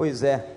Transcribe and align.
Pois 0.00 0.22
é. 0.22 0.56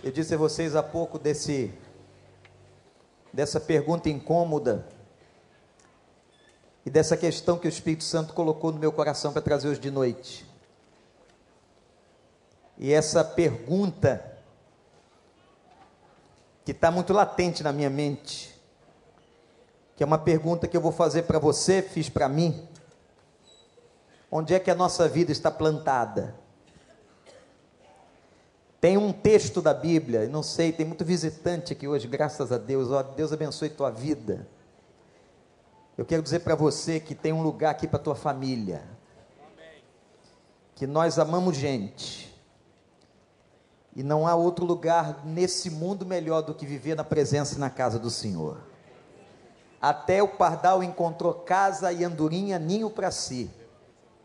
Eu 0.00 0.12
disse 0.12 0.32
a 0.32 0.38
vocês 0.38 0.76
há 0.76 0.80
pouco 0.80 1.18
desse 1.18 1.74
dessa 3.32 3.58
pergunta 3.58 4.08
incômoda 4.08 4.86
e 6.86 6.88
dessa 6.88 7.16
questão 7.16 7.58
que 7.58 7.66
o 7.66 7.68
Espírito 7.68 8.04
Santo 8.04 8.32
colocou 8.32 8.70
no 8.70 8.78
meu 8.78 8.92
coração 8.92 9.32
para 9.32 9.42
trazer 9.42 9.66
hoje 9.70 9.80
de 9.80 9.90
noite. 9.90 10.46
E 12.78 12.92
essa 12.92 13.24
pergunta 13.24 14.24
que 16.64 16.70
está 16.70 16.92
muito 16.92 17.12
latente 17.12 17.64
na 17.64 17.72
minha 17.72 17.90
mente, 17.90 18.54
que 19.96 20.04
é 20.04 20.06
uma 20.06 20.18
pergunta 20.18 20.68
que 20.68 20.76
eu 20.76 20.80
vou 20.80 20.92
fazer 20.92 21.22
para 21.22 21.40
você, 21.40 21.82
fiz 21.82 22.08
para 22.08 22.28
mim. 22.28 22.68
Onde 24.30 24.54
é 24.54 24.60
que 24.60 24.70
a 24.70 24.74
nossa 24.74 25.08
vida 25.08 25.32
está 25.32 25.50
plantada? 25.50 26.36
Tem 28.80 28.96
um 28.96 29.12
texto 29.12 29.60
da 29.60 29.74
Bíblia, 29.74 30.26
não 30.28 30.42
sei, 30.42 30.72
tem 30.72 30.86
muito 30.86 31.04
visitante 31.04 31.72
aqui 31.72 31.86
hoje, 31.86 32.08
graças 32.08 32.50
a 32.50 32.56
Deus. 32.56 32.90
Ó, 32.90 33.02
Deus 33.02 33.32
abençoe 33.32 33.68
tua 33.68 33.90
vida. 33.90 34.48
Eu 35.98 36.04
quero 36.06 36.22
dizer 36.22 36.40
para 36.40 36.54
você 36.54 36.98
que 36.98 37.14
tem 37.14 37.32
um 37.32 37.42
lugar 37.42 37.72
aqui 37.72 37.86
para 37.86 37.98
tua 37.98 38.14
família. 38.14 38.82
Que 40.74 40.86
nós 40.86 41.18
amamos 41.18 41.56
gente. 41.56 42.34
E 43.94 44.02
não 44.02 44.26
há 44.26 44.34
outro 44.34 44.64
lugar 44.64 45.26
nesse 45.26 45.68
mundo 45.68 46.06
melhor 46.06 46.40
do 46.40 46.54
que 46.54 46.64
viver 46.64 46.94
na 46.94 47.04
presença 47.04 47.56
e 47.56 47.58
na 47.58 47.68
casa 47.68 47.98
do 47.98 48.08
Senhor. 48.08 48.62
Até 49.78 50.22
o 50.22 50.28
pardal 50.28 50.82
encontrou 50.82 51.34
casa 51.34 51.92
e 51.92 52.02
andorinha 52.02 52.58
ninho 52.58 52.88
para 52.88 53.10
si. 53.10 53.50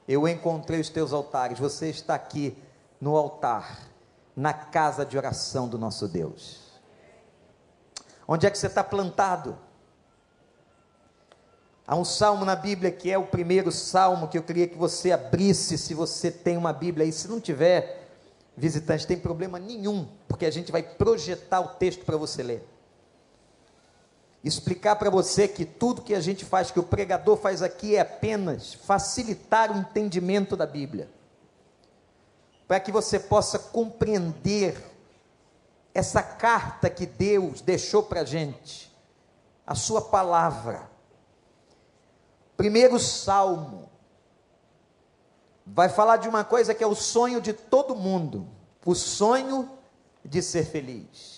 Eu 0.08 0.28
encontrei 0.28 0.80
os 0.80 0.90
teus 0.90 1.14
altares. 1.14 1.60
Você 1.60 1.90
está 1.90 2.16
aqui 2.16 2.58
no 3.00 3.16
altar 3.16 3.90
na 4.36 4.54
casa 4.54 5.06
de 5.06 5.18
oração 5.18 5.68
do 5.68 5.78
nosso 5.78 6.08
Deus. 6.08 6.66
Onde 8.28 8.46
é 8.46 8.52
que 8.52 8.58
você 8.58 8.68
está 8.68 8.84
plantado? 8.84 9.58
Há 11.88 11.96
um 11.96 12.06
salmo 12.06 12.44
na 12.44 12.56
Bíblia 12.56 12.92
que 12.92 13.12
é 13.12 13.18
o 13.18 13.28
primeiro 13.28 13.72
salmo 13.72 14.28
que 14.28 14.38
eu 14.38 14.44
queria 14.44 14.68
que 14.68 14.78
você 14.78 15.12
abrisse, 15.12 15.78
se 15.78 15.94
você 15.94 16.32
tem 16.32 16.58
uma 16.58 16.74
Bíblia 16.74 17.06
aí. 17.06 17.12
Se 17.12 17.28
não 17.28 17.40
tiver, 17.40 18.10
visitante, 18.58 19.06
tem 19.06 19.18
problema 19.18 19.60
nenhum, 19.60 20.08
porque 20.28 20.46
a 20.46 20.52
gente 20.52 20.72
vai 20.72 20.82
projetar 20.82 21.60
o 21.60 21.68
texto 21.76 22.04
para 22.04 22.18
você 22.18 22.42
ler. 22.42 22.75
Explicar 24.46 24.96
para 24.96 25.10
você 25.10 25.48
que 25.48 25.66
tudo 25.66 26.04
que 26.04 26.14
a 26.14 26.22
gente 26.22 26.46
faz, 26.46 26.70
que 26.70 26.80
o 26.80 26.84
pregador 26.84 27.36
faz 27.36 27.64
aqui, 27.64 27.96
é 27.96 28.02
apenas 28.02 28.76
facilitar 28.76 29.76
o 29.76 29.80
entendimento 29.80 30.56
da 30.56 30.68
Bíblia 30.68 31.10
para 32.68 32.80
que 32.80 32.92
você 32.92 33.20
possa 33.20 33.58
compreender 33.58 34.76
essa 35.94 36.22
carta 36.22 36.90
que 36.90 37.06
Deus 37.06 37.62
deixou 37.62 38.04
para 38.04 38.22
a 38.22 38.26
gente, 38.26 38.96
a 39.66 39.74
sua 39.74 40.02
palavra. 40.02 40.90
Primeiro 42.58 43.00
salmo 43.00 43.90
vai 45.66 45.90
falar 45.90 46.18
de 46.18 46.30
uma 46.30 46.44
coisa 46.44 46.74
que 46.74 46.84
é 46.84 46.88
o 46.88 46.96
sonho 46.96 47.42
de 47.42 47.54
todo 47.54 47.96
mundo, 47.96 48.48
o 48.86 48.94
sonho 48.94 49.72
de 50.24 50.42
ser 50.42 50.66
feliz. 50.66 51.35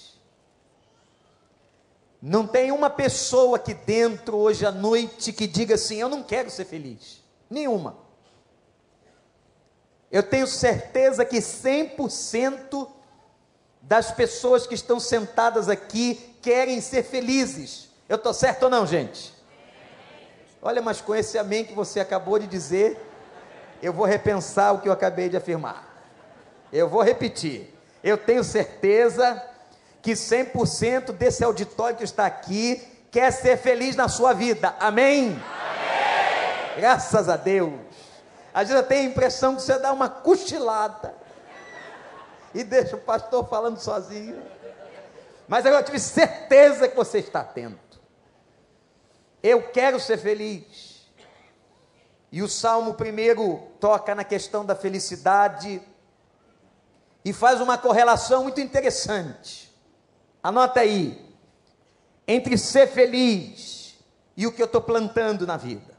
Não 2.21 2.47
tem 2.47 2.71
uma 2.71 2.89
pessoa 2.89 3.57
aqui 3.57 3.73
dentro 3.73 4.37
hoje 4.37 4.65
à 4.65 4.71
noite 4.71 5.31
que 5.31 5.45
diga 5.45 5.75
assim: 5.75 5.97
Eu 5.97 6.09
não 6.09 6.23
quero 6.23 6.49
ser 6.49 6.65
feliz. 6.65 7.23
Nenhuma. 7.49 7.97
Eu 10.11 10.23
tenho 10.23 10.47
certeza 10.47 11.23
que 11.25 11.37
100% 11.37 12.87
das 13.81 14.11
pessoas 14.11 14.65
que 14.65 14.73
estão 14.73 14.99
sentadas 14.99 15.69
aqui 15.69 16.35
querem 16.41 16.81
ser 16.81 17.03
felizes. 17.03 17.89
Eu 18.07 18.15
estou 18.15 18.33
certo 18.33 18.63
ou 18.63 18.69
não, 18.69 18.85
gente? 18.85 19.33
Olha, 20.61 20.81
mas 20.81 21.01
com 21.01 21.13
esse 21.13 21.37
amém 21.37 21.63
que 21.63 21.73
você 21.73 21.99
acabou 21.99 22.39
de 22.39 22.47
dizer, 22.47 22.99
eu 23.81 23.93
vou 23.93 24.05
repensar 24.05 24.73
o 24.73 24.79
que 24.79 24.89
eu 24.89 24.93
acabei 24.93 25.29
de 25.29 25.37
afirmar. 25.37 25.85
Eu 26.71 26.89
vou 26.89 27.01
repetir. 27.01 27.73
Eu 28.03 28.17
tenho 28.17 28.43
certeza 28.43 29.41
que 30.07 30.13
100% 30.13 31.11
desse 31.11 31.43
auditório 31.43 31.97
que 31.97 32.03
está 32.05 32.25
aqui 32.25 32.81
quer 33.11 33.29
ser 33.29 33.57
feliz 33.57 33.93
na 33.93 34.07
sua 34.07 34.31
vida. 34.31 34.73
Amém? 34.79 35.31
Amém. 35.31 36.77
Graças 36.77 37.27
a 37.27 37.35
Deus. 37.35 37.73
Às 38.53 38.69
vezes 38.69 38.81
eu 38.81 38.87
tenho 38.87 39.01
a 39.01 39.11
impressão 39.11 39.53
que 39.53 39.63
você 39.63 39.77
dá 39.77 39.91
uma 39.91 40.07
cochilada 40.07 41.13
e 42.53 42.63
deixa 42.63 42.95
o 42.95 43.01
pastor 43.01 43.49
falando 43.49 43.79
sozinho. 43.79 44.41
Mas 45.45 45.65
eu 45.65 45.83
tive 45.83 45.99
certeza 45.99 46.87
que 46.87 46.95
você 46.95 47.17
está 47.17 47.41
atento. 47.41 47.99
Eu 49.43 49.61
quero 49.71 49.99
ser 49.99 50.17
feliz. 50.17 51.05
E 52.31 52.41
o 52.41 52.47
Salmo 52.47 52.93
primeiro 52.93 53.61
toca 53.77 54.15
na 54.15 54.23
questão 54.23 54.65
da 54.65 54.73
felicidade 54.73 55.81
e 57.25 57.33
faz 57.33 57.59
uma 57.59 57.77
correlação 57.77 58.43
muito 58.43 58.61
interessante. 58.61 59.66
Anota 60.47 60.79
aí. 60.79 61.21
Entre 62.25 62.57
ser 62.57 62.87
feliz 62.87 63.97
e 64.37 64.47
o 64.47 64.51
que 64.53 64.61
eu 64.61 64.65
estou 64.65 64.79
plantando 64.79 65.45
na 65.45 65.57
vida. 65.57 65.93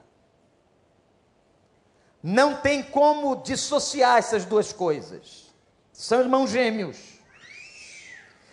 Não 2.22 2.56
tem 2.56 2.82
como 2.82 3.36
dissociar 3.42 4.16
essas 4.16 4.46
duas 4.46 4.72
coisas. 4.72 5.52
São 5.92 6.20
irmãos 6.20 6.48
gêmeos. 6.48 6.96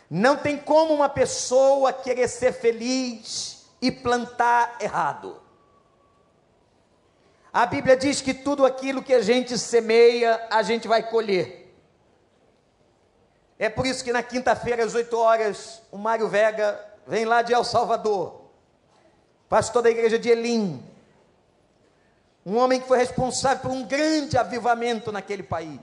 Não 0.10 0.36
tem 0.36 0.58
como 0.58 0.94
uma 0.94 1.08
pessoa 1.08 1.94
querer 1.94 2.28
ser 2.28 2.52
feliz 2.52 3.66
e 3.82 3.90
plantar 3.90 4.76
errado. 4.82 5.42
A 7.54 7.66
Bíblia 7.66 7.96
diz 7.96 8.20
que 8.20 8.34
tudo 8.34 8.66
aquilo 8.66 9.02
que 9.02 9.14
a 9.14 9.22
gente 9.22 9.58
semeia, 9.58 10.46
a 10.52 10.62
gente 10.62 10.90
vai 10.90 11.10
colher. 11.10 11.65
É 13.58 13.70
por 13.70 13.86
isso 13.86 14.04
que 14.04 14.12
na 14.12 14.22
quinta-feira, 14.22 14.84
às 14.84 14.94
8 14.94 15.18
horas, 15.18 15.82
o 15.92 15.98
Mário 15.98 16.28
Vega 16.28 16.80
vem 17.08 17.24
lá 17.24 17.42
de 17.42 17.54
El 17.54 17.64
Salvador, 17.64 18.42
pastor 19.48 19.82
da 19.82 19.90
igreja 19.90 20.20
de 20.20 20.30
Elim, 20.30 20.84
um 22.46 22.58
homem 22.58 22.80
que 22.80 22.88
foi 22.88 22.98
responsável 22.98 23.62
por 23.62 23.72
um 23.72 23.84
grande 23.86 24.38
avivamento 24.38 25.12
naquele 25.12 25.42
país. 25.42 25.80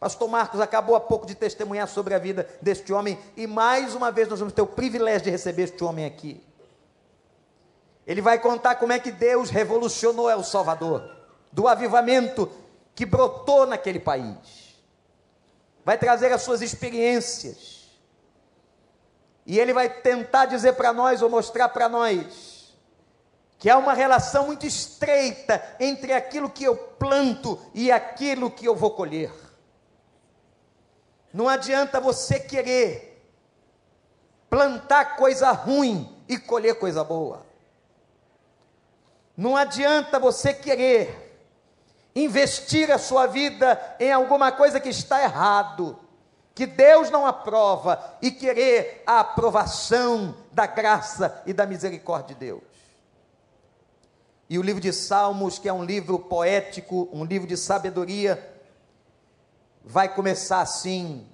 Pastor 0.00 0.28
Marcos 0.28 0.60
acabou 0.60 0.96
há 0.96 1.00
pouco 1.00 1.26
de 1.26 1.34
testemunhar 1.34 1.86
sobre 1.86 2.14
a 2.14 2.18
vida 2.18 2.48
deste 2.62 2.92
homem, 2.92 3.18
e 3.36 3.46
mais 3.46 3.94
uma 3.94 4.10
vez 4.10 4.28
nós 4.28 4.38
vamos 4.38 4.54
ter 4.54 4.62
o 4.62 4.66
privilégio 4.66 5.24
de 5.24 5.30
receber 5.30 5.64
este 5.64 5.84
homem 5.84 6.06
aqui. 6.06 6.42
Ele 8.06 8.22
vai 8.22 8.38
contar 8.38 8.76
como 8.76 8.92
é 8.92 8.98
que 8.98 9.12
Deus 9.12 9.50
revolucionou 9.50 10.30
El 10.30 10.42
Salvador, 10.42 11.08
do 11.52 11.68
avivamento 11.68 12.50
que 12.94 13.04
brotou 13.04 13.66
naquele 13.66 14.00
país. 14.00 14.67
Vai 15.88 15.96
trazer 15.96 16.30
as 16.30 16.42
suas 16.42 16.60
experiências. 16.60 17.88
E 19.46 19.58
ele 19.58 19.72
vai 19.72 19.88
tentar 19.88 20.44
dizer 20.44 20.74
para 20.74 20.92
nós, 20.92 21.22
ou 21.22 21.30
mostrar 21.30 21.70
para 21.70 21.88
nós, 21.88 22.76
que 23.58 23.70
há 23.70 23.78
uma 23.78 23.94
relação 23.94 24.44
muito 24.44 24.66
estreita 24.66 25.64
entre 25.80 26.12
aquilo 26.12 26.50
que 26.50 26.62
eu 26.62 26.76
planto 26.76 27.58
e 27.72 27.90
aquilo 27.90 28.50
que 28.50 28.66
eu 28.66 28.76
vou 28.76 28.90
colher. 28.90 29.32
Não 31.32 31.48
adianta 31.48 31.98
você 31.98 32.38
querer 32.38 33.26
plantar 34.50 35.16
coisa 35.16 35.50
ruim 35.52 36.22
e 36.28 36.36
colher 36.36 36.78
coisa 36.78 37.02
boa. 37.02 37.46
Não 39.34 39.56
adianta 39.56 40.18
você 40.18 40.52
querer 40.52 41.27
investir 42.24 42.90
a 42.90 42.98
sua 42.98 43.26
vida 43.26 43.96
em 44.00 44.12
alguma 44.12 44.50
coisa 44.50 44.80
que 44.80 44.88
está 44.88 45.22
errado, 45.22 45.98
que 46.54 46.66
Deus 46.66 47.10
não 47.10 47.24
aprova 47.24 48.16
e 48.20 48.30
querer 48.30 49.02
a 49.06 49.20
aprovação 49.20 50.34
da 50.52 50.66
graça 50.66 51.42
e 51.46 51.52
da 51.52 51.66
misericórdia 51.66 52.34
de 52.34 52.40
Deus. 52.46 52.62
E 54.50 54.58
o 54.58 54.62
livro 54.62 54.80
de 54.80 54.92
Salmos, 54.92 55.58
que 55.58 55.68
é 55.68 55.72
um 55.72 55.84
livro 55.84 56.18
poético, 56.18 57.08
um 57.12 57.24
livro 57.24 57.46
de 57.46 57.56
sabedoria, 57.56 58.56
vai 59.84 60.12
começar 60.12 60.60
assim: 60.60 61.26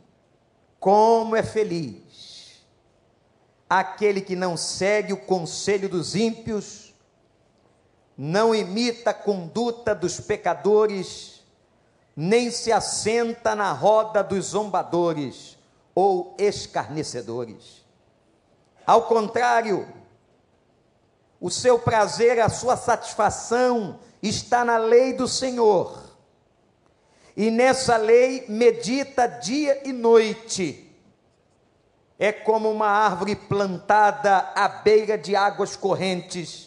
Como 0.81 1.37
é 1.37 1.43
feliz 1.43 2.65
aquele 3.69 4.21
que 4.21 4.37
não 4.37 4.57
segue 4.57 5.13
o 5.13 5.17
conselho 5.17 5.89
dos 5.89 6.15
ímpios, 6.15 6.94
não 8.16 8.55
imita 8.55 9.11
a 9.11 9.14
conduta 9.14 9.94
dos 9.94 10.20
pecadores, 10.20 11.43
nem 12.16 12.50
se 12.50 12.70
assenta 12.70 13.55
na 13.55 13.72
roda 13.72 14.22
dos 14.22 14.46
zombadores 14.46 15.58
ou 15.94 16.34
escarnecedores. 16.38 17.84
Ao 18.87 19.02
contrário, 19.02 19.88
o 21.40 21.50
seu 21.50 21.78
prazer, 21.78 22.40
a 22.40 22.49
sua 22.49 22.76
satisfação 22.76 23.99
está 24.22 24.64
na 24.64 24.76
lei 24.76 25.12
do 25.12 25.26
Senhor. 25.28 26.05
e 27.37 27.50
nessa 27.50 27.96
lei 27.96 28.44
medita 28.49 29.26
dia 29.26 29.87
e 29.87 29.93
noite. 29.93 30.81
É 32.19 32.32
como 32.32 32.70
uma 32.70 32.87
árvore 32.87 33.34
plantada 33.34 34.52
à 34.55 34.69
beira 34.69 35.19
de 35.19 35.34
águas 35.34 35.75
correntes, 35.75 36.63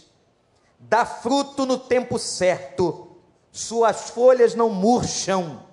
dá 0.90 1.06
fruto 1.06 1.66
no 1.66 1.78
tempo 1.78 2.18
certo, 2.18 3.18
suas 3.52 4.10
folhas 4.10 4.56
não 4.56 4.70
murcham, 4.70 5.64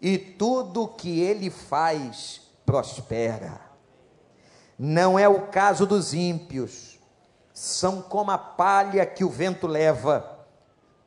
e 0.00 0.18
tudo 0.18 0.88
que 0.88 1.20
ele 1.20 1.50
faz 1.50 2.42
prospera. 2.66 3.60
Não 4.78 5.18
é 5.18 5.28
o 5.28 5.46
caso 5.48 5.86
dos 5.86 6.12
ímpios, 6.12 6.98
são 7.52 8.02
como 8.02 8.30
a 8.30 8.38
palha 8.38 9.06
que 9.06 9.24
o 9.24 9.28
vento 9.28 9.66
leva 9.66 10.32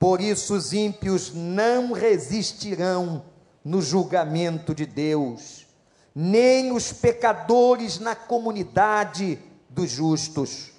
por 0.06 0.22
isso 0.22 0.54
os 0.54 0.72
ímpios 0.72 1.34
não 1.34 1.92
resistirão 1.92 3.26
no 3.64 3.82
julgamento 3.82 4.76
de 4.76 4.86
Deus, 4.86 5.66
nem 6.14 6.72
os 6.72 6.94
pecadores 6.94 7.98
na 7.98 8.14
comunidade 8.14 9.40
dos 9.68 9.90
justos. 9.90 10.72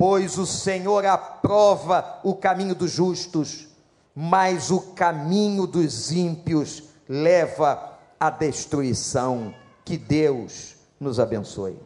Pois 0.00 0.38
o 0.38 0.46
Senhor 0.46 1.04
aprova 1.04 2.20
o 2.24 2.34
caminho 2.34 2.74
dos 2.74 2.90
justos, 2.90 3.68
mas 4.14 4.70
o 4.70 4.80
caminho 4.94 5.66
dos 5.66 6.10
ímpios 6.10 6.84
leva 7.06 7.98
à 8.18 8.30
destruição. 8.30 9.54
Que 9.84 9.98
Deus 9.98 10.74
nos 10.98 11.20
abençoe. 11.20 11.78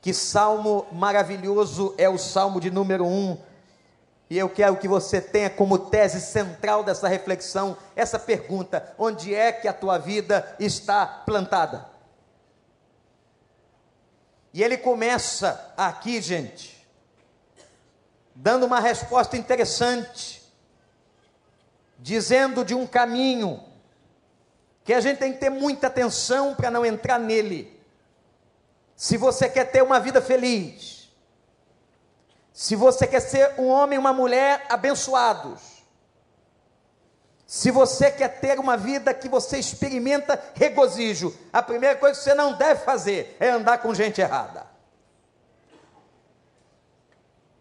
Que 0.00 0.14
salmo 0.14 0.86
maravilhoso 0.92 1.92
é 1.98 2.08
o 2.08 2.16
salmo 2.16 2.60
de 2.60 2.70
número 2.70 3.04
1 3.04 3.36
e 4.30 4.38
eu 4.38 4.48
quero 4.48 4.76
que 4.76 4.86
você 4.86 5.20
tenha 5.20 5.50
como 5.50 5.78
tese 5.78 6.20
central 6.20 6.84
dessa 6.84 7.08
reflexão 7.08 7.76
essa 7.96 8.20
pergunta: 8.20 8.94
onde 8.96 9.34
é 9.34 9.50
que 9.50 9.66
a 9.66 9.72
tua 9.72 9.98
vida 9.98 10.54
está 10.60 11.04
plantada? 11.04 11.97
E 14.58 14.62
ele 14.64 14.76
começa 14.76 15.72
aqui, 15.76 16.20
gente, 16.20 16.84
dando 18.34 18.66
uma 18.66 18.80
resposta 18.80 19.36
interessante, 19.36 20.42
dizendo 21.96 22.64
de 22.64 22.74
um 22.74 22.84
caminho 22.84 23.62
que 24.82 24.92
a 24.92 25.00
gente 25.00 25.18
tem 25.18 25.32
que 25.32 25.38
ter 25.38 25.48
muita 25.48 25.86
atenção 25.86 26.56
para 26.56 26.72
não 26.72 26.84
entrar 26.84 27.20
nele. 27.20 27.80
Se 28.96 29.16
você 29.16 29.48
quer 29.48 29.70
ter 29.70 29.80
uma 29.80 30.00
vida 30.00 30.20
feliz, 30.20 31.08
se 32.52 32.74
você 32.74 33.06
quer 33.06 33.20
ser 33.20 33.60
um 33.60 33.68
homem 33.68 33.94
e 33.94 34.00
uma 34.00 34.12
mulher 34.12 34.66
abençoados, 34.68 35.77
se 37.48 37.70
você 37.70 38.10
quer 38.10 38.40
ter 38.40 38.60
uma 38.60 38.76
vida 38.76 39.14
que 39.14 39.26
você 39.26 39.58
experimenta 39.58 40.38
regozijo, 40.54 41.34
a 41.50 41.62
primeira 41.62 41.96
coisa 41.96 42.18
que 42.18 42.22
você 42.22 42.34
não 42.34 42.52
deve 42.52 42.84
fazer 42.84 43.38
é 43.40 43.48
andar 43.48 43.78
com 43.78 43.94
gente 43.94 44.20
errada. 44.20 44.66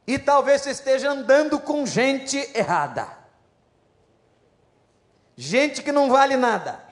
E 0.05 0.19
talvez 0.19 0.61
você 0.61 0.71
esteja 0.71 1.09
andando 1.09 1.57
com 1.57 1.85
gente 1.85 2.37
errada. 2.53 3.07
Gente 5.37 5.81
que 5.81 5.93
não 5.93 6.09
vale 6.09 6.35
nada. 6.35 6.83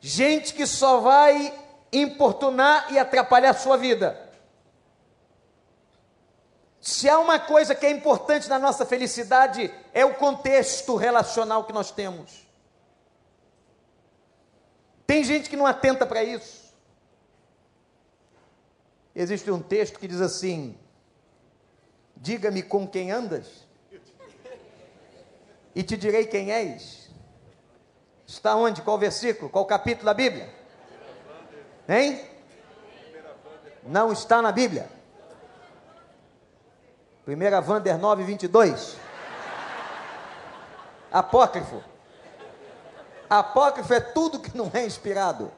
Gente 0.00 0.52
que 0.52 0.66
só 0.66 1.00
vai 1.00 1.58
importunar 1.90 2.92
e 2.92 2.98
atrapalhar 2.98 3.50
a 3.50 3.54
sua 3.54 3.78
vida. 3.78 4.23
Se 6.84 7.08
há 7.08 7.18
uma 7.18 7.38
coisa 7.38 7.74
que 7.74 7.86
é 7.86 7.90
importante 7.90 8.46
na 8.46 8.58
nossa 8.58 8.84
felicidade, 8.84 9.72
é 9.94 10.04
o 10.04 10.16
contexto 10.16 10.96
relacional 10.96 11.64
que 11.64 11.72
nós 11.72 11.90
temos. 11.90 12.46
Tem 15.06 15.24
gente 15.24 15.48
que 15.48 15.56
não 15.56 15.64
atenta 15.64 16.04
para 16.04 16.22
isso. 16.22 16.74
Existe 19.16 19.50
um 19.50 19.62
texto 19.62 19.98
que 19.98 20.06
diz 20.06 20.20
assim: 20.20 20.78
Diga-me 22.14 22.62
com 22.62 22.86
quem 22.86 23.10
andas, 23.10 23.46
e 25.74 25.82
te 25.82 25.96
direi 25.96 26.26
quem 26.26 26.52
és. 26.52 27.08
Está 28.26 28.56
onde? 28.56 28.82
Qual 28.82 28.98
versículo? 28.98 29.48
Qual 29.48 29.64
capítulo 29.64 30.04
da 30.04 30.12
Bíblia? 30.12 30.52
Hein? 31.88 32.28
Não 33.84 34.12
está 34.12 34.42
na 34.42 34.52
Bíblia. 34.52 34.93
Primeira 37.24 37.60
Vander 37.60 37.98
9, 37.98 38.22
22. 38.22 38.96
Apócrifo. 41.10 41.82
Apócrifo 43.30 43.94
é 43.94 44.00
tudo 44.00 44.38
que 44.38 44.54
não 44.56 44.70
é 44.74 44.84
inspirado. 44.84 45.50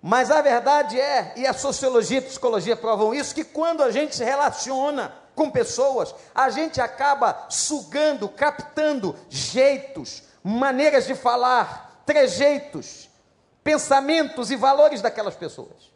Mas 0.00 0.32
a 0.32 0.42
verdade 0.42 1.00
é, 1.00 1.32
e 1.36 1.46
a 1.46 1.52
sociologia 1.52 2.18
e 2.18 2.24
a 2.24 2.26
psicologia 2.26 2.76
provam 2.76 3.14
isso, 3.14 3.32
que 3.32 3.44
quando 3.44 3.84
a 3.84 3.92
gente 3.92 4.16
se 4.16 4.24
relaciona 4.24 5.14
com 5.36 5.48
pessoas, 5.48 6.12
a 6.34 6.50
gente 6.50 6.80
acaba 6.80 7.46
sugando, 7.48 8.28
captando 8.28 9.14
jeitos, 9.30 10.24
maneiras 10.42 11.06
de 11.06 11.14
falar, 11.14 12.02
trejeitos, 12.04 13.08
pensamentos 13.62 14.50
e 14.50 14.56
valores 14.56 15.00
daquelas 15.00 15.36
pessoas. 15.36 15.91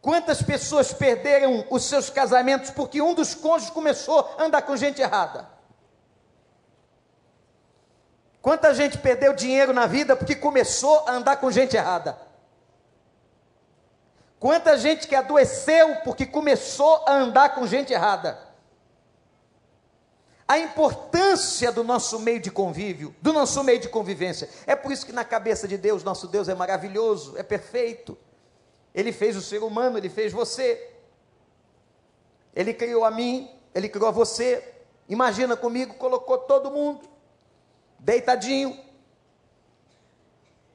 Quantas 0.00 0.42
pessoas 0.42 0.92
perderam 0.92 1.66
os 1.70 1.84
seus 1.84 2.08
casamentos 2.08 2.70
porque 2.70 3.02
um 3.02 3.12
dos 3.12 3.34
cônjuges 3.34 3.70
começou 3.70 4.34
a 4.38 4.44
andar 4.44 4.62
com 4.62 4.76
gente 4.76 5.02
errada? 5.02 5.48
Quanta 8.40 8.72
gente 8.72 8.96
perdeu 8.96 9.34
dinheiro 9.34 9.74
na 9.74 9.86
vida 9.86 10.16
porque 10.16 10.34
começou 10.34 11.04
a 11.06 11.12
andar 11.12 11.36
com 11.36 11.50
gente 11.50 11.76
errada? 11.76 12.18
Quanta 14.38 14.78
gente 14.78 15.06
que 15.06 15.14
adoeceu 15.14 15.96
porque 15.96 16.24
começou 16.24 17.04
a 17.06 17.12
andar 17.12 17.54
com 17.54 17.66
gente 17.66 17.92
errada? 17.92 18.38
A 20.48 20.58
importância 20.58 21.70
do 21.70 21.84
nosso 21.84 22.18
meio 22.18 22.40
de 22.40 22.50
convívio, 22.50 23.14
do 23.20 23.34
nosso 23.34 23.62
meio 23.62 23.78
de 23.78 23.90
convivência. 23.90 24.48
É 24.66 24.74
por 24.74 24.90
isso 24.90 25.04
que 25.04 25.12
na 25.12 25.24
cabeça 25.24 25.68
de 25.68 25.76
Deus, 25.76 26.02
nosso 26.02 26.26
Deus 26.26 26.48
é 26.48 26.54
maravilhoso, 26.54 27.36
é 27.36 27.42
perfeito. 27.42 28.16
Ele 28.94 29.12
fez 29.12 29.36
o 29.36 29.42
ser 29.42 29.62
humano, 29.62 29.98
ele 29.98 30.08
fez 30.08 30.32
você. 30.32 30.92
Ele 32.54 32.74
criou 32.74 33.04
a 33.04 33.10
mim, 33.10 33.50
ele 33.74 33.88
criou 33.88 34.08
a 34.08 34.12
você. 34.12 34.82
Imagina 35.08 35.56
comigo, 35.56 35.94
colocou 35.94 36.38
todo 36.38 36.70
mundo 36.70 37.08
deitadinho. 38.00 38.78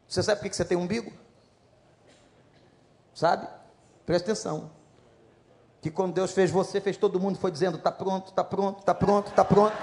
Você 0.08 0.22
sabe 0.22 0.40
por 0.40 0.50
que 0.50 0.56
você 0.56 0.64
tem 0.64 0.78
umbigo? 0.78 1.12
Sabe? 3.14 3.48
Presta 4.06 4.32
atenção. 4.32 4.72
Que 5.82 5.90
quando 5.90 6.14
Deus 6.14 6.32
fez 6.32 6.52
você, 6.52 6.80
fez 6.80 6.98
todo 6.98 7.20
mundo, 7.20 7.40
foi 7.40 7.52
dizendo: 7.52 7.78
está 7.78 7.92
pronto, 7.92 8.30
está 8.30 8.44
pronto, 8.44 8.80
está 8.80 8.94
pronto, 8.94 9.30
está 9.30 9.46
pronto. 9.46 9.76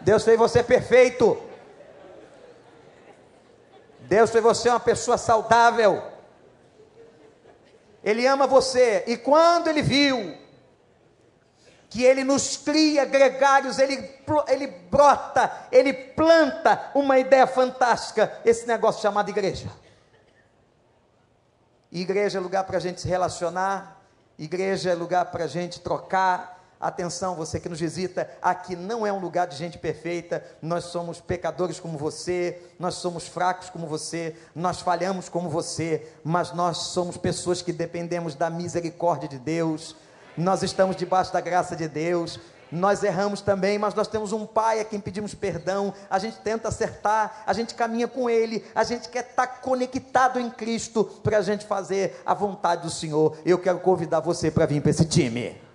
Deus 0.00 0.24
fez 0.24 0.38
você 0.38 0.62
perfeito. 0.62 1.49
Deus 4.10 4.28
fez 4.28 4.42
você 4.42 4.68
uma 4.68 4.80
pessoa 4.80 5.16
saudável. 5.16 6.02
Ele 8.02 8.26
ama 8.26 8.44
você. 8.44 9.04
E 9.06 9.16
quando 9.16 9.68
ele 9.68 9.82
viu 9.82 10.36
que 11.88 12.02
ele 12.02 12.24
nos 12.24 12.56
cria 12.56 13.04
gregários, 13.04 13.78
ele, 13.78 14.20
ele 14.48 14.66
brota, 14.66 15.52
ele 15.70 15.92
planta 15.92 16.90
uma 16.92 17.20
ideia 17.20 17.46
fantástica, 17.46 18.36
esse 18.44 18.66
negócio 18.66 19.00
chamado 19.00 19.28
igreja. 19.28 19.70
Igreja 21.92 22.38
é 22.38 22.40
lugar 22.40 22.64
para 22.64 22.78
a 22.78 22.80
gente 22.80 23.00
se 23.00 23.06
relacionar, 23.06 24.02
igreja 24.36 24.90
é 24.90 24.94
lugar 24.94 25.26
para 25.26 25.44
a 25.44 25.48
gente 25.48 25.78
trocar, 25.78 26.59
Atenção, 26.80 27.34
você 27.34 27.60
que 27.60 27.68
nos 27.68 27.78
visita, 27.78 28.26
aqui 28.40 28.74
não 28.74 29.06
é 29.06 29.12
um 29.12 29.20
lugar 29.20 29.46
de 29.46 29.54
gente 29.54 29.76
perfeita, 29.76 30.42
nós 30.62 30.84
somos 30.84 31.20
pecadores 31.20 31.78
como 31.78 31.98
você, 31.98 32.58
nós 32.78 32.94
somos 32.94 33.28
fracos 33.28 33.68
como 33.68 33.86
você, 33.86 34.34
nós 34.54 34.80
falhamos 34.80 35.28
como 35.28 35.50
você, 35.50 36.08
mas 36.24 36.54
nós 36.54 36.78
somos 36.78 37.18
pessoas 37.18 37.60
que 37.60 37.70
dependemos 37.70 38.34
da 38.34 38.48
misericórdia 38.48 39.28
de 39.28 39.38
Deus, 39.38 39.94
nós 40.38 40.62
estamos 40.62 40.96
debaixo 40.96 41.30
da 41.34 41.40
graça 41.42 41.76
de 41.76 41.86
Deus, 41.86 42.40
nós 42.72 43.02
erramos 43.02 43.42
também, 43.42 43.78
mas 43.78 43.94
nós 43.94 44.08
temos 44.08 44.32
um 44.32 44.46
Pai 44.46 44.80
a 44.80 44.84
quem 44.84 44.98
pedimos 44.98 45.34
perdão, 45.34 45.92
a 46.08 46.18
gente 46.18 46.38
tenta 46.38 46.68
acertar, 46.68 47.42
a 47.46 47.52
gente 47.52 47.74
caminha 47.74 48.08
com 48.08 48.30
Ele, 48.30 48.64
a 48.74 48.84
gente 48.84 49.10
quer 49.10 49.28
estar 49.28 49.46
conectado 49.60 50.40
em 50.40 50.48
Cristo 50.48 51.04
para 51.04 51.36
a 51.36 51.42
gente 51.42 51.66
fazer 51.66 52.22
a 52.24 52.32
vontade 52.32 52.84
do 52.84 52.90
Senhor. 52.90 53.36
Eu 53.44 53.58
quero 53.58 53.80
convidar 53.80 54.20
você 54.20 54.50
para 54.50 54.64
vir 54.64 54.80
para 54.80 54.92
esse 54.92 55.04
time. 55.04 55.69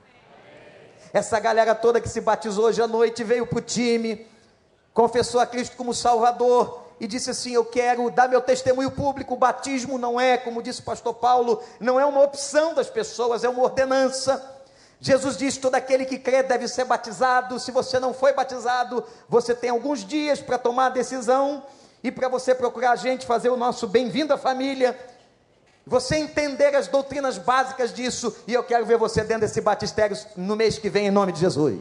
Essa 1.15 1.39
galera 1.39 1.74
toda 1.74 2.01
que 2.01 2.10
se 2.10 2.19
batizou 2.19 2.65
hoje 2.65 2.81
à 2.81 2.88
noite 2.88 3.24
veio 3.24 3.48
para 3.48 3.60
o 3.60 3.62
time, 3.62 4.27
confessou 4.93 5.39
a 5.39 5.45
Cristo 5.45 5.77
como 5.77 5.93
Salvador 5.93 6.89
e 7.00 7.07
disse 7.07 7.29
assim: 7.29 7.53
Eu 7.53 7.63
quero 7.63 8.12
dar 8.12 8.27
meu 8.27 8.41
testemunho 8.41 8.91
público. 8.91 9.34
O 9.34 9.38
batismo 9.38 9.98
não 9.98 10.19
é, 10.19 10.36
como 10.36 10.62
disse 10.62 10.81
o 10.81 10.84
pastor 10.84 11.13
Paulo, 11.13 11.63
não 11.79 11.98
é 11.98 12.05
uma 12.05 12.22
opção 12.22 12.74
das 12.74 12.89
pessoas, 12.89 13.45
é 13.45 13.48
uma 13.48 13.63
ordenança. 13.63 14.43
Jesus 15.00 15.38
disse: 15.38 15.57
todo 15.57 15.75
aquele 15.75 16.03
que 16.03 16.19
crê 16.19 16.43
deve 16.43 16.67
ser 16.67 16.84
batizado. 16.84 17.62
Se 17.62 17.72
você 17.72 17.98
não 17.98 18.13
foi 18.13 18.34
batizado, 18.34 19.01
você 19.29 19.55
tem 19.55 19.69
alguns 19.69 20.03
dias 20.03 20.41
para 20.41 20.57
tomar 20.57 20.88
a 20.88 20.89
decisão 20.89 21.63
e 22.03 22.12
para 22.12 22.27
você 22.27 22.53
procurar 22.53 22.91
a 22.91 22.98
gente 22.98 23.25
fazer 23.25 23.48
o 23.48 23.55
nosso 23.55 23.88
bem-vindo 23.88 24.34
à 24.34 24.38
família. 24.38 25.00
Você 25.88 26.15
entender 26.15 26.75
as 26.75 26.88
doutrinas 26.88 27.38
básicas 27.38 27.94
disso, 27.94 28.36
e 28.48 28.54
eu 28.54 28.63
quero 28.63 28.86
ver 28.86 28.98
você 28.98 29.24
dentro 29.24 29.42
desse 29.42 29.62
batistério 29.62 30.18
no 30.36 30.56
mês 30.56 30.80
que 30.80 30.89
vem, 30.89 31.08
em 31.08 31.12
nome 31.12 31.32
de 31.32 31.39
Jesus. 31.39 31.80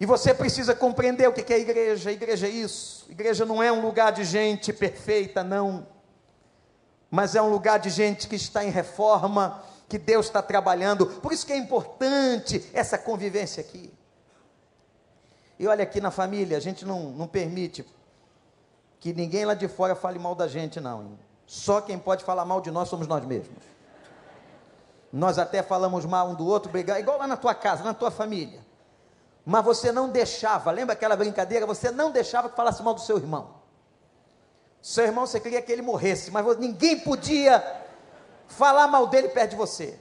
E 0.00 0.06
você 0.06 0.34
precisa 0.34 0.74
compreender 0.74 1.28
o 1.28 1.32
que 1.32 1.52
é 1.52 1.58
igreja. 1.58 2.10
Igreja 2.10 2.46
é 2.46 2.50
isso. 2.50 3.06
Igreja 3.08 3.44
não 3.44 3.62
é 3.62 3.70
um 3.70 3.80
lugar 3.80 4.12
de 4.12 4.24
gente 4.24 4.72
perfeita, 4.72 5.44
não. 5.44 5.86
Mas 7.10 7.34
é 7.34 7.42
um 7.42 7.50
lugar 7.50 7.78
de 7.78 7.90
gente 7.90 8.28
que 8.28 8.36
está 8.36 8.64
em 8.64 8.70
reforma, 8.70 9.62
que 9.88 9.98
Deus 9.98 10.26
está 10.26 10.42
trabalhando. 10.42 11.06
Por 11.06 11.32
isso 11.32 11.46
que 11.46 11.52
é 11.52 11.56
importante 11.56 12.68
essa 12.72 12.98
convivência 12.98 13.60
aqui. 13.60 13.92
E 15.58 15.66
olha 15.66 15.82
aqui 15.82 16.00
na 16.00 16.10
família, 16.10 16.56
a 16.56 16.60
gente 16.60 16.84
não, 16.84 17.10
não 17.10 17.26
permite 17.26 17.84
que 19.00 19.12
ninguém 19.12 19.44
lá 19.44 19.54
de 19.54 19.68
fora 19.68 19.94
fale 19.94 20.18
mal 20.18 20.34
da 20.34 20.48
gente, 20.48 20.80
não. 20.80 21.18
Só 21.46 21.80
quem 21.80 21.98
pode 21.98 22.24
falar 22.24 22.44
mal 22.44 22.60
de 22.60 22.70
nós 22.70 22.88
somos 22.88 23.06
nós 23.06 23.24
mesmos. 23.24 23.62
Nós 25.12 25.38
até 25.38 25.62
falamos 25.62 26.04
mal 26.04 26.28
um 26.28 26.34
do 26.34 26.46
outro, 26.46 26.70
brigar, 26.70 27.00
igual 27.00 27.18
lá 27.18 27.26
na 27.26 27.36
tua 27.36 27.54
casa, 27.54 27.82
na 27.82 27.94
tua 27.94 28.10
família 28.10 28.68
mas 29.50 29.64
você 29.64 29.90
não 29.90 30.10
deixava, 30.10 30.70
lembra 30.70 30.92
aquela 30.92 31.16
brincadeira? 31.16 31.64
Você 31.64 31.90
não 31.90 32.10
deixava 32.10 32.50
que 32.50 32.54
falasse 32.54 32.82
mal 32.82 32.92
do 32.92 33.00
seu 33.00 33.16
irmão. 33.16 33.54
Seu 34.82 35.04
irmão, 35.04 35.26
você 35.26 35.40
queria 35.40 35.62
que 35.62 35.72
ele 35.72 35.80
morresse, 35.80 36.30
mas 36.30 36.58
ninguém 36.58 37.00
podia 37.00 37.64
falar 38.46 38.86
mal 38.88 39.06
dele 39.06 39.30
perto 39.30 39.52
de 39.52 39.56
você. 39.56 39.98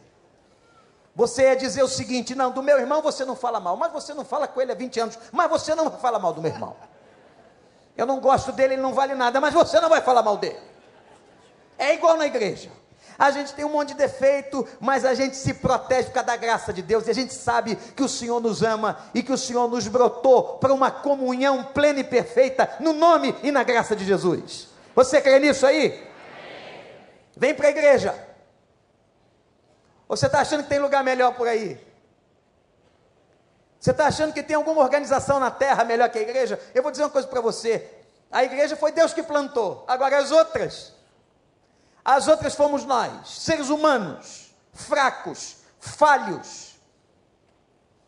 Você 1.15 1.43
ia 1.43 1.55
dizer 1.55 1.81
o 1.81 1.87
seguinte: 1.87 2.35
não, 2.35 2.51
do 2.51 2.61
meu 2.61 2.77
irmão 2.77 3.01
você 3.01 3.23
não 3.23 3.37
fala 3.37 3.57
mal, 3.57 3.77
mas 3.77 3.89
você 3.93 4.13
não 4.13 4.25
fala 4.25 4.49
com 4.49 4.59
ele 4.59 4.73
há 4.73 4.75
20 4.75 4.99
anos, 4.99 5.17
mas 5.31 5.49
você 5.49 5.73
não 5.73 5.89
vai 5.89 5.97
falar 5.97 6.19
mal 6.19 6.33
do 6.33 6.41
meu 6.41 6.51
irmão. 6.51 6.75
Eu 7.97 8.05
não 8.05 8.19
gosto 8.19 8.51
dele, 8.51 8.75
ele 8.75 8.81
não 8.81 8.93
vale 8.93 9.15
nada, 9.15 9.41
mas 9.41 9.53
você 9.53 9.79
não 9.81 9.89
vai 9.89 10.01
falar 10.01 10.21
mal 10.21 10.37
dele. 10.37 10.59
É 11.77 11.95
igual 11.95 12.15
na 12.15 12.27
igreja. 12.27 12.69
A 13.17 13.31
gente 13.31 13.53
tem 13.53 13.65
um 13.65 13.69
monte 13.69 13.89
de 13.89 13.95
defeito, 13.95 14.67
mas 14.79 15.03
a 15.03 15.15
gente 15.15 15.35
se 15.35 15.55
protege 15.55 16.09
por 16.09 16.13
causa 16.13 16.27
da 16.27 16.35
graça 16.35 16.71
de 16.71 16.83
Deus. 16.83 17.07
E 17.07 17.11
a 17.11 17.15
gente 17.15 17.33
sabe 17.33 17.75
que 17.75 18.03
o 18.03 18.07
Senhor 18.07 18.39
nos 18.39 18.61
ama 18.61 18.99
e 19.13 19.23
que 19.23 19.33
o 19.33 19.37
Senhor 19.37 19.67
nos 19.67 19.87
brotou 19.87 20.59
para 20.59 20.71
uma 20.71 20.91
comunhão 20.91 21.63
plena 21.63 21.99
e 21.99 22.03
perfeita 22.03 22.69
no 22.79 22.93
nome 22.93 23.35
e 23.41 23.51
na 23.51 23.63
graça 23.63 23.95
de 23.95 24.05
Jesus. 24.05 24.67
Você 24.93 25.19
crê 25.19 25.39
nisso 25.39 25.65
aí? 25.65 26.07
Vem 27.35 27.55
para 27.55 27.67
a 27.67 27.71
igreja. 27.71 28.13
Você 30.07 30.27
está 30.27 30.41
achando 30.41 30.63
que 30.63 30.69
tem 30.69 30.79
lugar 30.79 31.03
melhor 31.03 31.33
por 31.33 31.47
aí? 31.47 31.86
Você 33.87 33.91
está 33.91 34.07
achando 34.07 34.33
que 34.33 34.43
tem 34.43 34.53
alguma 34.53 34.81
organização 34.81 35.39
na 35.39 35.49
terra 35.49 35.85
melhor 35.85 36.09
que 36.09 36.17
a 36.19 36.21
igreja? 36.21 36.59
Eu 36.75 36.83
vou 36.83 36.91
dizer 36.91 37.05
uma 37.05 37.09
coisa 37.09 37.25
para 37.25 37.39
você: 37.39 37.89
a 38.29 38.43
igreja 38.43 38.75
foi 38.75 38.91
Deus 38.91 39.13
que 39.13 39.23
plantou, 39.23 39.85
agora 39.87 40.17
as 40.17 40.29
outras 40.29 40.91
as 42.03 42.27
outras 42.27 42.53
fomos 42.53 42.83
nós, 42.83 43.29
seres 43.29 43.69
humanos, 43.69 44.53
fracos, 44.73 45.59
falhos. 45.79 46.75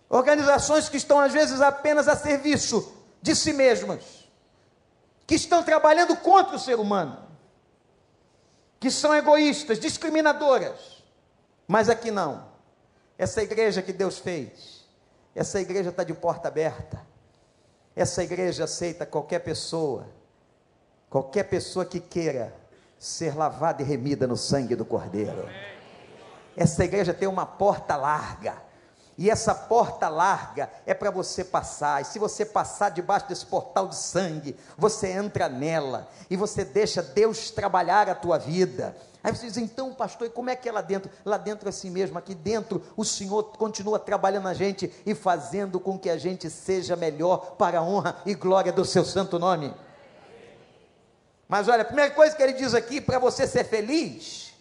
Organizações 0.10 0.90
que 0.90 0.98
estão 0.98 1.18
às 1.18 1.32
vezes 1.32 1.62
apenas 1.62 2.10
a 2.10 2.16
serviço 2.18 2.94
de 3.22 3.34
si 3.34 3.54
mesmas, 3.54 4.30
que 5.26 5.36
estão 5.36 5.64
trabalhando 5.64 6.14
contra 6.18 6.58
o 6.58 6.60
ser 6.60 6.78
humano, 6.78 7.26
que 8.82 8.92
são 8.92 9.16
egoístas, 9.16 9.80
discriminadoras. 9.80 11.06
Mas 11.66 11.88
aqui 11.88 12.12
não. 12.12 12.50
Essa 13.18 13.42
igreja 13.42 13.82
que 13.82 13.94
Deus 13.94 14.18
fez, 14.18 14.79
essa 15.40 15.62
igreja 15.62 15.88
está 15.88 16.04
de 16.04 16.14
porta 16.14 16.50
aberta. 16.50 17.00
Essa 17.96 18.22
igreja 18.22 18.66
aceita 18.66 19.06
qualquer 19.06 19.40
pessoa, 19.40 20.06
qualquer 21.10 21.44
pessoa 21.44 21.86
que 21.86 22.02
queira 22.02 22.54
ser 23.00 23.38
lavada 23.38 23.82
e 23.82 23.86
remida 23.86 24.28
no 24.28 24.36
sangue 24.36 24.76
do 24.76 24.84
Cordeiro. 24.84 25.48
Essa 26.58 26.84
igreja 26.84 27.14
tem 27.14 27.26
uma 27.26 27.46
porta 27.46 27.96
larga. 27.96 28.62
E 29.18 29.30
essa 29.30 29.56
porta 29.56 30.10
larga 30.10 30.70
é 30.86 30.94
para 30.94 31.10
você 31.10 31.46
passar. 31.46 32.02
E 32.02 32.06
se 32.06 32.20
você 32.20 32.46
passar 32.46 32.90
debaixo 32.90 33.30
desse 33.30 33.46
portal 33.46 33.88
de 33.88 33.96
sangue, 33.96 34.58
você 34.78 35.08
entra 35.08 35.48
nela 35.48 36.10
e 36.30 36.36
você 36.36 36.66
deixa 36.66 37.02
Deus 37.02 37.50
trabalhar 37.50 38.10
a 38.10 38.16
tua 38.16 38.38
vida. 38.38 38.94
Aí 39.22 39.36
você 39.36 39.48
diz, 39.48 39.58
então, 39.58 39.94
pastor, 39.94 40.30
como 40.30 40.50
é 40.50 40.56
que 40.56 40.70
é 40.70 40.72
lá 40.72 40.82
dentro? 40.82 41.12
Lá 41.26 41.38
dentro 41.38 41.68
é 41.68 41.70
assim 41.70 41.90
mesmo, 41.90 42.18
aqui 42.18 42.34
dentro 42.34 42.82
o 42.96 43.04
Senhor 43.04 43.44
continua 43.58 44.00
trabalhando 44.00 44.46
na 44.46 44.54
gente 44.54 44.94
e 45.06 45.14
fazendo 45.14 45.80
com 45.80 46.00
que 46.00 46.10
a 46.10 46.18
gente 46.18 46.50
seja 46.50 46.96
melhor 46.96 47.56
para 47.58 47.80
a 47.80 47.84
honra 47.84 48.22
e 48.26 48.34
glória 48.34 48.72
do 48.72 48.86
seu 48.86 49.04
santo 49.04 49.38
nome. 49.38 49.74
Mas 51.50 51.68
olha, 51.68 51.82
a 51.82 51.86
primeira 51.86 52.14
coisa 52.14 52.34
que 52.36 52.42
ele 52.42 52.54
diz 52.54 52.74
aqui, 52.74 53.02
para 53.02 53.20
você 53.20 53.46
ser 53.46 53.66
feliz 53.66 54.54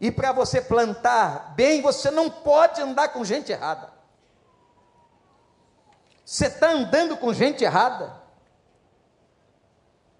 e 0.00 0.10
para 0.10 0.32
você 0.32 0.60
plantar 0.62 1.52
bem, 1.54 1.82
você 1.82 2.10
não 2.10 2.30
pode 2.30 2.80
andar 2.80 3.08
com 3.08 3.22
gente 3.24 3.52
errada. 3.52 3.92
Você 6.24 6.46
está 6.46 6.70
andando 6.70 7.18
com 7.18 7.34
gente 7.34 7.62
errada. 7.62 8.21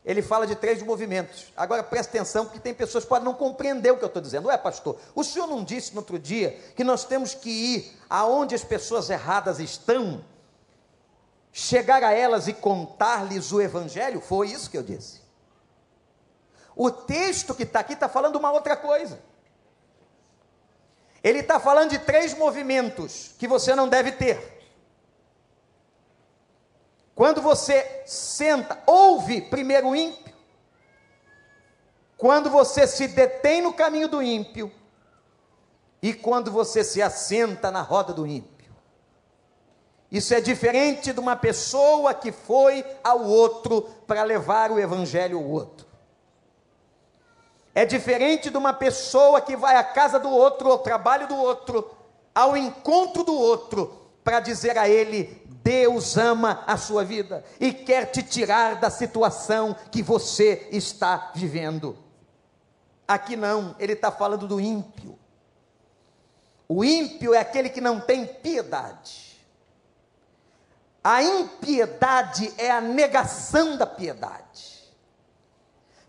Ele 0.05 0.21
fala 0.21 0.47
de 0.47 0.57
três 0.57 0.83
movimentos. 0.83 1.53
Agora 1.57 1.83
presta 1.83 2.17
atenção, 2.17 2.45
porque 2.45 2.59
tem 2.59 2.75
pessoas 2.75 3.05
que 3.05 3.09
podem 3.09 3.25
não 3.25 3.35
compreender 3.35 3.93
o 3.93 3.97
que 3.97 4.05
eu 4.05 4.09
estou 4.09 4.21
dizendo. 4.21 4.49
Ué, 4.49 4.59
pastor, 4.59 4.99
o 5.15 5.23
senhor 5.23 5.47
não 5.47 5.63
disse 5.63 5.93
no 5.93 6.01
outro 6.01 6.19
dia 6.19 6.59
que 6.75 6.83
nós 6.83 7.05
temos 7.05 7.35
que 7.35 7.51
ir 7.51 7.99
aonde 8.11 8.55
as 8.55 8.65
pessoas 8.65 9.11
erradas 9.11 9.61
estão, 9.61 10.25
chegar 11.53 12.03
a 12.03 12.13
elas 12.13 12.49
e 12.49 12.53
contar-lhes 12.53 13.53
o 13.53 13.61
evangelho? 13.61 14.21
Foi 14.21 14.49
isso 14.49 14.69
que 14.69 14.77
eu 14.77 14.83
disse. 14.83 15.21
O 16.75 16.91
texto 16.91 17.55
que 17.55 17.63
está 17.63 17.81
aqui 17.81 17.93
está 17.93 18.09
falando 18.09 18.37
uma 18.37 18.51
outra 18.51 18.77
coisa. 18.77 19.21
Ele 21.23 21.39
está 21.39 21.61
falando 21.61 21.91
de 21.91 22.01
três 22.01 22.35
movimentos 22.35 23.35
que 23.39 23.47
você 23.47 23.75
não 23.77 23.89
deve 23.89 24.13
ter. 24.13 24.62
Quando 27.23 27.41
você 27.41 28.03
senta, 28.05 28.83
ouve 28.85 29.43
primeiro 29.43 29.91
o 29.91 29.95
ímpio. 29.95 30.35
Quando 32.17 32.51
você 32.51 32.85
se 32.85 33.07
detém 33.07 33.63
no 33.63 33.73
caminho 33.73 34.09
do 34.09 34.21
ímpio. 34.21 34.73
E 36.03 36.13
quando 36.13 36.51
você 36.51 36.83
se 36.83 37.01
assenta 37.01 37.71
na 37.71 37.81
roda 37.81 38.13
do 38.13 38.27
ímpio. 38.27 38.75
Isso 40.11 40.35
é 40.35 40.41
diferente 40.41 41.13
de 41.13 41.21
uma 41.21 41.37
pessoa 41.37 42.13
que 42.13 42.33
foi 42.33 42.85
ao 43.05 43.23
outro 43.23 43.83
para 44.05 44.25
levar 44.25 44.73
o 44.73 44.81
evangelho 44.81 45.39
ao 45.39 45.45
outro. 45.45 45.87
É 47.73 47.85
diferente 47.85 48.51
de 48.51 48.57
uma 48.57 48.73
pessoa 48.73 49.41
que 49.41 49.55
vai 49.55 49.77
à 49.77 49.85
casa 49.85 50.19
do 50.19 50.29
outro, 50.29 50.73
ao 50.73 50.81
trabalho 50.81 51.29
do 51.29 51.37
outro, 51.37 51.89
ao 52.35 52.57
encontro 52.57 53.23
do 53.23 53.33
outro, 53.33 54.11
para 54.25 54.41
dizer 54.41 54.77
a 54.77 54.89
ele: 54.89 55.41
Deus 55.63 56.17
ama 56.17 56.65
a 56.67 56.77
sua 56.77 57.05
vida 57.05 57.45
e 57.61 57.73
quer 57.73 58.07
te 58.07 58.23
tirar 58.23 58.81
da 58.81 58.91
situação 58.91 59.77
que 59.91 60.03
você 60.03 60.69
está 60.71 61.31
vivendo. 61.35 61.97
Aqui 63.07 63.37
não, 63.37 63.77
ele 63.79 63.93
está 63.93 64.11
falando 64.11 64.49
do 64.49 64.61
ímpio. 64.61 65.19
O 66.69 66.85
ímpio 66.85 67.35
é 67.35 67.39
aquele 67.39 67.69
que 67.69 67.81
não 67.81 68.01
tem 68.01 68.27
piedade. 68.27 69.33
A 71.05 71.23
impiedade 71.23 72.53
é 72.57 72.71
a 72.71 72.81
negação 72.81 73.77
da 73.77 73.87
piedade. 73.87 74.73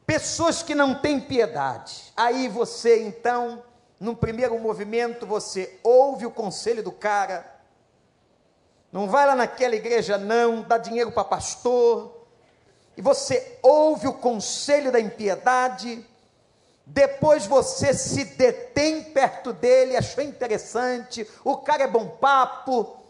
Pessoas 0.06 0.62
que 0.62 0.76
não 0.76 0.96
têm 0.96 1.20
piedade. 1.20 2.14
Aí 2.16 2.48
você, 2.48 3.02
então, 3.04 3.64
num 4.00 4.14
primeiro 4.14 4.58
movimento, 4.60 5.26
você 5.26 5.80
ouve 5.84 6.26
o 6.26 6.32
conselho 6.32 6.84
do 6.84 6.92
cara. 6.92 7.53
Não 8.94 9.10
vai 9.10 9.26
lá 9.26 9.36
naquela 9.36 9.76
igreja, 9.76 10.18
não, 10.18 10.62
dá 10.62 10.78
dinheiro 10.78 11.12
para 11.12 11.26
pastor. 11.26 12.26
E 12.96 13.02
você 13.02 13.58
ouve 13.62 14.08
o 14.08 14.14
conselho 14.14 14.90
da 14.90 15.00
impiedade. 15.02 16.06
Depois 16.86 17.46
você 17.46 17.94
se 17.94 18.24
detém 18.24 19.04
perto 19.04 19.52
dele, 19.52 19.98
achou 19.98 20.24
interessante. 20.24 21.28
O 21.44 21.58
cara 21.58 21.84
é 21.84 21.88
bom 21.88 22.08
papo 22.08 23.04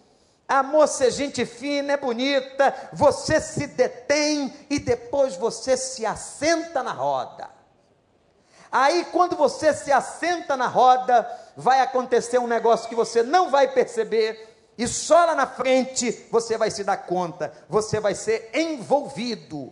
a 0.47 0.61
moça 0.61 1.07
é 1.07 1.11
gente 1.11 1.45
fina, 1.45 1.93
é 1.93 1.97
bonita, 1.97 2.73
você 2.91 3.39
se 3.39 3.65
detém 3.65 4.53
e 4.69 4.77
depois 4.77 5.35
você 5.35 5.77
se 5.77 6.05
assenta 6.05 6.83
na 6.83 6.91
roda. 6.91 7.49
Aí, 8.71 9.05
quando 9.05 9.35
você 9.35 9.73
se 9.73 9.91
assenta 9.91 10.57
na 10.57 10.67
roda, 10.67 11.27
vai 11.55 11.79
acontecer 11.79 12.39
um 12.39 12.47
negócio 12.47 12.89
que 12.89 12.95
você 12.95 13.23
não 13.23 13.49
vai 13.49 13.67
perceber, 13.67 14.52
E 14.77 14.87
só 14.87 15.25
lá 15.25 15.35
na 15.35 15.47
frente 15.47 16.27
você 16.31 16.57
vai 16.57 16.71
se 16.71 16.83
dar 16.83 16.97
conta, 16.97 17.53
você 17.69 17.99
vai 17.99 18.15
ser 18.15 18.49
envolvido. 18.53 19.71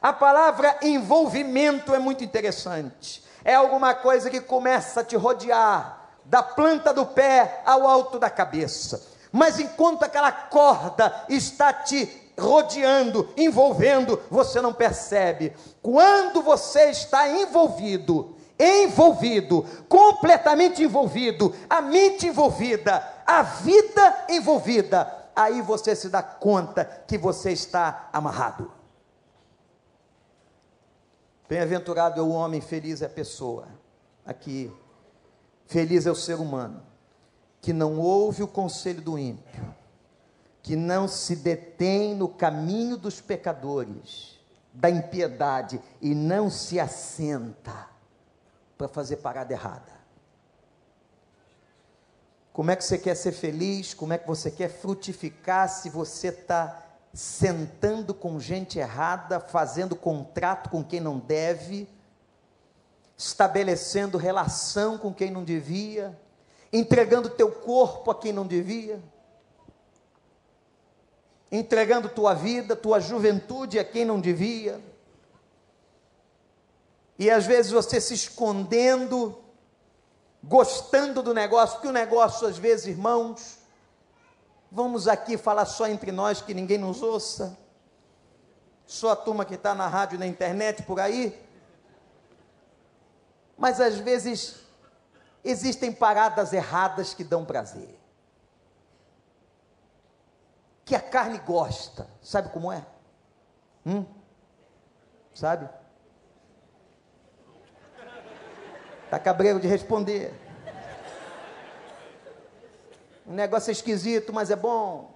A 0.00 0.12
palavra 0.12 0.78
envolvimento 0.82 1.94
é 1.94 1.98
muito 1.98 2.24
interessante. 2.24 3.24
É 3.44 3.54
alguma 3.54 3.94
coisa 3.94 4.30
que 4.30 4.40
começa 4.40 5.00
a 5.00 5.04
te 5.04 5.16
rodear, 5.16 6.10
da 6.24 6.42
planta 6.42 6.92
do 6.92 7.06
pé 7.06 7.62
ao 7.64 7.86
alto 7.86 8.18
da 8.18 8.28
cabeça. 8.28 9.02
Mas 9.30 9.60
enquanto 9.60 10.02
aquela 10.02 10.32
corda 10.32 11.24
está 11.28 11.72
te 11.72 12.32
rodeando, 12.38 13.28
envolvendo, 13.36 14.20
você 14.30 14.60
não 14.60 14.72
percebe. 14.72 15.54
Quando 15.82 16.42
você 16.42 16.90
está 16.90 17.28
envolvido, 17.28 18.35
envolvido, 18.58 19.64
completamente 19.88 20.82
envolvido, 20.82 21.54
a 21.68 21.82
mente 21.82 22.26
envolvida, 22.26 23.06
a 23.26 23.42
vida 23.42 24.26
envolvida, 24.28 25.12
aí 25.34 25.60
você 25.60 25.94
se 25.94 26.08
dá 26.08 26.22
conta 26.22 26.84
que 26.84 27.18
você 27.18 27.52
está 27.52 28.08
amarrado. 28.12 28.72
Bem-aventurado 31.48 32.18
é 32.18 32.22
o 32.22 32.30
homem, 32.30 32.60
feliz 32.60 33.02
é 33.02 33.06
a 33.06 33.10
pessoa. 33.10 33.68
Aqui, 34.24 34.72
feliz 35.66 36.06
é 36.06 36.10
o 36.10 36.16
ser 36.16 36.36
humano 36.36 36.82
que 37.66 37.72
não 37.72 37.98
ouve 37.98 38.44
o 38.44 38.48
conselho 38.48 39.02
do 39.02 39.18
ímpio, 39.18 39.74
que 40.62 40.76
não 40.76 41.08
se 41.08 41.34
detém 41.34 42.14
no 42.14 42.28
caminho 42.28 42.96
dos 42.96 43.20
pecadores, 43.20 44.38
da 44.72 44.88
impiedade 44.88 45.80
e 46.00 46.14
não 46.14 46.48
se 46.48 46.78
assenta 46.78 47.88
para 48.76 48.88
fazer 48.88 49.16
parada 49.16 49.52
errada. 49.52 49.96
Como 52.52 52.70
é 52.70 52.76
que 52.76 52.84
você 52.84 52.96
quer 52.96 53.14
ser 53.14 53.32
feliz? 53.32 53.92
Como 53.92 54.12
é 54.12 54.18
que 54.18 54.26
você 54.26 54.50
quer 54.50 54.70
frutificar 54.70 55.68
se 55.68 55.90
você 55.90 56.28
está 56.28 56.82
sentando 57.12 58.14
com 58.14 58.40
gente 58.40 58.78
errada, 58.78 59.40
fazendo 59.40 59.96
contrato 59.96 60.70
com 60.70 60.82
quem 60.82 61.00
não 61.00 61.18
deve, 61.18 61.88
estabelecendo 63.16 64.18
relação 64.18 64.98
com 64.98 65.12
quem 65.12 65.30
não 65.30 65.44
devia, 65.44 66.18
entregando 66.72 67.30
teu 67.30 67.50
corpo 67.50 68.10
a 68.10 68.14
quem 68.14 68.32
não 68.32 68.46
devia, 68.46 69.02
entregando 71.50 72.08
tua 72.08 72.34
vida, 72.34 72.76
tua 72.76 73.00
juventude 73.00 73.78
a 73.78 73.84
quem 73.84 74.04
não 74.04 74.20
devia? 74.20 74.80
E 77.18 77.30
às 77.30 77.46
vezes 77.46 77.72
você 77.72 78.00
se 78.00 78.14
escondendo, 78.14 79.42
gostando 80.42 81.22
do 81.22 81.32
negócio, 81.32 81.76
porque 81.76 81.88
o 81.88 81.92
negócio, 81.92 82.46
às 82.46 82.58
vezes, 82.58 82.86
irmãos, 82.86 83.58
vamos 84.70 85.08
aqui 85.08 85.36
falar 85.36 85.64
só 85.64 85.86
entre 85.86 86.12
nós 86.12 86.42
que 86.42 86.52
ninguém 86.52 86.78
nos 86.78 87.02
ouça, 87.02 87.56
só 88.86 89.12
a 89.12 89.16
turma 89.16 89.44
que 89.44 89.54
está 89.54 89.74
na 89.74 89.88
rádio, 89.88 90.18
na 90.18 90.26
internet, 90.26 90.82
por 90.82 91.00
aí. 91.00 91.42
Mas 93.56 93.80
às 93.80 93.96
vezes 93.96 94.56
existem 95.42 95.92
paradas 95.92 96.52
erradas 96.52 97.14
que 97.14 97.24
dão 97.24 97.44
prazer. 97.44 97.98
Que 100.84 100.94
a 100.94 101.00
carne 101.00 101.38
gosta, 101.38 102.08
sabe 102.22 102.50
como 102.50 102.70
é? 102.70 102.86
Hum? 103.84 104.04
Sabe? 105.34 105.68
Está 109.16 109.24
cabreiro 109.24 109.58
de 109.58 109.66
responder. 109.66 110.30
Um 113.26 113.32
negócio 113.32 113.70
esquisito, 113.70 114.30
mas 114.30 114.50
é 114.50 114.56
bom. 114.56 115.10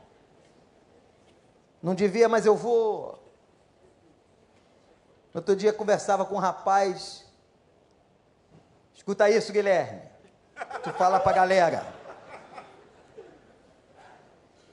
Não 1.83 1.95
devia, 1.95 2.27
mas 2.27 2.47
eu 2.47 2.57
vou. 2.57 3.23
Outro 5.35 5.55
dia 5.55 5.71
conversava 5.71 6.25
com 6.25 6.37
um 6.37 6.39
rapaz. 6.39 7.27
Escuta 8.95 9.29
isso, 9.29 9.53
Guilherme. 9.53 10.01
Tu 10.83 10.91
fala 10.95 11.21
para 11.21 11.33
a 11.33 11.35
galera. 11.35 11.87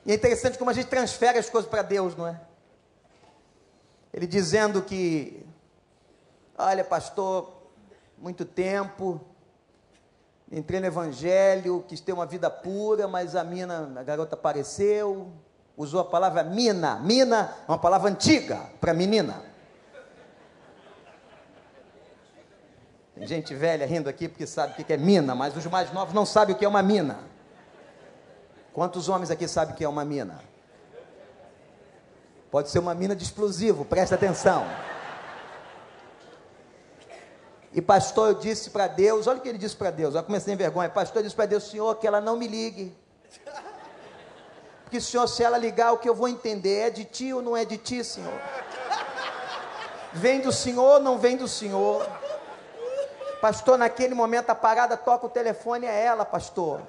E 0.05 0.11
é 0.13 0.15
interessante 0.15 0.57
como 0.57 0.69
a 0.69 0.73
gente 0.73 0.87
transfere 0.87 1.37
as 1.37 1.49
coisas 1.49 1.69
para 1.69 1.81
Deus, 1.81 2.15
não 2.15 2.27
é? 2.27 2.39
Ele 4.13 4.25
dizendo 4.25 4.81
que, 4.81 5.45
olha, 6.57 6.85
pastor, 6.85 7.56
muito 8.17 8.45
tempo, 8.45 9.21
entrei 10.51 10.79
no 10.79 10.87
evangelho, 10.87 11.85
quis 11.87 12.01
ter 12.01 12.13
uma 12.13 12.25
vida 12.25 12.49
pura, 12.49 13.07
mas 13.07 13.35
a 13.35 13.43
mina, 13.43 13.93
a 13.95 14.03
garota 14.03 14.35
apareceu, 14.35 15.31
usou 15.75 15.99
a 15.99 16.05
palavra 16.05 16.43
mina. 16.43 16.95
Mina 16.99 17.55
é 17.67 17.71
uma 17.71 17.77
palavra 17.77 18.09
antiga 18.09 18.59
para 18.81 18.93
menina. 18.93 19.43
Tem 23.15 23.25
gente 23.25 23.53
velha 23.55 23.85
rindo 23.85 24.07
aqui 24.07 24.27
porque 24.27 24.45
sabe 24.45 24.73
o 24.73 24.85
que 24.85 24.93
é 24.93 24.97
mina, 24.97 25.33
mas 25.33 25.55
os 25.55 25.65
mais 25.65 25.91
novos 25.91 26.13
não 26.13 26.25
sabem 26.25 26.55
o 26.55 26.57
que 26.57 26.65
é 26.65 26.67
uma 26.67 26.83
mina. 26.83 27.19
Quantos 28.73 29.09
homens 29.09 29.31
aqui 29.31 29.47
sabem 29.47 29.73
o 29.73 29.77
que 29.77 29.83
é 29.83 29.89
uma 29.89 30.05
mina? 30.05 30.39
Pode 32.51 32.69
ser 32.69 32.79
uma 32.79 32.93
mina 32.93 33.15
de 33.15 33.23
explosivo, 33.23 33.83
presta 33.83 34.15
atenção. 34.15 34.65
E 37.77 37.81
pastor, 37.81 38.29
eu 38.29 38.33
disse 38.33 38.71
para 38.71 38.87
Deus, 38.87 39.27
olha 39.27 39.37
o 39.37 39.41
que 39.41 39.47
ele 39.47 39.57
disse 39.59 39.75
para 39.75 39.91
Deus, 39.91 40.15
eu 40.15 40.23
comecei 40.23 40.51
em 40.51 40.57
vergonha. 40.57 40.89
Pastor, 40.89 41.17
eu 41.17 41.23
disse 41.25 41.35
para 41.35 41.45
Deus, 41.45 41.69
Senhor, 41.69 41.95
que 41.97 42.07
ela 42.07 42.19
não 42.19 42.35
me 42.35 42.47
ligue. 42.47 42.91
Porque, 44.81 44.99
Senhor, 44.99 45.27
se 45.27 45.43
ela 45.43 45.59
ligar, 45.59 45.91
o 45.91 45.99
que 45.99 46.09
eu 46.09 46.15
vou 46.15 46.27
entender 46.27 46.87
é 46.87 46.89
de 46.89 47.05
ti 47.05 47.31
ou 47.31 47.39
não 47.39 47.55
é 47.55 47.63
de 47.63 47.77
ti, 47.77 48.03
Senhor? 48.03 48.33
Vem 50.11 50.41
do 50.41 50.51
Senhor 50.51 50.95
ou 50.95 50.99
não 50.99 51.19
vem 51.19 51.37
do 51.37 51.47
Senhor? 51.47 52.03
Pastor, 53.39 53.77
naquele 53.77 54.15
momento 54.15 54.49
a 54.49 54.55
parada 54.55 54.97
toca 54.97 55.27
o 55.27 55.29
telefone, 55.29 55.85
é 55.85 56.03
ela, 56.03 56.25
pastor. 56.25 56.81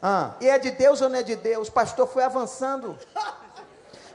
Ah, 0.00 0.36
e 0.40 0.48
é 0.48 0.58
de 0.58 0.70
Deus 0.70 1.02
ou 1.02 1.10
não 1.10 1.18
é 1.18 1.22
de 1.22 1.36
Deus? 1.36 1.68
Pastor, 1.68 2.08
fui 2.08 2.22
avançando. 2.22 2.98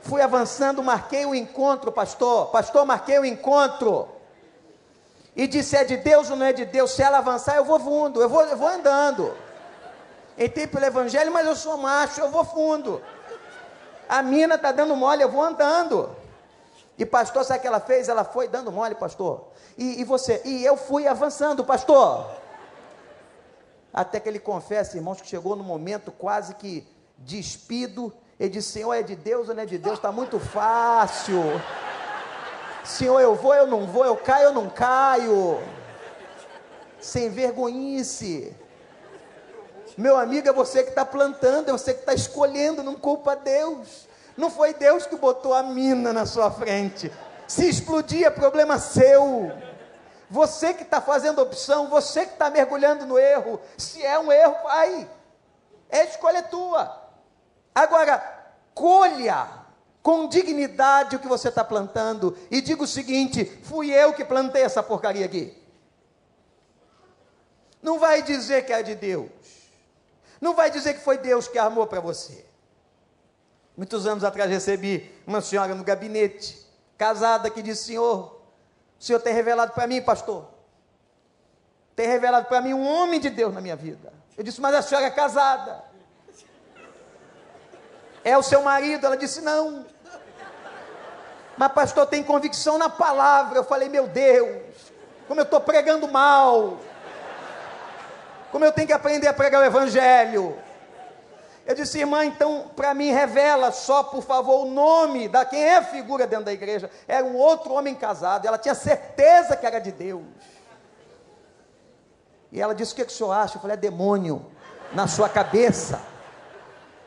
Fui 0.02 0.24
avançando, 0.24 0.82
marquei 0.82 1.24
o 1.24 1.36
encontro, 1.36 1.92
pastor. 1.92 2.48
Pastor, 2.48 2.84
marquei 2.84 3.20
o 3.20 3.26
encontro 3.26 4.21
e 5.36 5.48
disse 5.48 5.76
é 5.76 5.84
de 5.84 5.98
Deus 5.98 6.30
ou 6.30 6.36
não 6.36 6.46
é 6.46 6.54
de 6.54 6.66
Deus, 6.66 6.92
se 6.92 7.02
ela 7.02 7.20
avançar, 7.20 7.56
eu 7.56 7.66
vou 7.66 7.80
fundo, 7.80 8.22
eu 8.22 8.28
vou, 8.28 8.44
eu 8.44 8.58
vou 8.58 8.68
andando. 8.68 9.34
Entrei 10.38 10.68
pelo 10.68 10.86
evangelho, 10.86 11.32
mas 11.32 11.46
eu 11.46 11.56
sou 11.56 11.78
macho, 11.78 12.20
eu 12.20 12.30
vou 12.30 12.44
fundo. 12.44 13.02
A 14.10 14.22
mina 14.22 14.56
está 14.56 14.72
dando 14.72 14.96
mole, 14.96 15.24
eu 15.24 15.30
vou 15.30 15.42
andando. 15.42 16.14
E 16.98 17.06
pastor, 17.06 17.46
sabe 17.46 17.60
o 17.60 17.62
que 17.62 17.68
ela 17.68 17.80
fez? 17.80 18.10
Ela 18.10 18.24
foi 18.24 18.48
dando 18.48 18.72
mole, 18.72 18.96
pastor. 18.96 19.48
E, 19.78 20.02
e 20.02 20.04
você? 20.04 20.42
E 20.44 20.66
eu 20.66 20.76
fui 20.76 21.08
avançando, 21.08 21.64
pastor. 21.64 22.30
Até 23.94 24.20
que 24.20 24.28
ele 24.28 24.40
confessa, 24.40 24.98
irmãos, 24.98 25.22
que 25.22 25.28
chegou 25.28 25.56
no 25.56 25.64
momento 25.64 26.12
quase 26.12 26.56
que 26.56 26.88
despido. 27.18 28.14
Ele 28.40 28.50
disse: 28.50 28.72
Senhor, 28.74 28.94
é 28.94 29.02
de 29.02 29.16
Deus 29.16 29.50
ou 29.50 29.56
não 29.56 29.64
é 29.64 29.66
de 29.66 29.78
Deus? 29.78 29.96
Está 29.96 30.12
muito 30.12 30.40
fácil. 30.40 31.42
Senhor, 32.84 33.20
eu 33.20 33.36
vou, 33.36 33.54
eu 33.54 33.68
não 33.68 33.86
vou, 33.86 34.06
eu 34.06 34.18
caio, 34.18 34.46
eu 34.46 34.54
não 34.54 34.70
caio. 34.70 35.62
Sem 37.00 37.30
vergonhice. 37.30 38.56
Meu 39.98 40.18
amigo, 40.18 40.48
é 40.48 40.54
você 40.54 40.84
que 40.84 40.90
está 40.90 41.06
plantando, 41.06 41.70
é 41.70 41.72
você 41.72 41.94
que 41.94 42.00
está 42.00 42.14
escolhendo, 42.14 42.84
não 42.84 42.96
culpa 42.96 43.36
Deus. 43.36 44.08
Não 44.38 44.50
foi 44.50 44.74
Deus 44.74 45.06
que 45.06 45.16
botou 45.16 45.54
a 45.54 45.62
mina 45.62 46.14
na 46.14 46.26
sua 46.26 46.50
frente. 46.50 47.12
Se 47.48 47.68
explodir 47.68 48.26
é 48.26 48.30
problema 48.30 48.80
seu. 48.80 49.52
Você 50.30 50.74
que 50.74 50.84
está 50.84 51.02
fazendo 51.02 51.42
opção, 51.42 51.88
você 51.88 52.26
que 52.26 52.34
está 52.34 52.50
mergulhando 52.50 53.06
no 53.06 53.20
erro. 53.20 53.60
Se 53.78 54.04
é 54.04 54.18
um 54.18 54.32
erro, 54.32 54.56
vai. 54.64 55.10
É 55.90 56.06
escolha 56.06 56.42
tua. 56.42 57.00
Agora, 57.76 58.24
colha 58.74 59.61
com 60.02 60.28
dignidade 60.28 61.16
o 61.16 61.20
que 61.20 61.28
você 61.28 61.50
está 61.50 61.64
plantando 61.64 62.38
e 62.50 62.62
diga 62.62 62.84
o 62.84 62.88
seguinte: 62.88 63.46
fui 63.64 63.92
eu 63.92 64.14
que 64.14 64.26
plantei 64.26 64.64
essa 64.64 64.82
porcaria 64.82 65.26
aqui. 65.26 65.58
Não 67.82 68.00
vai 68.00 68.22
dizer 68.22 68.66
que 68.66 68.74
é 68.74 68.84
de 68.84 68.96
Deus. 68.96 69.30
Não 70.40 70.56
vai 70.56 70.72
dizer 70.72 70.96
que 70.96 71.02
foi 71.02 71.18
Deus 71.18 71.48
que 71.48 71.58
armou 71.58 71.86
para 71.86 72.00
você. 72.00 72.46
Muitos 73.78 74.06
anos 74.06 74.24
atrás 74.24 74.50
recebi 74.50 75.12
uma 75.26 75.42
senhora 75.42 75.74
no 75.74 75.84
gabinete, 75.84 76.58
casada, 76.98 77.50
que 77.50 77.62
disse: 77.62 77.86
Senhor, 77.86 78.42
o 79.00 79.04
Senhor 79.04 79.20
tem 79.20 79.34
revelado 79.34 79.72
para 79.74 79.88
mim, 79.88 80.02
pastor, 80.02 80.48
tem 81.96 82.08
revelado 82.08 82.48
para 82.48 82.62
mim 82.62 82.74
um 82.74 82.86
homem 82.86 83.20
de 83.20 83.30
Deus 83.30 83.54
na 83.54 83.62
minha 83.62 83.76
vida. 83.76 84.12
Eu 84.38 84.44
disse: 84.44 84.60
Mas 84.60 84.74
a 84.76 84.82
senhora 84.82 85.08
é 85.08 85.12
casada. 85.12 85.84
É 88.24 88.38
o 88.38 88.44
seu 88.44 88.62
marido? 88.62 89.06
Ela 89.06 89.18
disse: 89.18 89.42
Não. 89.42 89.86
Mas, 91.62 91.74
pastor, 91.74 92.08
tem 92.08 92.24
convicção 92.24 92.80
na 92.80 92.90
palavra. 92.90 93.60
Eu 93.60 93.64
falei: 93.64 93.88
Meu 93.88 94.08
Deus, 94.08 94.64
como 95.28 95.40
eu 95.40 95.44
estou 95.44 95.62
pregando 95.62 96.08
mal. 96.08 96.80
Como 98.52 98.66
eu 98.66 98.72
tenho 98.72 98.88
que 98.88 98.94
aprender 98.94 99.28
a 99.28 99.34
pregar 99.34 99.62
o 99.62 99.66
Evangelho. 99.66 100.58
Eu 101.64 101.76
disse, 101.76 102.00
irmã, 102.00 102.26
então 102.26 102.72
para 102.76 102.96
mim 102.96 103.12
revela 103.12 103.72
só, 103.72 104.02
por 104.02 104.24
favor, 104.24 104.66
o 104.66 104.72
nome 104.72 105.28
da 105.28 105.46
quem 105.46 105.64
é 105.64 105.84
figura 105.84 106.26
dentro 106.26 106.46
da 106.46 106.52
igreja. 106.52 106.90
Era 107.08 107.24
um 107.24 107.36
outro 107.36 107.74
homem 107.74 107.94
casado, 107.94 108.48
ela 108.48 108.58
tinha 108.58 108.74
certeza 108.74 109.56
que 109.56 109.64
era 109.64 109.78
de 109.78 109.92
Deus. 109.92 110.24
E 112.52 112.60
ela 112.60 112.74
disse: 112.74 112.94
O 112.94 112.96
que, 112.96 113.06
que 113.06 113.14
o 113.14 113.16
senhor 113.16 113.34
acha? 113.34 113.58
Eu 113.58 113.62
falei: 113.62 113.76
É 113.76 113.80
demônio 113.80 114.44
na 114.94 115.08
sua 115.08 115.30
cabeça. 115.30 116.02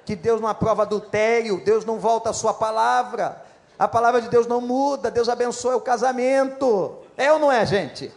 Que 0.04 0.14
Deus 0.14 0.40
não 0.40 0.48
aprova 0.48 0.82
adultério, 0.82 1.60
Deus 1.64 1.84
não 1.84 1.98
volta 1.98 2.30
a 2.30 2.32
sua 2.32 2.54
palavra. 2.54 3.43
A 3.78 3.88
palavra 3.88 4.20
de 4.20 4.28
Deus 4.28 4.46
não 4.46 4.60
muda, 4.60 5.10
Deus 5.10 5.28
abençoa 5.28 5.76
o 5.76 5.80
casamento. 5.80 6.98
É 7.16 7.32
ou 7.32 7.38
não 7.38 7.50
é, 7.50 7.66
gente? 7.66 8.12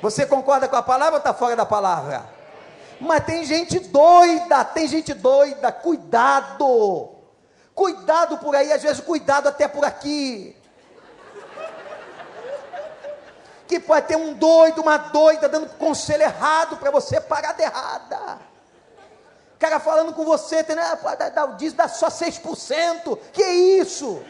Você 0.00 0.24
concorda 0.24 0.66
com 0.68 0.76
a 0.76 0.82
palavra 0.82 1.14
ou 1.14 1.18
está 1.18 1.34
fora 1.34 1.54
da 1.54 1.66
palavra? 1.66 2.24
Mas 2.98 3.24
tem 3.24 3.44
gente 3.44 3.78
doida, 3.78 4.64
tem 4.64 4.88
gente 4.88 5.12
doida, 5.12 5.70
cuidado. 5.70 7.10
Cuidado 7.74 8.38
por 8.38 8.54
aí, 8.54 8.72
às 8.72 8.82
vezes 8.82 9.00
cuidado 9.00 9.48
até 9.48 9.68
por 9.68 9.84
aqui. 9.84 10.56
Que 13.66 13.78
pode 13.78 14.06
ter 14.06 14.16
um 14.16 14.34
doido, 14.34 14.80
uma 14.80 14.96
doida 14.96 15.48
dando 15.48 15.68
conselho 15.76 16.22
errado 16.22 16.76
para 16.78 16.90
você 16.90 17.20
parar 17.20 17.52
de 17.52 17.62
errada. 17.62 18.38
Cara 19.58 19.78
falando 19.78 20.14
com 20.14 20.24
você, 20.24 20.64
tendo, 20.64 20.80
ah, 20.80 21.46
dízimo, 21.56 21.76
dá 21.76 21.86
só 21.86 22.08
6%. 22.08 23.18
Que 23.32 23.42
isso? 23.44 24.22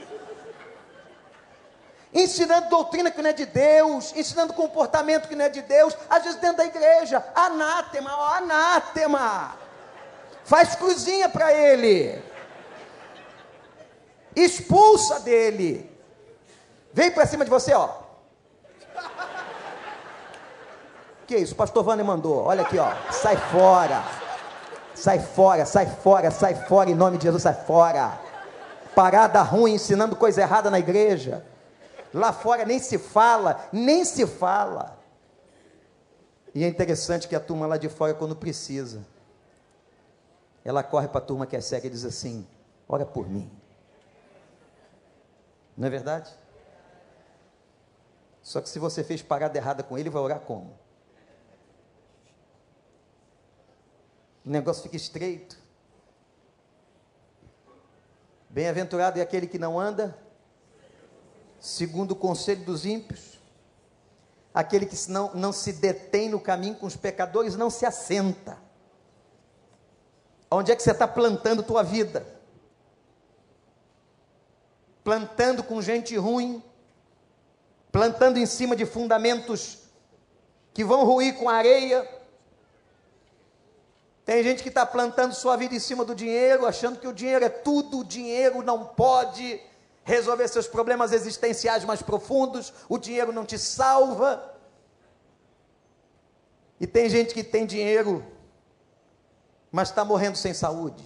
Ensinando 2.13 2.69
doutrina 2.69 3.11
que 3.11 3.23
não 3.23 3.31
é 3.31 3.33
de 3.33 3.47
Deus, 3.47 4.13
ensinando 4.17 4.53
comportamento 4.53 5.29
que 5.29 5.37
não 5.37 5.45
é 5.45 5.49
de 5.49 5.63
Deus, 5.63 5.97
às 6.09 6.23
vezes 6.25 6.41
dentro 6.41 6.59
da 6.59 6.67
igreja, 6.67 7.25
anátema, 7.35 8.11
ó, 8.17 8.35
anátema, 8.35 9.57
faz 10.45 10.75
cruzinha 10.75 11.29
para 11.29 11.53
ele, 11.53 12.23
expulsa 14.35 15.21
dele, 15.21 15.91
vem 16.93 17.11
para 17.11 17.27
cima 17.27 17.45
de 17.45 17.51
você, 17.51 17.73
ó. 17.73 17.89
Que 21.27 21.37
isso, 21.37 21.55
o 21.55 21.57
pastor 21.57 21.85
Vânia 21.85 22.05
mandou, 22.05 22.45
olha 22.45 22.63
aqui, 22.63 22.77
ó, 22.77 22.93
sai 23.13 23.37
fora, 23.37 24.03
sai 24.97 25.21
fora, 25.21 25.65
sai 25.65 25.87
fora, 25.87 26.31
sai 26.33 26.55
fora, 26.67 26.91
em 26.91 26.95
nome 26.95 27.19
de 27.19 27.25
Jesus, 27.25 27.45
sai 27.45 27.55
fora. 27.55 28.19
Parada 28.97 29.41
ruim, 29.43 29.75
ensinando 29.75 30.17
coisa 30.17 30.41
errada 30.41 30.69
na 30.69 30.81
igreja. 30.81 31.45
Lá 32.13 32.33
fora 32.33 32.65
nem 32.65 32.79
se 32.79 32.99
fala, 32.99 33.69
nem 33.73 34.05
se 34.05 34.27
fala. 34.27 34.99
E 36.55 36.65
é 36.65 36.69
interessante 36.69 37.29
que 37.29 37.37
a 37.37 37.41
turma 37.41 37.67
lá 37.67 37.77
de 37.77 37.89
fora, 37.89 38.13
quando 38.13 38.35
precisa, 38.35 39.07
ela 40.65 40.83
corre 40.83 41.09
para 41.09 41.19
a 41.19 41.25
turma 41.25 41.47
que 41.47 41.57
é 41.57 41.61
cega 41.61 41.87
e 41.87 41.91
diz 41.91 42.05
assim: 42.05 42.47
Ora 42.89 43.07
por 43.07 43.29
mim. 43.29 43.51
Não 45.77 45.87
é 45.87 45.91
verdade? 45.91 46.31
Só 48.43 48.61
que 48.61 48.69
se 48.69 48.79
você 48.79 49.05
fez 49.05 49.23
parada 49.23 49.57
errada 49.57 49.83
com 49.83 49.97
ele, 49.97 50.11
vai 50.11 50.21
orar 50.21 50.41
como? 50.41 50.77
O 54.45 54.51
negócio 54.51 54.83
fica 54.83 54.97
estreito. 54.97 55.59
Bem-aventurado 58.49 59.21
é 59.21 59.23
aquele 59.23 59.47
que 59.47 59.59
não 59.59 59.79
anda 59.79 60.19
segundo 61.61 62.13
o 62.13 62.17
conselho 62.17 62.65
dos 62.65 62.87
ímpios. 62.87 63.39
Aquele 64.53 64.87
que 64.87 64.97
não, 65.09 65.33
não 65.35 65.53
se 65.53 65.73
detém 65.75 66.29
no 66.29 66.41
caminho 66.41 66.75
com 66.75 66.87
os 66.87 66.97
pecadores 66.97 67.55
não 67.55 67.71
se 67.71 67.87
assenta. 67.87 68.59
Onde 70.51 70.73
é 70.73 70.77
que 70.77 70.83
você 70.83 70.91
está 70.91 71.07
plantando 71.07 71.63
tua 71.63 71.85
vida? 71.85 72.27
Plantando 75.05 75.63
com 75.63 75.81
gente 75.81 76.17
ruim, 76.17 76.63
plantando 77.93 78.39
em 78.39 78.47
cima 78.47 78.75
de 78.75 78.85
fundamentos 78.85 79.79
que 80.75 80.85
vão 80.85 81.05
ruir 81.05 81.37
com 81.37 81.49
areia. 81.49 82.09
Tem 84.25 84.43
gente 84.43 84.63
que 84.63 84.69
está 84.69 84.85
plantando 84.85 85.33
sua 85.33 85.57
vida 85.57 85.75
em 85.75 85.81
cima 85.81 86.05
do 86.05 86.15
dinheiro, 86.15 86.67
achando 86.67 86.99
que 86.99 87.07
o 87.07 87.13
dinheiro 87.13 87.45
é 87.45 87.49
tudo, 87.49 88.01
o 88.01 88.05
dinheiro 88.05 88.63
não 88.63 88.85
pode 88.85 89.61
resolver 90.05 90.49
seus 90.49 90.67
problemas 90.67 91.13
existenciais 91.13 91.85
mais 91.85 92.03
profundos, 92.03 92.73
o 92.89 92.99
dinheiro 92.99 93.33
não 93.33 93.45
te 93.45 93.59
salva. 93.59 94.55
E 96.81 96.87
tem 96.87 97.09
gente 97.09 97.35
que 97.35 97.45
tem 97.45 97.67
dinheiro, 97.67 98.25
mas 99.71 99.89
está 99.89 100.05
morrendo 100.05 100.37
sem 100.37 100.55
saúde. 100.55 101.05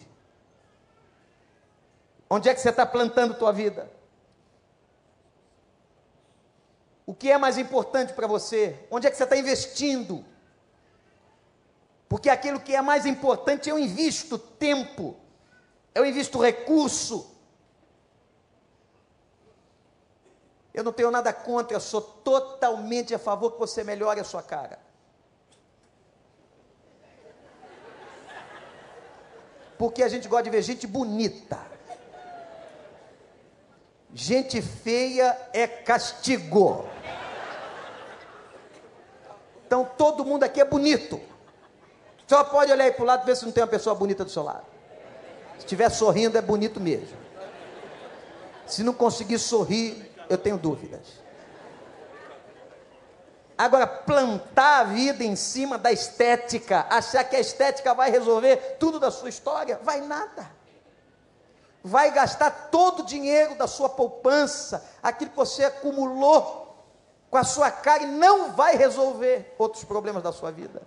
Onde 2.30 2.48
é 2.48 2.54
que 2.54 2.61
você 2.61 2.70
está 2.70 2.87
plantando 2.87 3.35
tua 3.35 3.52
vida? 3.52 3.90
O 7.07 7.14
que 7.14 7.30
é 7.30 7.37
mais 7.37 7.59
importante 7.59 8.12
para 8.12 8.26
você? 8.26 8.87
Onde 8.90 9.07
é 9.07 9.11
que 9.11 9.16
você 9.16 9.24
está 9.24 9.37
investindo? 9.37 10.24
Porque 12.09 12.30
aquilo 12.30 12.61
que 12.61 12.74
é 12.74 12.80
mais 12.80 13.04
importante 13.04 13.68
eu 13.68 13.78
invisto 13.78 14.38
tempo, 14.38 15.16
eu 15.94 16.07
invisto 16.07 16.40
recurso, 16.40 17.33
Eu 20.74 20.82
não 20.82 20.92
tenho 20.92 21.10
nada 21.10 21.32
contra, 21.32 21.76
eu 21.76 21.80
sou 21.80 22.00
totalmente 22.00 23.14
a 23.14 23.18
favor 23.18 23.52
que 23.52 23.58
você 23.60 23.84
melhore 23.84 24.18
a 24.18 24.24
sua 24.24 24.42
cara. 24.42 24.80
Porque 29.78 30.02
a 30.02 30.08
gente 30.08 30.26
gosta 30.26 30.42
de 30.42 30.50
ver 30.50 30.62
gente 30.62 30.84
bonita. 30.87 31.58
Gente 34.12 34.60
feia 34.60 35.37
é 35.52 35.66
castigo. 35.66 36.88
Então 39.66 39.84
todo 39.96 40.24
mundo 40.24 40.42
aqui 40.42 40.60
é 40.60 40.64
bonito. 40.64 41.20
Só 42.26 42.42
pode 42.42 42.72
olhar 42.72 42.84
aí 42.84 42.92
para 42.92 43.02
o 43.02 43.06
lado 43.06 43.22
e 43.22 43.26
ver 43.26 43.37
se 43.37 43.44
não 43.44 43.52
tem 43.52 43.62
uma 43.62 43.68
pessoa 43.68 43.94
bonita 43.94 44.24
do 44.24 44.30
seu 44.30 44.42
lado. 44.42 44.64
Se 45.54 45.60
estiver 45.60 45.88
sorrindo, 45.90 46.37
é 46.37 46.42
bonito 46.42 46.80
mesmo. 46.80 47.16
Se 48.66 48.82
não 48.82 48.94
conseguir 48.94 49.38
sorrir, 49.38 50.13
eu 50.28 50.38
tenho 50.38 50.58
dúvidas. 50.58 51.24
Agora, 53.56 53.87
plantar 53.87 54.80
a 54.80 54.84
vida 54.84 55.22
em 55.22 55.37
cima 55.37 55.78
da 55.78 55.92
estética, 55.92 56.87
achar 56.90 57.22
que 57.22 57.37
a 57.37 57.40
estética 57.40 57.94
vai 57.94 58.10
resolver 58.10 58.76
tudo 58.80 58.98
da 58.98 59.10
sua 59.10 59.28
história, 59.28 59.78
vai 59.82 60.00
nada. 60.00 60.50
Vai 61.82 62.10
gastar 62.10 62.50
todo 62.70 63.00
o 63.00 63.06
dinheiro 63.06 63.54
da 63.54 63.68
sua 63.68 63.88
poupança, 63.88 64.84
aquilo 65.02 65.30
que 65.30 65.37
você 65.37 65.64
acumulou 65.64 66.84
com 67.30 67.37
a 67.37 67.44
sua 67.44 67.70
cara 67.70 68.02
e 68.02 68.06
não 68.06 68.52
vai 68.52 68.76
resolver 68.76 69.54
outros 69.56 69.84
problemas 69.84 70.22
da 70.22 70.32
sua 70.32 70.50
vida. 70.50 70.82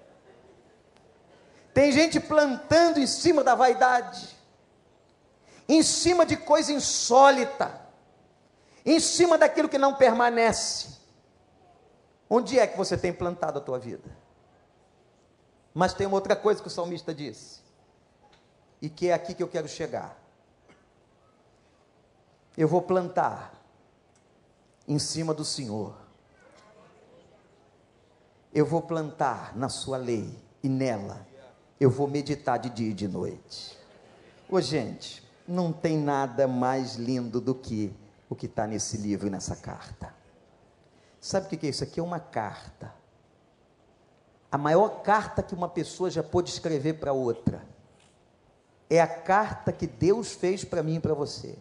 Tem 1.74 1.92
gente 1.92 2.20
plantando 2.20 3.00
em 3.00 3.08
cima 3.08 3.44
da 3.44 3.56
vaidade, 3.56 4.36
em 5.70 5.84
cima 5.84 6.26
de 6.26 6.36
coisa 6.36 6.74
insólita 6.74 7.87
em 8.88 9.02
cima 9.02 9.38
daquilo 9.38 9.68
que 9.68 9.78
não 9.78 9.94
permanece. 9.94 10.96
Onde 12.30 12.58
é 12.58 12.66
que 12.66 12.78
você 12.78 12.98
tem 12.98 13.12
plantado 13.12 13.60
a 13.60 13.62
tua 13.62 13.78
vida? 13.78 14.10
Mas 15.74 15.94
tem 15.94 16.08
uma 16.08 16.16
outra 16.16 16.38
coisa 16.38 16.62
que 16.62 16.68
o 16.68 16.72
salmista 16.72 17.14
disse, 17.14 17.60
e 18.82 18.90
que 18.90 19.10
é 19.10 19.14
aqui 19.14 19.34
que 19.34 19.44
eu 19.44 19.48
quero 19.50 19.68
chegar. 19.68 20.18
Eu 22.56 22.68
vou 22.68 22.82
plantar 22.82 23.54
em 24.88 24.98
cima 24.98 25.34
do 25.34 25.44
Senhor. 25.44 25.94
Eu 28.54 28.66
vou 28.66 28.82
plantar 28.82 29.56
na 29.56 29.68
sua 29.68 29.98
lei 29.98 30.34
e 30.64 30.70
nela 30.70 31.28
eu 31.80 31.92
vou 31.92 32.08
meditar 32.08 32.58
de 32.58 32.70
dia 32.70 32.90
e 32.90 32.94
de 32.94 33.08
noite. 33.08 33.78
Ô 34.50 34.60
gente, 34.60 35.22
não 35.48 35.72
tem 35.72 35.98
nada 35.98 36.48
mais 36.48 36.96
lindo 36.96 37.40
do 37.40 37.54
que 37.54 37.94
o 38.30 38.36
que 38.36 38.46
está 38.46 38.68
nesse 38.68 38.98
livro 38.98 39.28
e 39.28 39.30
nessa 39.30 39.56
carta. 39.56 40.14
Sabe 41.20 41.48
o 41.48 41.50
que 41.50 41.66
é 41.66 41.70
isso? 41.70 41.84
Aqui 41.84 42.00
é 42.00 42.04
uma 42.04 42.20
carta. 42.20 42.94
A 44.52 44.58
maior 44.58 45.02
carta 45.02 45.44
que 45.44 45.54
uma 45.54 45.68
pessoa 45.68 46.10
já 46.10 46.24
pôde 46.24 46.50
escrever 46.50 46.94
para 46.94 47.12
outra. 47.12 47.62
É 48.90 49.02
a 49.02 49.08
carta 49.08 49.72
que 49.72 49.86
Deus 49.86 50.32
fez 50.32 50.64
para 50.64 50.82
mim 50.82 50.96
e 50.96 51.00
para 51.00 51.14
você. 51.14 51.58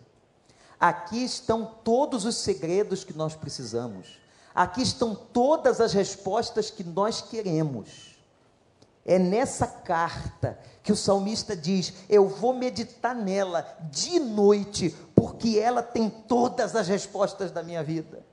Aqui 0.79 1.25
estão 1.25 1.65
todos 1.83 2.25
os 2.25 2.37
segredos 2.37 3.03
que 3.03 3.13
nós 3.13 3.35
precisamos. 3.35 4.19
Aqui 4.55 4.83
estão 4.83 5.15
todas 5.15 5.81
as 5.81 5.93
respostas 5.93 6.71
que 6.71 6.85
nós 6.85 7.21
queremos. 7.21 8.06
É 9.09 9.21
nessa 9.21 9.69
carta 9.69 10.59
que 10.83 10.90
o 10.90 10.97
salmista 10.97 11.57
diz: 11.57 11.92
Eu 12.09 12.27
vou 12.29 12.53
meditar 12.53 13.14
nela 13.14 13.64
de 13.88 14.19
noite, 14.19 14.90
porque 15.14 15.61
ela 15.61 15.81
tem 15.81 16.11
todas 16.11 16.75
as 16.75 16.88
respostas 16.88 17.53
da 17.53 17.62
minha 17.62 17.85
vida. 17.85 18.27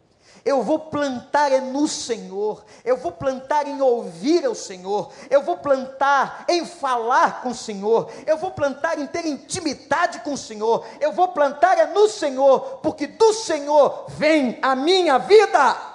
Eu 0.44 0.62
vou 0.62 0.78
plantar 0.78 1.52
é 1.54 1.62
no 1.62 1.88
Senhor, 1.88 2.66
eu 2.84 2.98
vou 2.98 3.14
plantar 3.14 3.66
em 3.66 3.82
ouvir 3.82 4.46
ao 4.46 4.54
Senhor, 4.54 5.10
eu 5.30 5.42
vou 5.42 5.58
plantar 5.58 6.44
em 6.50 6.66
falar 6.66 7.42
com 7.42 7.50
o 7.50 7.56
Senhor, 7.56 8.12
eu 8.26 8.36
vou 8.36 8.52
plantar 8.52 9.00
em 9.00 9.08
ter 9.08 9.26
intimidade 9.26 10.20
com 10.20 10.34
o 10.34 10.38
Senhor, 10.38 10.86
eu 11.00 11.14
vou 11.14 11.30
plantar 11.30 11.78
é 11.78 11.86
no 11.86 12.10
Senhor, 12.10 12.80
porque 12.82 13.08
do 13.08 13.32
Senhor 13.32 14.06
vem 14.10 14.58
a 14.62 14.76
minha 14.76 15.18
vida. 15.18 15.93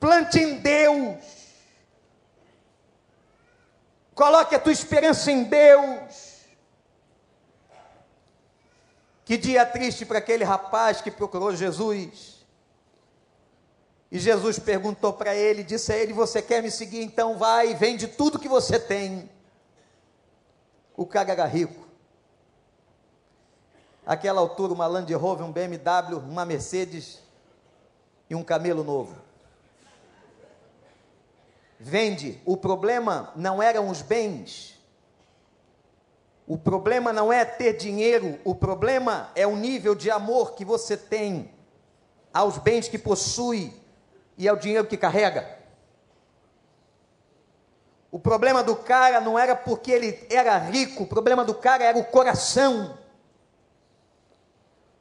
Plante 0.00 0.38
em 0.38 0.54
Deus, 0.60 1.18
coloque 4.14 4.54
a 4.54 4.58
tua 4.58 4.72
esperança 4.72 5.30
em 5.30 5.44
Deus. 5.44 6.40
Que 9.26 9.36
dia 9.36 9.66
triste 9.66 10.06
para 10.06 10.16
aquele 10.16 10.42
rapaz 10.42 11.02
que 11.02 11.10
procurou 11.10 11.54
Jesus. 11.54 12.44
E 14.10 14.18
Jesus 14.18 14.58
perguntou 14.58 15.12
para 15.12 15.36
ele, 15.36 15.62
disse 15.62 15.92
a 15.92 15.96
ele: 15.98 16.14
Você 16.14 16.40
quer 16.40 16.62
me 16.62 16.70
seguir? 16.70 17.02
Então 17.02 17.36
vai, 17.36 17.74
vende 17.74 18.08
tudo 18.08 18.38
que 18.38 18.48
você 18.48 18.80
tem. 18.80 19.30
O 20.96 21.04
cara 21.04 21.30
era 21.30 21.44
rico. 21.44 21.86
Aquela 24.06 24.40
altura, 24.40 24.72
uma 24.72 24.86
Land 24.86 25.12
Rover, 25.12 25.46
um 25.46 25.52
BMW, 25.52 26.18
uma 26.18 26.46
Mercedes 26.46 27.20
e 28.28 28.34
um 28.34 28.42
camelo 28.42 28.82
novo. 28.82 29.29
Vende. 31.82 32.42
O 32.44 32.58
problema 32.58 33.32
não 33.34 33.62
eram 33.62 33.88
os 33.88 34.02
bens, 34.02 34.78
o 36.46 36.58
problema 36.58 37.12
não 37.12 37.32
é 37.32 37.44
ter 37.44 37.74
dinheiro, 37.74 38.38
o 38.44 38.54
problema 38.54 39.30
é 39.34 39.46
o 39.46 39.56
nível 39.56 39.94
de 39.94 40.10
amor 40.10 40.52
que 40.54 40.64
você 40.64 40.96
tem 40.96 41.50
aos 42.34 42.58
bens 42.58 42.86
que 42.86 42.98
possui 42.98 43.72
e 44.36 44.46
ao 44.46 44.56
dinheiro 44.56 44.86
que 44.86 44.96
carrega. 44.96 45.58
O 48.10 48.18
problema 48.18 48.62
do 48.62 48.76
cara 48.76 49.20
não 49.20 49.38
era 49.38 49.56
porque 49.56 49.90
ele 49.90 50.26
era 50.28 50.58
rico, 50.58 51.04
o 51.04 51.06
problema 51.06 51.44
do 51.44 51.54
cara 51.54 51.84
era 51.84 51.96
o 51.96 52.04
coração. 52.04 52.98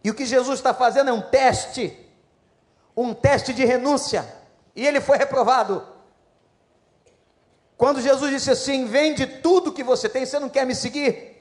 E 0.01 0.09
o 0.11 0.13
que 0.13 0.25
Jesus 0.25 0.59
está 0.59 0.73
fazendo 0.73 1.09
é 1.09 1.13
um 1.13 1.21
teste, 1.29 2.09
um 2.95 3.13
teste 3.13 3.53
de 3.53 3.65
renúncia, 3.65 4.23
e 4.75 4.85
ele 4.87 5.01
foi 5.01 5.17
reprovado. 5.17 5.98
Quando 7.79 8.01
Jesus 8.01 8.29
disse 8.29 8.51
assim: 8.51 8.85
Vende 8.87 9.25
tudo 9.25 9.71
que 9.71 9.85
você 9.85 10.09
tem, 10.09 10.25
você 10.25 10.37
não 10.37 10.49
quer 10.49 10.65
me 10.65 10.75
seguir? 10.75 11.37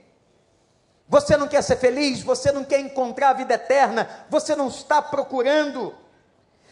Você 1.08 1.36
não 1.36 1.48
quer 1.48 1.62
ser 1.62 1.74
feliz, 1.78 2.22
você 2.22 2.52
não 2.52 2.62
quer 2.62 2.78
encontrar 2.78 3.30
a 3.30 3.32
vida 3.32 3.54
eterna, 3.54 4.08
você 4.30 4.54
não 4.54 4.68
está 4.68 5.02
procurando. 5.02 5.92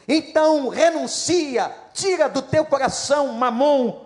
Então 0.06 0.68
renuncia, 0.68 1.74
tira 1.92 2.28
do 2.28 2.42
teu 2.42 2.64
coração 2.64 3.32
mamon, 3.32 4.04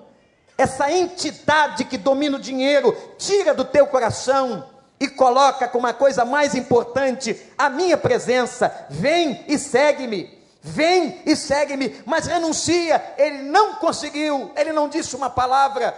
essa 0.56 0.90
entidade 0.90 1.84
que 1.84 1.98
domina 1.98 2.38
o 2.38 2.40
dinheiro, 2.40 2.96
tira 3.18 3.52
do 3.52 3.66
teu 3.66 3.86
coração 3.86 4.66
e 4.98 5.08
coloca 5.08 5.68
como 5.68 5.86
a 5.86 5.92
coisa 5.92 6.24
mais 6.24 6.54
importante 6.54 7.38
a 7.58 7.68
minha 7.68 7.98
presença. 7.98 8.86
Vem 8.88 9.44
e 9.46 9.58
segue-me. 9.58 10.39
Vem 10.62 11.22
e 11.24 11.34
segue-me, 11.34 12.02
mas 12.04 12.26
renuncia. 12.26 13.14
Ele 13.16 13.42
não 13.42 13.76
conseguiu, 13.76 14.52
ele 14.56 14.72
não 14.72 14.88
disse 14.88 15.16
uma 15.16 15.30
palavra. 15.30 15.96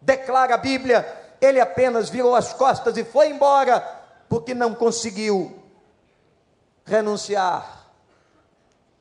Declara 0.00 0.54
a 0.54 0.58
Bíblia 0.58 1.22
ele 1.42 1.58
apenas 1.58 2.08
virou 2.08 2.36
as 2.36 2.52
costas 2.52 2.96
e 2.96 3.02
foi 3.02 3.28
embora, 3.28 3.80
porque 4.28 4.54
não 4.54 4.76
conseguiu 4.76 5.60
renunciar 6.84 7.90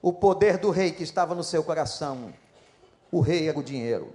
o 0.01 0.11
poder 0.11 0.57
do 0.57 0.71
rei 0.71 0.91
que 0.91 1.03
estava 1.03 1.35
no 1.35 1.43
seu 1.43 1.63
coração. 1.63 2.33
O 3.11 3.21
rei 3.21 3.47
era 3.47 3.59
o 3.59 3.63
dinheiro, 3.63 4.11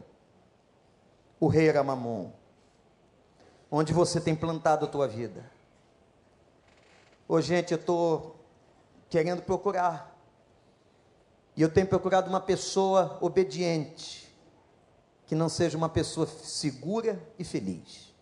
o 1.38 1.46
rei 1.46 1.68
era 1.68 1.84
Mamon. 1.84 2.32
Onde 3.70 3.92
você 3.92 4.20
tem 4.20 4.34
plantado 4.34 4.86
a 4.86 4.88
tua 4.88 5.06
vida? 5.06 5.48
Ô, 7.28 7.40
gente, 7.40 7.72
eu 7.72 7.78
estou 7.78 8.36
querendo 9.08 9.42
procurar. 9.42 10.15
E 11.56 11.62
eu 11.62 11.70
tenho 11.70 11.86
procurado 11.86 12.28
uma 12.28 12.40
pessoa 12.40 13.16
obediente, 13.20 14.30
que 15.26 15.34
não 15.34 15.48
seja 15.48 15.78
uma 15.78 15.88
pessoa 15.88 16.26
segura 16.26 17.18
e 17.38 17.44
feliz. 17.44 18.14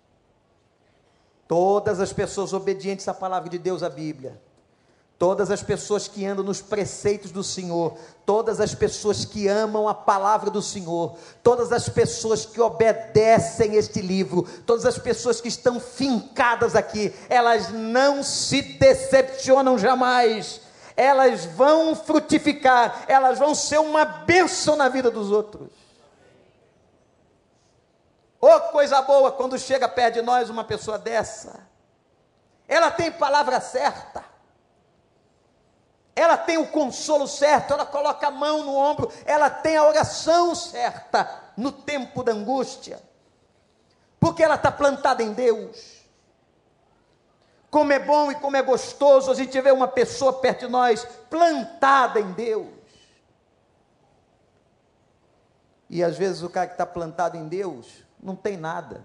Todas 1.48 2.00
as 2.00 2.12
pessoas 2.12 2.52
obedientes 2.52 3.08
à 3.08 3.12
palavra 3.12 3.50
de 3.50 3.58
Deus, 3.58 3.82
à 3.82 3.90
Bíblia, 3.90 4.40
todas 5.18 5.50
as 5.50 5.62
pessoas 5.62 6.06
que 6.06 6.24
andam 6.24 6.44
nos 6.44 6.62
preceitos 6.62 7.30
do 7.30 7.42
Senhor, 7.42 7.98
todas 8.24 8.60
as 8.60 8.74
pessoas 8.74 9.24
que 9.24 9.48
amam 9.48 9.88
a 9.88 9.94
palavra 9.94 10.50
do 10.50 10.62
Senhor, 10.62 11.16
todas 11.42 11.72
as 11.72 11.88
pessoas 11.88 12.46
que 12.46 12.60
obedecem 12.60 13.74
este 13.74 14.00
livro, 14.00 14.42
todas 14.64 14.86
as 14.86 14.96
pessoas 14.96 15.40
que 15.40 15.48
estão 15.48 15.80
fincadas 15.80 16.74
aqui, 16.74 17.12
elas 17.28 17.70
não 17.70 18.22
se 18.22 18.62
decepcionam 18.62 19.76
jamais, 19.76 20.60
elas 20.96 21.44
vão 21.44 21.94
frutificar, 21.96 23.04
elas 23.09 23.38
vão 23.38 23.54
ser 23.54 23.78
uma 23.78 24.04
bênção 24.04 24.76
na 24.76 24.88
vida 24.88 25.11
dos 25.11 25.30
outros. 25.30 25.68
Oh, 28.40 28.61
coisa 28.72 29.00
boa 29.02 29.33
quando 29.33 29.59
chega 29.59 29.88
perto 29.88 30.14
de 30.14 30.22
nós 30.22 30.50
uma 30.50 30.64
pessoa 30.64 30.98
dessa. 30.98 31.66
Ela 32.68 32.90
tem 32.90 33.11
palavra 33.11 33.61
certa. 33.61 34.24
Ela 36.16 36.37
tem 36.37 36.59
o 36.59 36.68
consolo 36.68 37.26
certo, 37.26 37.72
ela 37.72 37.85
coloca 37.85 38.28
a 38.28 38.30
mão 38.30 38.62
no 38.62 38.76
ombro, 38.76 39.11
ela 39.24 39.50
tem 39.50 39.76
a 39.76 39.85
oração 39.85 40.54
certa 40.54 41.28
no 41.57 41.72
tempo 41.72 42.22
da 42.22 42.33
angústia. 42.33 43.02
Porque 44.20 44.42
ela 44.42 44.54
está 44.54 44.70
plantada 44.70 45.22
em 45.22 45.33
Deus. 45.33 45.93
Como 47.74 47.92
é 47.92 47.98
bom 47.98 48.30
e 48.30 48.37
como 48.37 48.56
é 48.56 48.62
gostoso 48.62 49.32
a 49.32 49.34
gente 49.34 49.60
ver 49.60 49.72
uma 49.72 49.88
pessoa 49.88 50.32
perto 50.34 50.66
de 50.66 50.70
nós 50.70 51.04
plantada 51.28 52.20
em 52.20 52.30
Deus. 52.30 52.68
E 55.90 56.00
às 56.00 56.16
vezes 56.16 56.44
o 56.44 56.48
cara 56.48 56.68
que 56.68 56.74
está 56.74 56.87
plantado 56.87 57.37
em 57.37 57.48
Deus, 57.48 58.04
não 58.22 58.37
tem 58.37 58.56
nada. 58.56 59.04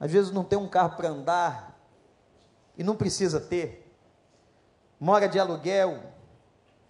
Às 0.00 0.10
vezes 0.10 0.32
não 0.32 0.42
tem 0.42 0.58
um 0.58 0.66
carro 0.66 0.96
para 0.96 1.10
andar 1.10 1.78
e 2.76 2.82
não 2.82 2.96
precisa 2.96 3.38
ter. 3.38 3.88
Mora 4.98 5.28
de 5.28 5.38
aluguel 5.38 6.02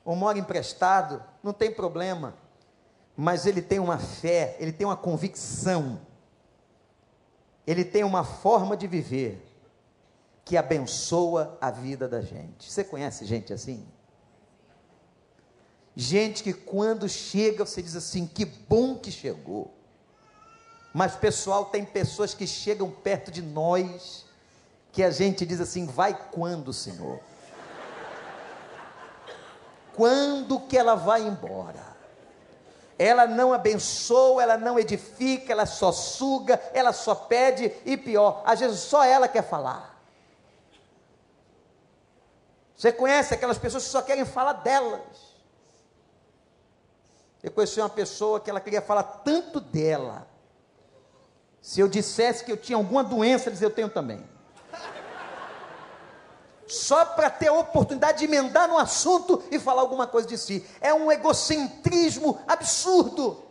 ou 0.03 0.17
mora 0.17 0.39
emprestado, 0.39 1.23
não 1.43 1.53
tem 1.53 1.71
problema. 1.71 2.33
Mas 3.15 3.45
ele 3.45 3.61
tem 3.61 3.79
uma 3.79 3.99
fé, 3.99 4.57
ele 4.59 4.73
tem 4.73 4.87
uma 4.87 4.97
convicção, 4.97 6.01
ele 7.67 7.85
tem 7.85 8.03
uma 8.03 8.25
forma 8.25 8.79
de 8.79 8.87
viver 8.87 9.46
que 10.47 10.57
abençoa 10.57 11.59
a 11.61 11.73
vida 11.73 12.07
da 12.07 12.21
gente. 12.21 12.71
Você 12.71 12.85
conhece 12.85 13.27
gente 13.27 13.53
assim? 13.53 13.85
Gente 15.97 16.45
que 16.45 16.53
quando 16.53 17.09
chega 17.09 17.67
você 17.67 17.83
diz 17.83 17.97
assim: 17.97 18.29
que 18.29 18.45
bom 18.45 18.97
que 18.97 19.11
chegou. 19.11 19.75
Mas, 20.95 21.17
pessoal, 21.17 21.65
tem 21.67 21.85
pessoas 21.85 22.33
que 22.33 22.47
chegam 22.47 22.89
perto 22.89 23.31
de 23.31 23.43
nós, 23.43 24.25
que 24.93 25.03
a 25.03 25.11
gente 25.11 25.45
diz 25.45 25.61
assim: 25.61 25.85
vai 25.85 26.17
quando, 26.31 26.73
Senhor? 26.73 27.19
Quando 29.97 30.61
que 30.61 30.79
ela 30.79 30.95
vai 30.95 31.23
embora? 31.23 31.97
Ela 32.97 33.27
não 33.27 33.53
abençoa, 33.53 34.45
ela 34.45 34.57
não 34.57 34.79
edifica, 34.79 35.53
ela 35.53 35.67
só 35.67 35.91
suga, 35.91 36.63
ela 36.73 36.93
só 36.93 37.17
pede 37.17 37.73
e 37.85 37.97
pior, 37.97 38.43
às 38.47 38.61
vezes 38.61 38.79
só 38.79 39.03
ela 39.03 39.27
quer 39.27 39.43
falar. 39.43 39.96
Você 42.77 42.93
conhece 42.93 43.33
aquelas 43.33 43.59
pessoas 43.59 43.85
que 43.85 43.91
só 43.91 44.03
querem 44.03 44.25
falar 44.25 44.53
delas? 44.55 45.37
Eu 47.43 47.51
conheci 47.51 47.81
uma 47.81 47.89
pessoa 47.89 48.41
que 48.41 48.51
ela 48.51 48.61
queria 48.61 48.83
falar 48.83 49.03
tanto 49.03 49.61
dela, 49.61 50.29
se 51.67 51.81
eu 51.81 51.89
dissesse 51.89 52.45
que 52.45 52.53
eu 52.53 52.57
tinha 52.57 52.77
alguma 52.77 53.03
doença, 53.03 53.49
eles 53.49 53.61
eu 53.61 53.71
tenho 53.71 53.89
também. 53.89 54.25
Só 56.69 57.05
para 57.05 57.29
ter 57.29 57.49
a 57.49 57.53
oportunidade 57.53 58.19
de 58.19 58.25
emendar 58.25 58.69
no 58.69 58.79
assunto 58.79 59.43
e 59.51 59.59
falar 59.59 59.83
alguma 59.83 60.07
coisa 60.07 60.29
de 60.29 60.39
si. 60.39 60.65
É 60.81 60.95
um 60.95 61.11
egocentrismo 61.11 62.41
absurdo. 62.47 63.45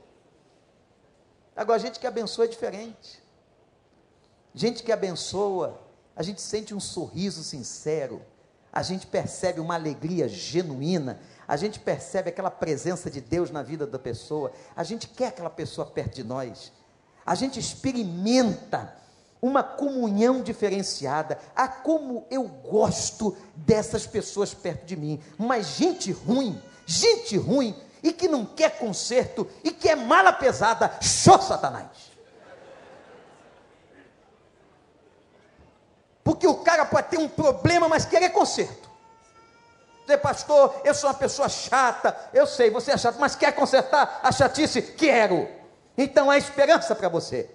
Agora, 1.54 1.80
gente 1.80 2.00
que 2.00 2.08
abençoa 2.08 2.46
é 2.46 2.48
diferente. 2.48 3.22
Gente 4.54 4.82
que 4.82 4.94
abençoa, 4.94 5.78
a 6.16 6.24
gente 6.24 6.42
sente 6.42 6.74
um 6.74 6.80
sorriso 6.80 7.44
sincero, 7.44 8.22
a 8.76 8.84
gente 8.84 9.08
percebe 9.08 9.60
uma 9.60 9.74
alegria 9.74 10.28
genuína, 10.28 11.18
a 11.48 11.58
gente 11.58 11.80
percebe 11.80 12.30
aquela 12.30 12.52
presença 12.52 13.10
de 13.10 13.22
Deus 13.22 13.50
na 13.50 13.64
vida 13.64 13.88
da 13.88 13.98
pessoa, 13.98 14.52
a 14.76 14.84
gente 14.84 15.08
quer 15.08 15.30
aquela 15.30 15.50
pessoa 15.50 15.88
perto 15.88 16.16
de 16.16 16.24
nós 16.24 16.72
a 17.26 17.34
gente 17.34 17.60
experimenta 17.60 18.94
uma 19.42 19.64
comunhão 19.64 20.42
diferenciada. 20.42 21.40
Ah, 21.56 21.68
como 21.68 22.26
eu 22.30 22.44
gosto 22.44 23.36
dessas 23.56 24.06
pessoas 24.06 24.54
perto 24.54 24.86
de 24.86 24.96
mim. 24.96 25.20
Mas 25.38 25.76
gente 25.78 26.12
ruim, 26.12 26.62
gente 26.86 27.36
ruim 27.36 27.76
e 28.04 28.14
que 28.14 28.28
não 28.28 28.46
quer 28.46 28.78
conserto 28.78 29.48
e 29.64 29.72
que 29.72 29.90
é 29.90 29.96
mala 29.96 30.32
pesada, 30.32 30.96
show 31.02 31.42
Satanás. 31.42 32.15
Porque 36.26 36.48
o 36.48 36.56
cara 36.56 36.84
pode 36.88 37.10
ter 37.10 37.20
um 37.20 37.30
problema, 37.30 37.88
mas 37.88 38.04
querer 38.04 38.32
conserto. 38.32 38.90
Dizer, 40.02 40.18
pastor, 40.18 40.82
eu 40.84 40.92
sou 40.96 41.08
uma 41.08 41.16
pessoa 41.16 41.48
chata, 41.48 42.18
eu 42.34 42.48
sei, 42.48 42.72
você 42.72 42.94
é 42.94 42.98
chato, 42.98 43.18
mas 43.20 43.36
quer 43.36 43.54
consertar 43.54 44.22
a 44.24 44.32
chatice? 44.32 44.82
Quero. 44.82 45.48
Então 45.96 46.32
há 46.32 46.36
esperança 46.36 46.96
para 46.96 47.10
você. 47.10 47.48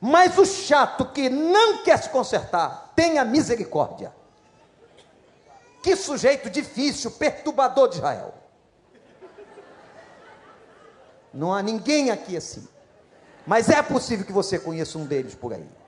Mas 0.00 0.36
o 0.36 0.44
chato 0.44 1.04
que 1.12 1.30
não 1.30 1.84
quer 1.84 2.02
se 2.02 2.08
consertar, 2.08 2.92
tenha 2.96 3.24
misericórdia. 3.24 4.12
Que 5.84 5.94
sujeito 5.94 6.50
difícil, 6.50 7.12
perturbador 7.12 7.88
de 7.90 7.96
Israel. 7.96 8.34
Não 11.32 11.54
há 11.54 11.62
ninguém 11.62 12.10
aqui 12.10 12.36
assim. 12.36 12.66
Mas 13.46 13.68
é 13.68 13.80
possível 13.82 14.26
que 14.26 14.32
você 14.32 14.58
conheça 14.58 14.98
um 14.98 15.06
deles 15.06 15.36
por 15.36 15.52
aí. 15.52 15.81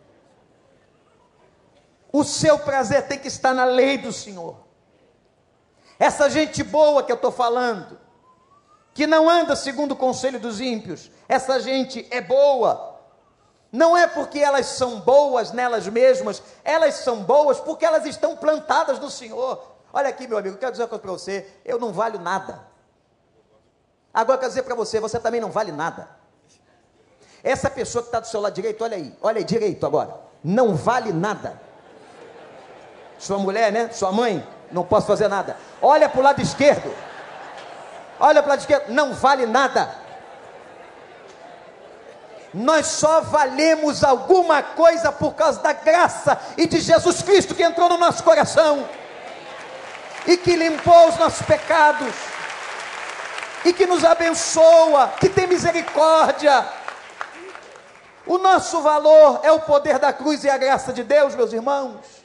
O 2.15 2.23
seu 2.23 2.61
prazer 2.61 3.09
tem 3.09 3.19
que 3.19 3.27
estar 3.27 3.53
na 3.53 3.65
lei 3.65 3.99
do 3.99 4.13
Senhor. 4.13 4.55
Essa 5.99 6.31
gente 6.31 6.63
boa 6.63 7.03
que 7.03 7.11
eu 7.11 7.17
estou 7.17 7.33
falando, 7.33 7.99
que 8.95 9.05
não 9.05 9.29
anda 9.29 9.57
segundo 9.57 9.93
o 9.93 9.97
conselho 9.97 10.39
dos 10.39 10.61
ímpios, 10.61 11.11
essa 11.29 11.59
gente 11.59 12.07
é 12.13 12.21
boa. 12.21 13.01
Não 13.73 13.97
é 13.97 14.07
porque 14.07 14.39
elas 14.39 14.67
são 14.67 15.01
boas 15.01 15.51
nelas 15.51 15.89
mesmas, 15.89 16.41
elas 16.63 16.95
são 16.95 17.25
boas 17.25 17.59
porque 17.59 17.85
elas 17.85 18.07
estão 18.07 18.37
plantadas 18.37 19.01
no 19.01 19.11
Senhor. 19.11 19.75
Olha 19.93 20.09
aqui, 20.09 20.29
meu 20.29 20.39
amigo, 20.39 20.57
quero 20.57 20.71
dizer 20.71 20.85
uma 20.85 20.89
coisa 20.91 21.03
para 21.03 21.11
você: 21.11 21.45
eu 21.65 21.81
não 21.81 21.93
valho 21.93 22.21
nada. 22.21 22.65
Agora 24.15 24.39
quero 24.39 24.51
dizer 24.53 24.63
para 24.63 24.77
você, 24.77 25.01
você 25.01 25.19
também 25.19 25.41
não 25.41 25.51
vale 25.51 25.73
nada. 25.73 26.09
Essa 27.43 27.69
pessoa 27.69 28.03
que 28.03 28.09
está 28.09 28.21
do 28.21 28.29
seu 28.29 28.41
lado 28.41 28.55
direito, 28.55 28.85
olha 28.85 28.97
aí, 28.97 29.19
olha 29.21 29.39
aí 29.39 29.45
direito 29.45 29.85
agora, 29.85 30.17
não 30.45 30.77
vale 30.77 31.13
nada. 31.13 31.74
Sua 33.25 33.39
mulher, 33.39 33.73
né? 33.73 33.89
Sua 33.91 34.13
mãe, 34.13 34.47
não 34.71 34.85
posso 34.85 35.07
fazer 35.07 35.29
nada. 35.29 35.57
Olha 35.81 36.11
para 36.11 36.21
o 36.21 36.23
lado 36.23 36.43
esquerdo. 36.43 36.95
Olha 38.21 38.43
para 38.43 38.49
o 38.49 38.51
lado 38.51 38.61
esquerdo, 38.61 38.91
não 38.91 39.15
vale 39.15 39.47
nada. 39.47 39.89
Nós 42.53 42.87
só 42.87 43.23
valemos 43.23 44.05
alguma 44.05 44.63
coisa 44.63 45.11
por 45.11 45.33
causa 45.33 45.59
da 45.63 45.73
graça 45.73 46.39
e 46.59 46.67
de 46.67 46.79
Jesus 46.81 47.23
Cristo 47.23 47.55
que 47.55 47.63
entrou 47.63 47.89
no 47.89 47.97
nosso 47.97 48.23
coração 48.23 48.87
e 50.27 50.37
que 50.37 50.55
limpou 50.55 51.09
os 51.09 51.17
nossos 51.17 51.47
pecados 51.47 52.15
e 53.65 53.73
que 53.73 53.87
nos 53.87 54.05
abençoa, 54.05 55.15
que 55.19 55.31
tem 55.31 55.47
misericórdia. 55.47 56.63
O 58.27 58.37
nosso 58.37 58.83
valor 58.83 59.41
é 59.43 59.51
o 59.51 59.61
poder 59.61 59.99
da 59.99 60.13
cruz 60.13 60.45
e 60.45 60.51
a 60.51 60.59
graça 60.59 60.93
de 60.93 61.03
Deus, 61.03 61.35
meus 61.35 61.55
irmãos. 61.55 62.24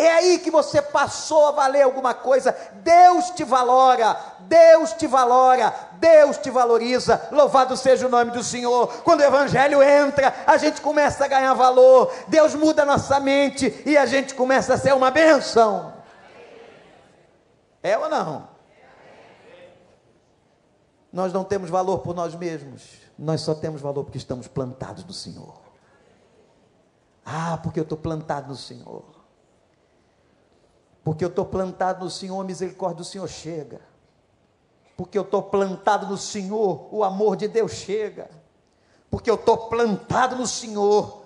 É 0.00 0.10
aí 0.12 0.38
que 0.38 0.50
você 0.50 0.80
passou 0.80 1.48
a 1.48 1.50
valer 1.50 1.82
alguma 1.82 2.14
coisa. 2.14 2.56
Deus 2.76 3.28
te 3.32 3.44
valora, 3.44 4.18
Deus 4.38 4.94
te 4.94 5.06
valora, 5.06 5.74
Deus 5.92 6.38
te 6.38 6.48
valoriza. 6.48 7.28
Louvado 7.30 7.76
seja 7.76 8.06
o 8.06 8.10
nome 8.10 8.30
do 8.30 8.42
Senhor. 8.42 9.02
Quando 9.02 9.20
o 9.20 9.24
Evangelho 9.24 9.82
entra, 9.82 10.34
a 10.46 10.56
gente 10.56 10.80
começa 10.80 11.26
a 11.26 11.28
ganhar 11.28 11.52
valor. 11.52 12.10
Deus 12.28 12.54
muda 12.54 12.86
nossa 12.86 13.20
mente 13.20 13.82
e 13.84 13.94
a 13.98 14.06
gente 14.06 14.34
começa 14.34 14.72
a 14.72 14.78
ser 14.78 14.94
uma 14.94 15.10
bênção. 15.10 15.92
É 17.82 17.98
ou 17.98 18.08
não? 18.08 18.48
Nós 21.12 21.30
não 21.30 21.44
temos 21.44 21.68
valor 21.68 21.98
por 21.98 22.14
nós 22.14 22.34
mesmos, 22.34 23.02
nós 23.18 23.42
só 23.42 23.54
temos 23.54 23.82
valor 23.82 24.04
porque 24.04 24.16
estamos 24.16 24.48
plantados 24.48 25.04
no 25.04 25.12
Senhor. 25.12 25.60
Ah, 27.22 27.58
porque 27.62 27.78
eu 27.78 27.82
estou 27.82 27.98
plantado 27.98 28.48
no 28.48 28.56
Senhor. 28.56 29.19
Porque 31.10 31.24
eu 31.24 31.28
estou 31.28 31.44
plantado 31.44 32.04
no 32.04 32.08
Senhor, 32.08 32.40
a 32.40 32.44
misericórdia 32.44 32.98
do 32.98 33.04
Senhor 33.04 33.26
chega. 33.26 33.80
Porque 34.96 35.18
eu 35.18 35.22
estou 35.22 35.42
plantado 35.42 36.06
no 36.06 36.16
Senhor, 36.16 36.86
o 36.92 37.02
amor 37.02 37.34
de 37.34 37.48
Deus 37.48 37.72
chega. 37.72 38.30
Porque 39.10 39.28
eu 39.28 39.34
estou 39.34 39.56
plantado 39.68 40.36
no 40.36 40.46
Senhor, 40.46 41.24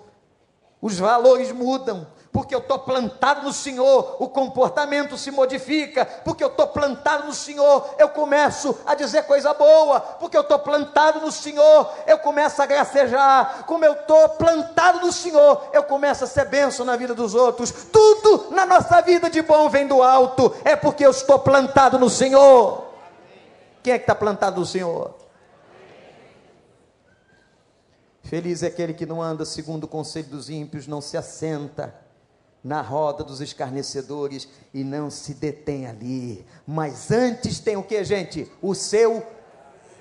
os 0.81 0.97
valores 0.97 1.51
mudam, 1.51 2.07
porque 2.35 2.53
eu 2.53 2.59
estou 2.59 2.77
plantado 2.79 3.43
no 3.43 3.53
Senhor, 3.53 4.17
o 4.19 4.27
comportamento 4.27 5.17
se 5.17 5.31
modifica, 5.31 6.03
porque 6.03 6.43
eu 6.43 6.49
estou 6.49 6.67
plantado 6.67 7.27
no 7.27 7.33
Senhor, 7.33 7.95
eu 7.97 8.09
começo 8.09 8.77
a 8.85 8.93
dizer 8.93 9.23
coisa 9.23 9.53
boa, 9.53 10.01
porque 10.01 10.35
eu 10.35 10.41
estou 10.41 10.59
plantado 10.59 11.21
no 11.21 11.31
Senhor, 11.31 11.89
eu 12.05 12.19
começo 12.19 12.61
a 12.61 12.65
gracejar, 12.65 13.63
como 13.65 13.85
eu 13.85 13.93
estou 13.93 14.27
plantado 14.31 14.99
no 14.99 15.13
Senhor, 15.13 15.69
eu 15.71 15.83
começo 15.83 16.25
a 16.25 16.27
ser 16.27 16.43
bênção 16.49 16.85
na 16.85 16.97
vida 16.97 17.15
dos 17.15 17.33
outros, 17.33 17.71
tudo 17.89 18.47
na 18.51 18.65
nossa 18.65 18.99
vida 18.99 19.29
de 19.29 19.41
bom 19.41 19.69
vem 19.69 19.87
do 19.87 20.03
alto, 20.03 20.53
é 20.65 20.75
porque 20.75 21.05
eu 21.05 21.11
estou 21.11 21.39
plantado 21.39 21.97
no 21.97 22.09
Senhor. 22.09 22.85
Quem 23.81 23.93
é 23.93 23.97
que 23.97 24.03
está 24.03 24.13
plantado 24.13 24.59
no 24.59 24.65
Senhor? 24.65 25.15
Feliz 28.23 28.61
é 28.61 28.67
aquele 28.67 28.93
que 28.93 29.05
não 29.05 29.21
anda 29.21 29.45
segundo 29.45 29.85
o 29.85 29.87
conselho 29.87 30.27
dos 30.27 30.49
ímpios, 30.49 30.85
não 30.85 30.99
se 30.99 31.15
assenta 31.15 32.03
na 32.65 32.81
roda 32.81 33.23
dos 33.23 33.41
escarnecedores 33.41 34.49
e 34.73 34.83
não 34.83 35.11
se 35.11 35.35
detém 35.35 35.85
ali. 35.85 36.43
Mas 36.65 37.11
antes 37.11 37.59
tem 37.59 37.77
o 37.77 37.83
que, 37.83 38.03
gente? 38.03 38.51
O 38.59 38.73
seu 38.73 39.23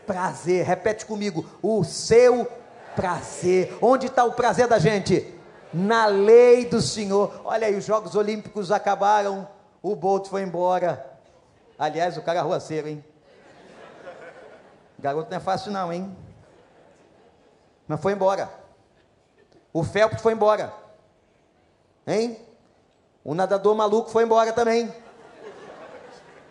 prazer. 0.06 0.64
Repete 0.64 1.04
comigo: 1.04 1.44
o 1.62 1.84
seu 1.84 2.50
prazer. 2.96 3.76
Onde 3.82 4.06
está 4.06 4.24
o 4.24 4.32
prazer 4.32 4.66
da 4.66 4.78
gente? 4.78 5.30
Na 5.74 6.06
lei 6.06 6.64
do 6.64 6.80
Senhor. 6.80 7.38
Olha 7.44 7.66
aí, 7.66 7.76
os 7.76 7.84
Jogos 7.84 8.14
Olímpicos 8.14 8.72
acabaram, 8.72 9.46
o 9.82 9.94
Bolt 9.94 10.28
foi 10.28 10.40
embora. 10.40 11.18
Aliás, 11.78 12.16
o 12.16 12.22
cara 12.22 12.38
é 12.38 12.42
ruaceiro, 12.42 12.88
hein? 12.88 13.04
Garoto 14.98 15.30
não 15.30 15.36
é 15.36 15.40
fácil, 15.40 15.70
não, 15.70 15.92
hein? 15.92 16.16
Mas 17.86 18.00
foi 18.00 18.14
embora. 18.14 18.48
O 19.70 19.84
Felps 19.84 20.22
foi 20.22 20.32
embora. 20.32 20.72
Hein? 22.06 22.38
O 23.24 23.34
nadador 23.34 23.74
maluco 23.74 24.10
foi 24.10 24.24
embora 24.24 24.52
também. 24.52 24.94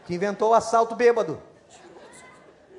Que 0.06 0.16
inventou 0.16 0.52
o 0.52 0.54
assalto 0.56 0.96
bêbado. 0.96 1.40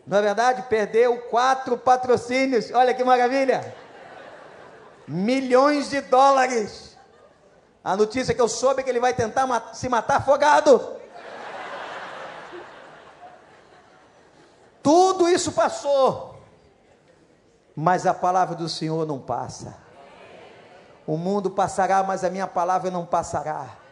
Não 0.07 0.19
é 0.19 0.23
verdade? 0.23 0.63
Perdeu 0.63 1.17
quatro 1.31 1.79
patrocínios. 1.79 2.71
Olha 2.73 2.93
que 2.93 3.05
maravilha! 3.05 3.75
Milhões 5.07 5.91
de 5.91 6.01
dólares. 6.01 6.99
A 7.83 7.97
notícia 7.97 8.35
que 8.35 8.41
eu 8.41 8.49
soube 8.49 8.81
é 8.81 8.83
que 8.83 8.91
ele 8.91 9.01
vai 9.01 9.15
tentar 9.15 9.47
mat 9.47 9.75
se 9.75 9.89
matar 9.89 10.17
afogado. 10.17 10.97
Tudo 14.83 15.29
isso 15.29 15.53
passou. 15.53 16.43
Mas 17.77 18.07
a 18.07 18.13
palavra 18.15 18.55
do 18.55 18.69
Senhor 18.69 19.07
não 19.07 19.19
passa. 19.19 19.77
O 21.07 21.17
mundo 21.17 21.51
passará, 21.51 22.03
mas 22.03 22.25
a 22.25 22.31
minha 22.31 22.47
palavra 22.47 22.91
não 22.91 23.05
passará. 23.05 23.84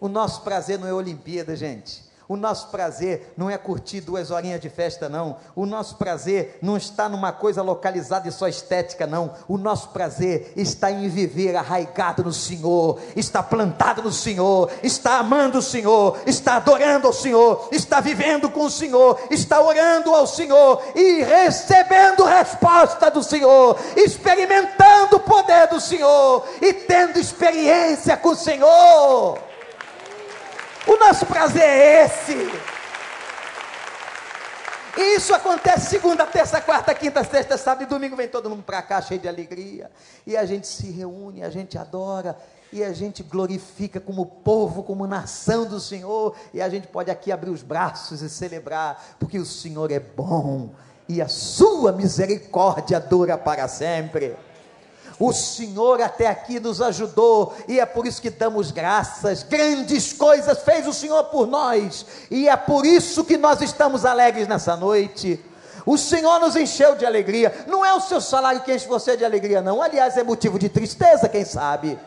O 0.00 0.08
nosso 0.08 0.42
prazer 0.42 0.78
não 0.78 0.86
é 0.86 0.92
Olimpíada, 0.92 1.56
gente. 1.56 2.08
O 2.28 2.36
nosso 2.36 2.68
prazer 2.68 3.32
não 3.38 3.48
é 3.48 3.56
curtir 3.56 4.02
duas 4.02 4.30
horinhas 4.30 4.60
de 4.60 4.68
festa, 4.68 5.08
não. 5.08 5.38
O 5.56 5.64
nosso 5.64 5.96
prazer 5.96 6.58
não 6.60 6.76
está 6.76 7.08
numa 7.08 7.32
coisa 7.32 7.62
localizada 7.62 8.28
e 8.28 8.32
só 8.32 8.46
estética, 8.46 9.06
não. 9.06 9.32
O 9.48 9.56
nosso 9.56 9.88
prazer 9.88 10.52
está 10.54 10.90
em 10.90 11.08
viver 11.08 11.56
arraigado 11.56 12.22
no 12.22 12.32
Senhor, 12.32 13.00
está 13.16 13.42
plantado 13.42 14.02
no 14.02 14.12
Senhor, 14.12 14.70
está 14.82 15.20
amando 15.20 15.58
o 15.58 15.62
Senhor, 15.62 16.18
está 16.26 16.56
adorando 16.56 17.06
ao 17.06 17.14
Senhor, 17.14 17.66
está 17.72 17.98
vivendo 17.98 18.50
com 18.50 18.66
o 18.66 18.70
Senhor, 18.70 19.18
está 19.30 19.62
orando 19.62 20.14
ao 20.14 20.26
Senhor 20.26 20.82
e 20.94 21.22
recebendo 21.22 22.24
resposta 22.24 23.10
do 23.10 23.22
Senhor, 23.22 23.74
experimentando 23.96 25.16
o 25.16 25.20
poder 25.20 25.66
do 25.68 25.80
Senhor 25.80 26.44
e 26.60 26.74
tendo 26.74 27.18
experiência 27.18 28.18
com 28.18 28.30
o 28.30 28.36
Senhor. 28.36 29.47
O 30.88 30.96
nosso 30.96 31.26
prazer 31.26 31.62
é 31.62 32.04
esse. 32.06 32.32
E 34.96 35.16
isso 35.16 35.34
acontece 35.34 35.90
segunda, 35.90 36.24
terça, 36.24 36.62
quarta, 36.62 36.94
quinta, 36.94 37.22
sexta, 37.22 37.58
sábado 37.58 37.82
e 37.82 37.86
domingo. 37.86 38.16
Vem 38.16 38.26
todo 38.26 38.48
mundo 38.48 38.62
para 38.62 38.80
cá 38.80 39.02
cheio 39.02 39.20
de 39.20 39.28
alegria. 39.28 39.90
E 40.26 40.34
a 40.34 40.46
gente 40.46 40.66
se 40.66 40.90
reúne, 40.90 41.44
a 41.44 41.50
gente 41.50 41.76
adora. 41.76 42.38
E 42.72 42.82
a 42.82 42.90
gente 42.94 43.22
glorifica 43.22 44.00
como 44.00 44.24
povo, 44.24 44.82
como 44.82 45.06
nação 45.06 45.66
do 45.66 45.78
Senhor. 45.78 46.34
E 46.54 46.62
a 46.62 46.70
gente 46.70 46.86
pode 46.86 47.10
aqui 47.10 47.30
abrir 47.30 47.50
os 47.50 47.62
braços 47.62 48.22
e 48.22 48.30
celebrar, 48.30 49.16
porque 49.20 49.38
o 49.38 49.44
Senhor 49.44 49.92
é 49.92 50.00
bom. 50.00 50.70
E 51.06 51.20
a 51.20 51.28
sua 51.28 51.92
misericórdia 51.92 52.98
dura 52.98 53.36
para 53.36 53.68
sempre. 53.68 54.34
O 55.18 55.32
Senhor 55.32 56.00
até 56.00 56.28
aqui 56.28 56.60
nos 56.60 56.80
ajudou 56.80 57.54
e 57.66 57.80
é 57.80 57.86
por 57.86 58.06
isso 58.06 58.22
que 58.22 58.30
damos 58.30 58.70
graças. 58.70 59.42
Grandes 59.42 60.12
coisas 60.12 60.62
fez 60.62 60.86
o 60.86 60.92
Senhor 60.92 61.24
por 61.24 61.46
nós 61.46 62.06
e 62.30 62.48
é 62.48 62.56
por 62.56 62.86
isso 62.86 63.24
que 63.24 63.36
nós 63.36 63.60
estamos 63.60 64.04
alegres 64.04 64.46
nessa 64.46 64.76
noite. 64.76 65.44
O 65.84 65.96
Senhor 65.96 66.38
nos 66.38 66.54
encheu 66.54 66.94
de 66.94 67.04
alegria. 67.04 67.64
Não 67.66 67.84
é 67.84 67.92
o 67.94 68.00
seu 68.00 68.20
salário 68.20 68.60
que 68.60 68.72
enche 68.72 68.86
você 68.86 69.16
de 69.16 69.24
alegria, 69.24 69.60
não. 69.60 69.82
Aliás, 69.82 70.16
é 70.16 70.22
motivo 70.22 70.58
de 70.58 70.68
tristeza, 70.68 71.28
quem 71.28 71.44
sabe. 71.44 71.98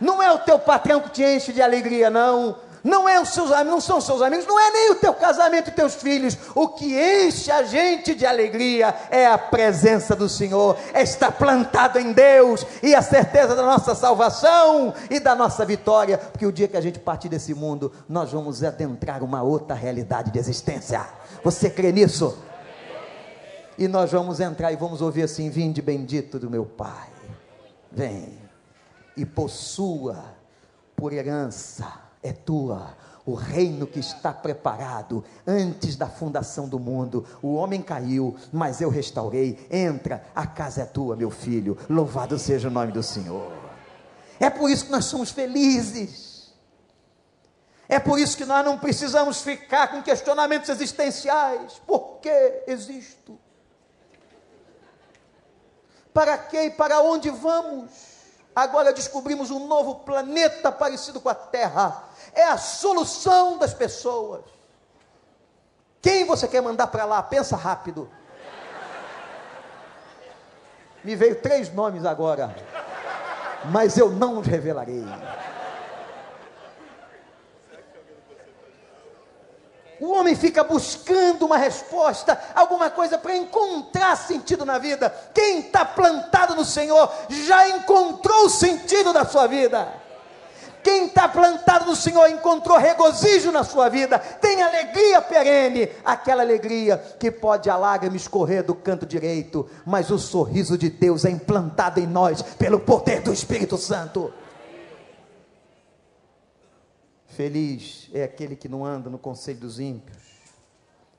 Não 0.00 0.22
é 0.22 0.30
o 0.32 0.38
teu 0.38 0.58
patrão 0.58 1.00
que 1.00 1.10
te 1.10 1.24
enche 1.24 1.52
de 1.52 1.62
alegria, 1.62 2.10
não. 2.10 2.56
Não 2.82 3.08
é 3.08 3.20
os 3.20 3.30
seus 3.30 3.50
não 3.64 3.80
são 3.80 4.00
seus 4.00 4.22
amigos, 4.22 4.46
não 4.46 4.58
é 4.58 4.70
nem 4.70 4.90
o 4.92 4.94
teu 4.96 5.14
casamento 5.14 5.68
e 5.68 5.72
teus 5.72 5.94
filhos. 5.96 6.36
O 6.54 6.68
que 6.68 6.94
enche 6.98 7.50
a 7.50 7.62
gente 7.62 8.14
de 8.14 8.24
alegria 8.24 8.94
é 9.10 9.26
a 9.26 9.38
presença 9.38 10.14
do 10.14 10.28
Senhor, 10.28 10.76
é 10.92 11.02
estar 11.02 11.32
plantado 11.32 11.98
em 11.98 12.12
Deus 12.12 12.64
e 12.82 12.94
a 12.94 13.02
certeza 13.02 13.54
da 13.54 13.62
nossa 13.62 13.94
salvação 13.94 14.94
e 15.10 15.18
da 15.20 15.34
nossa 15.34 15.64
vitória, 15.64 16.18
porque 16.18 16.46
o 16.46 16.52
dia 16.52 16.68
que 16.68 16.76
a 16.76 16.80
gente 16.80 16.98
partir 16.98 17.28
desse 17.28 17.54
mundo, 17.54 17.92
nós 18.08 18.32
vamos 18.32 18.62
adentrar 18.62 19.22
uma 19.22 19.42
outra 19.42 19.74
realidade 19.74 20.30
de 20.30 20.38
existência. 20.38 21.04
Você 21.42 21.70
crê 21.70 21.92
nisso? 21.92 22.38
E 23.76 23.86
nós 23.86 24.10
vamos 24.10 24.40
entrar 24.40 24.72
e 24.72 24.76
vamos 24.76 25.00
ouvir 25.00 25.22
assim: 25.22 25.50
Vinde 25.50 25.80
bendito 25.80 26.38
do 26.38 26.50
meu 26.50 26.66
Pai, 26.66 27.08
vem 27.92 28.38
e 29.16 29.24
possua 29.24 30.24
por 30.96 31.12
herança, 31.12 31.86
é 32.28 32.32
tua, 32.32 32.94
o 33.28 33.34
reino 33.34 33.86
que 33.86 34.00
está 34.00 34.32
preparado 34.32 35.22
antes 35.46 35.96
da 35.96 36.06
fundação 36.06 36.68
do 36.68 36.78
mundo. 36.78 37.26
O 37.42 37.54
homem 37.54 37.82
caiu, 37.82 38.34
mas 38.50 38.80
eu 38.80 38.88
restaurei. 38.88 39.66
Entra, 39.70 40.24
a 40.34 40.46
casa 40.46 40.82
é 40.82 40.84
tua, 40.86 41.14
meu 41.14 41.30
filho. 41.30 41.76
Louvado 41.90 42.38
seja 42.38 42.68
o 42.68 42.70
nome 42.70 42.90
do 42.90 43.02
Senhor. 43.02 43.52
É 44.40 44.48
por 44.48 44.70
isso 44.70 44.86
que 44.86 44.92
nós 44.92 45.04
somos 45.04 45.30
felizes. 45.30 46.54
É 47.88 47.98
por 47.98 48.18
isso 48.18 48.36
que 48.36 48.44
nós 48.44 48.64
não 48.64 48.78
precisamos 48.78 49.42
ficar 49.42 49.88
com 49.88 50.02
questionamentos 50.02 50.68
existenciais. 50.68 51.80
Por 51.86 52.18
que 52.20 52.62
existo? 52.66 53.38
Para 56.14 56.36
que 56.36 56.64
e 56.64 56.70
para 56.70 57.00
onde 57.00 57.30
vamos? 57.30 57.90
Agora 58.54 58.92
descobrimos 58.92 59.50
um 59.50 59.66
novo 59.66 59.96
planeta 59.96 60.72
parecido 60.72 61.20
com 61.20 61.28
a 61.28 61.34
Terra. 61.34 62.07
É 62.38 62.44
a 62.44 62.56
solução 62.56 63.58
das 63.58 63.74
pessoas. 63.74 64.44
Quem 66.00 66.24
você 66.24 66.46
quer 66.46 66.62
mandar 66.62 66.86
para 66.86 67.04
lá? 67.04 67.20
Pensa 67.20 67.56
rápido. 67.56 68.08
Me 71.02 71.16
veio 71.16 71.34
três 71.42 71.74
nomes 71.74 72.04
agora, 72.04 72.54
mas 73.64 73.98
eu 73.98 74.10
não 74.10 74.38
os 74.38 74.46
revelarei. 74.46 75.04
O 80.00 80.12
homem 80.12 80.36
fica 80.36 80.62
buscando 80.62 81.44
uma 81.44 81.56
resposta, 81.56 82.40
alguma 82.54 82.88
coisa 82.88 83.18
para 83.18 83.34
encontrar 83.34 84.14
sentido 84.14 84.64
na 84.64 84.78
vida. 84.78 85.10
Quem 85.34 85.58
está 85.58 85.84
plantado 85.84 86.54
no 86.54 86.64
Senhor 86.64 87.12
já 87.28 87.68
encontrou 87.68 88.46
o 88.46 88.50
sentido 88.50 89.12
da 89.12 89.24
sua 89.24 89.48
vida. 89.48 90.06
Quem 90.82 91.06
está 91.06 91.28
plantado 91.28 91.86
no 91.86 91.96
Senhor 91.96 92.28
encontrou 92.28 92.78
regozijo 92.78 93.50
na 93.50 93.64
sua 93.64 93.88
vida, 93.88 94.18
tem 94.18 94.62
alegria 94.62 95.20
perene, 95.20 95.88
aquela 96.04 96.42
alegria 96.42 96.98
que 97.18 97.30
pode 97.30 97.68
a 97.68 97.76
lágrima 97.76 98.16
escorrer 98.16 98.62
do 98.62 98.74
canto 98.74 99.04
direito, 99.04 99.68
mas 99.84 100.10
o 100.10 100.18
sorriso 100.18 100.78
de 100.78 100.90
Deus 100.90 101.24
é 101.24 101.30
implantado 101.30 102.00
em 102.00 102.06
nós 102.06 102.42
pelo 102.42 102.80
poder 102.80 103.20
do 103.22 103.32
Espírito 103.32 103.76
Santo. 103.76 104.32
Feliz 107.26 108.08
é 108.12 108.24
aquele 108.24 108.56
que 108.56 108.68
não 108.68 108.84
anda 108.84 109.08
no 109.08 109.18
conselho 109.18 109.60
dos 109.60 109.78
ímpios. 109.78 110.16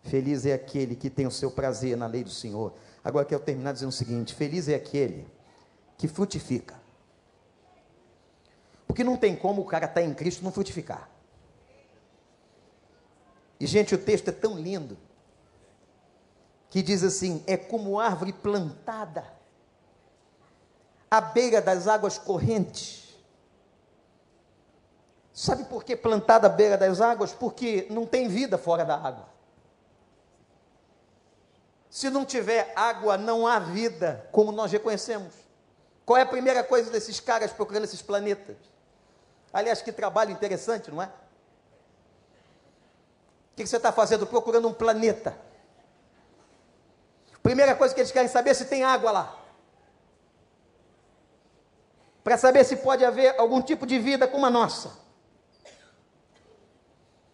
Feliz 0.03 0.45
é 0.45 0.53
aquele 0.53 0.95
que 0.95 1.10
tem 1.10 1.28
o 1.28 1.32
seu 1.32 1.51
prazer 1.51 1.95
na 1.95 2.07
lei 2.07 2.24
do 2.24 2.30
Senhor. 2.30 2.74
Agora 3.03 3.26
quero 3.26 3.41
terminar 3.41 3.74
dizendo 3.74 3.89
o 3.89 3.93
seguinte: 3.93 4.34
feliz 4.34 4.68
é 4.68 4.76
aquele 4.76 5.28
que 5.97 6.07
frutifica. 6.07 6.79
Porque 8.90 9.06
não 9.06 9.16
tem 9.16 9.38
como 9.38 9.62
o 9.62 9.66
cara 9.66 9.86
estar 9.86 10.02
tá 10.02 10.06
em 10.06 10.14
Cristo 10.14 10.44
não 10.44 10.52
frutificar. 10.52 11.10
E, 13.58 13.66
gente, 13.66 13.96
o 13.96 13.98
texto 13.98 14.28
é 14.28 14.34
tão 14.34 14.58
lindo 14.58 14.98
que 16.70 16.82
diz 16.82 17.04
assim: 17.04 17.42
é 17.48 17.56
como 17.56 18.00
árvore 18.00 18.34
plantada 18.34 19.26
à 21.10 21.22
beira 21.22 21.62
das 21.62 21.88
águas 21.88 22.18
correntes 22.18 23.10
Sabe 25.40 25.64
por 25.64 25.86
que 25.86 25.96
plantada 25.96 26.48
à 26.48 26.50
beira 26.50 26.78
das 26.78 27.00
águas? 27.00 27.32
Porque 27.32 27.88
não 27.90 28.06
tem 28.06 28.28
vida 28.28 28.58
fora 28.58 28.84
da 28.84 28.98
água. 28.98 29.30
Se 31.90 32.10
não 32.10 32.26
tiver 32.26 32.74
água, 32.76 33.18
não 33.18 33.48
há 33.48 33.58
vida, 33.58 34.28
como 34.34 34.52
nós 34.52 34.70
reconhecemos. 34.70 35.34
Qual 36.06 36.18
é 36.18 36.24
a 36.24 36.26
primeira 36.26 36.62
coisa 36.62 36.92
desses 36.92 37.22
caras 37.22 37.54
procurando 37.54 37.86
esses 37.86 38.02
planetas? 38.02 38.58
Aliás, 39.52 39.82
que 39.82 39.91
trabalho 39.91 40.32
interessante, 40.32 40.91
não 40.91 41.02
é? 41.02 41.06
O 41.06 41.10
que 43.56 43.66
você 43.66 43.78
está 43.78 43.91
fazendo? 43.91 44.28
Procurando 44.28 44.68
um 44.68 44.74
planeta. 44.74 45.36
Primeira 47.41 47.76
coisa 47.76 47.93
que 47.93 48.00
eles 48.00 48.12
querem 48.12 48.30
saber 48.30 48.52
é 48.52 48.54
se 48.54 48.66
tem 48.66 48.84
água 48.84 49.12
lá. 49.12 49.36
Para 52.24 52.38
saber 52.38 52.64
se 52.64 52.78
pode 52.78 53.04
haver 53.04 53.39
algum 53.39 53.62
tipo 53.62 53.88
de 53.88 53.97
vida 53.97 54.28
como 54.28 54.45
a 54.45 54.50
nossa. 54.50 54.91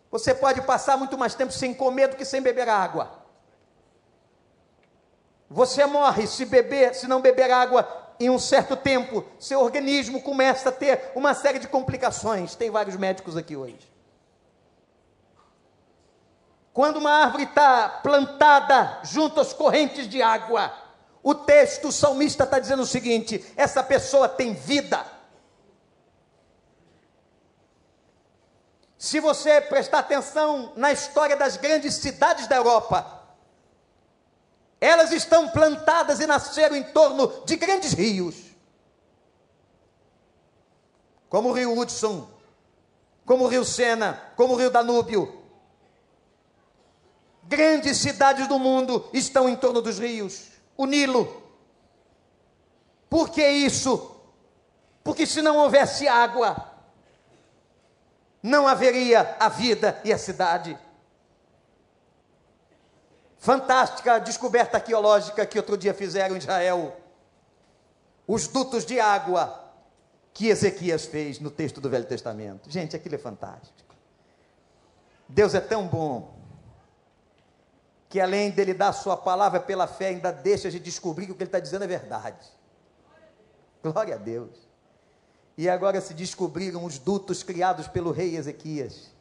Você 0.09 0.33
pode 0.33 0.61
passar 0.61 0.95
muito 0.95 1.17
mais 1.17 1.35
tempo 1.35 1.51
sem 1.51 1.73
comer 1.73 2.07
do 2.07 2.15
que 2.15 2.23
sem 2.23 2.41
beber 2.41 2.69
água. 2.69 3.25
Você 5.49 5.85
morre 5.85 6.25
se 6.25 6.45
beber, 6.45 6.95
se 6.95 7.07
não 7.07 7.19
beber 7.19 7.51
água 7.51 8.04
em 8.19 8.29
um 8.29 8.39
certo 8.39 8.75
tempo, 8.75 9.25
seu 9.39 9.59
organismo 9.59 10.21
começa 10.21 10.69
a 10.69 10.71
ter 10.71 11.11
uma 11.15 11.33
série 11.33 11.59
de 11.59 11.67
complicações. 11.67 12.55
Tem 12.55 12.69
vários 12.69 12.95
médicos 12.95 13.35
aqui 13.35 13.55
hoje. 13.55 13.93
Quando 16.73 16.97
uma 16.97 17.11
árvore 17.11 17.43
está 17.43 17.87
plantada 17.87 18.99
junto 19.03 19.39
às 19.39 19.53
correntes 19.53 20.09
de 20.09 20.21
água, 20.21 20.73
o 21.23 21.33
texto, 21.33 21.87
o 21.87 21.91
salmista 21.91 22.43
está 22.43 22.59
dizendo 22.59 22.83
o 22.83 22.85
seguinte: 22.85 23.45
essa 23.55 23.81
pessoa 23.81 24.27
tem 24.27 24.53
vida. 24.53 25.05
Se 28.97 29.19
você 29.19 29.61
prestar 29.61 29.99
atenção 29.99 30.73
na 30.75 30.91
história 30.91 31.35
das 31.35 31.57
grandes 31.57 31.95
cidades 31.95 32.47
da 32.47 32.55
Europa, 32.55 33.24
elas 34.85 35.11
estão 35.11 35.49
plantadas 35.49 36.19
e 36.19 36.27
nasceram 36.27 36.75
em 36.75 36.83
torno 36.83 37.43
de 37.43 37.55
grandes 37.55 37.93
rios, 37.93 38.35
como 41.27 41.49
o 41.49 41.51
rio 41.51 41.75
Hudson, 41.77 42.29
como 43.25 43.45
o 43.45 43.47
rio 43.47 43.65
Sena, 43.65 44.21
como 44.35 44.53
o 44.53 44.55
rio 44.55 44.69
Danúbio. 44.69 45.41
Grandes 47.43 47.97
cidades 47.97 48.47
do 48.47 48.59
mundo 48.59 49.09
estão 49.11 49.49
em 49.49 49.55
torno 49.55 49.81
dos 49.81 49.97
rios, 49.97 50.49
o 50.77 50.85
Nilo. 50.85 51.43
Por 53.09 53.29
que 53.29 53.47
isso? 53.47 54.15
Porque 55.03 55.25
se 55.25 55.41
não 55.41 55.57
houvesse 55.57 56.07
água, 56.07 56.71
não 58.41 58.67
haveria 58.67 59.35
a 59.39 59.49
vida 59.49 59.99
e 60.03 60.13
a 60.13 60.17
cidade. 60.17 60.77
Fantástica 63.45 64.17
descoberta 64.17 64.77
arqueológica 64.77 65.45
que 65.45 65.59
outro 65.59 65.77
dia 65.77 65.93
fizeram 65.93 66.33
em 66.33 66.39
Israel. 66.39 66.97
Os 68.25 68.47
dutos 68.47 68.83
de 68.83 68.99
água 68.99 69.71
que 70.33 70.47
Ezequias 70.47 71.05
fez 71.05 71.39
no 71.39 71.51
texto 71.51 71.79
do 71.79 71.87
Velho 71.87 72.05
Testamento. 72.05 72.71
Gente, 72.71 72.95
aquilo 72.95 73.13
é 73.13 73.19
fantástico. 73.19 73.93
Deus 75.29 75.53
é 75.53 75.61
tão 75.61 75.85
bom 75.85 76.33
que 78.09 78.19
além 78.19 78.49
dele 78.49 78.73
dar 78.73 78.93
sua 78.93 79.15
palavra 79.15 79.59
pela 79.59 79.85
fé, 79.85 80.07
ainda 80.07 80.31
deixa 80.31 80.71
gente 80.71 80.81
descobrir 80.81 81.27
que 81.27 81.31
o 81.31 81.35
que 81.35 81.43
ele 81.43 81.49
está 81.49 81.59
dizendo 81.59 81.83
é 81.83 81.87
verdade. 81.87 82.47
Glória 83.83 84.15
a 84.15 84.17
Deus. 84.17 84.57
E 85.55 85.69
agora 85.69 86.01
se 86.01 86.15
descobriram 86.15 86.83
os 86.83 86.97
dutos 86.97 87.43
criados 87.43 87.87
pelo 87.87 88.11
rei 88.11 88.37
Ezequias. 88.37 89.14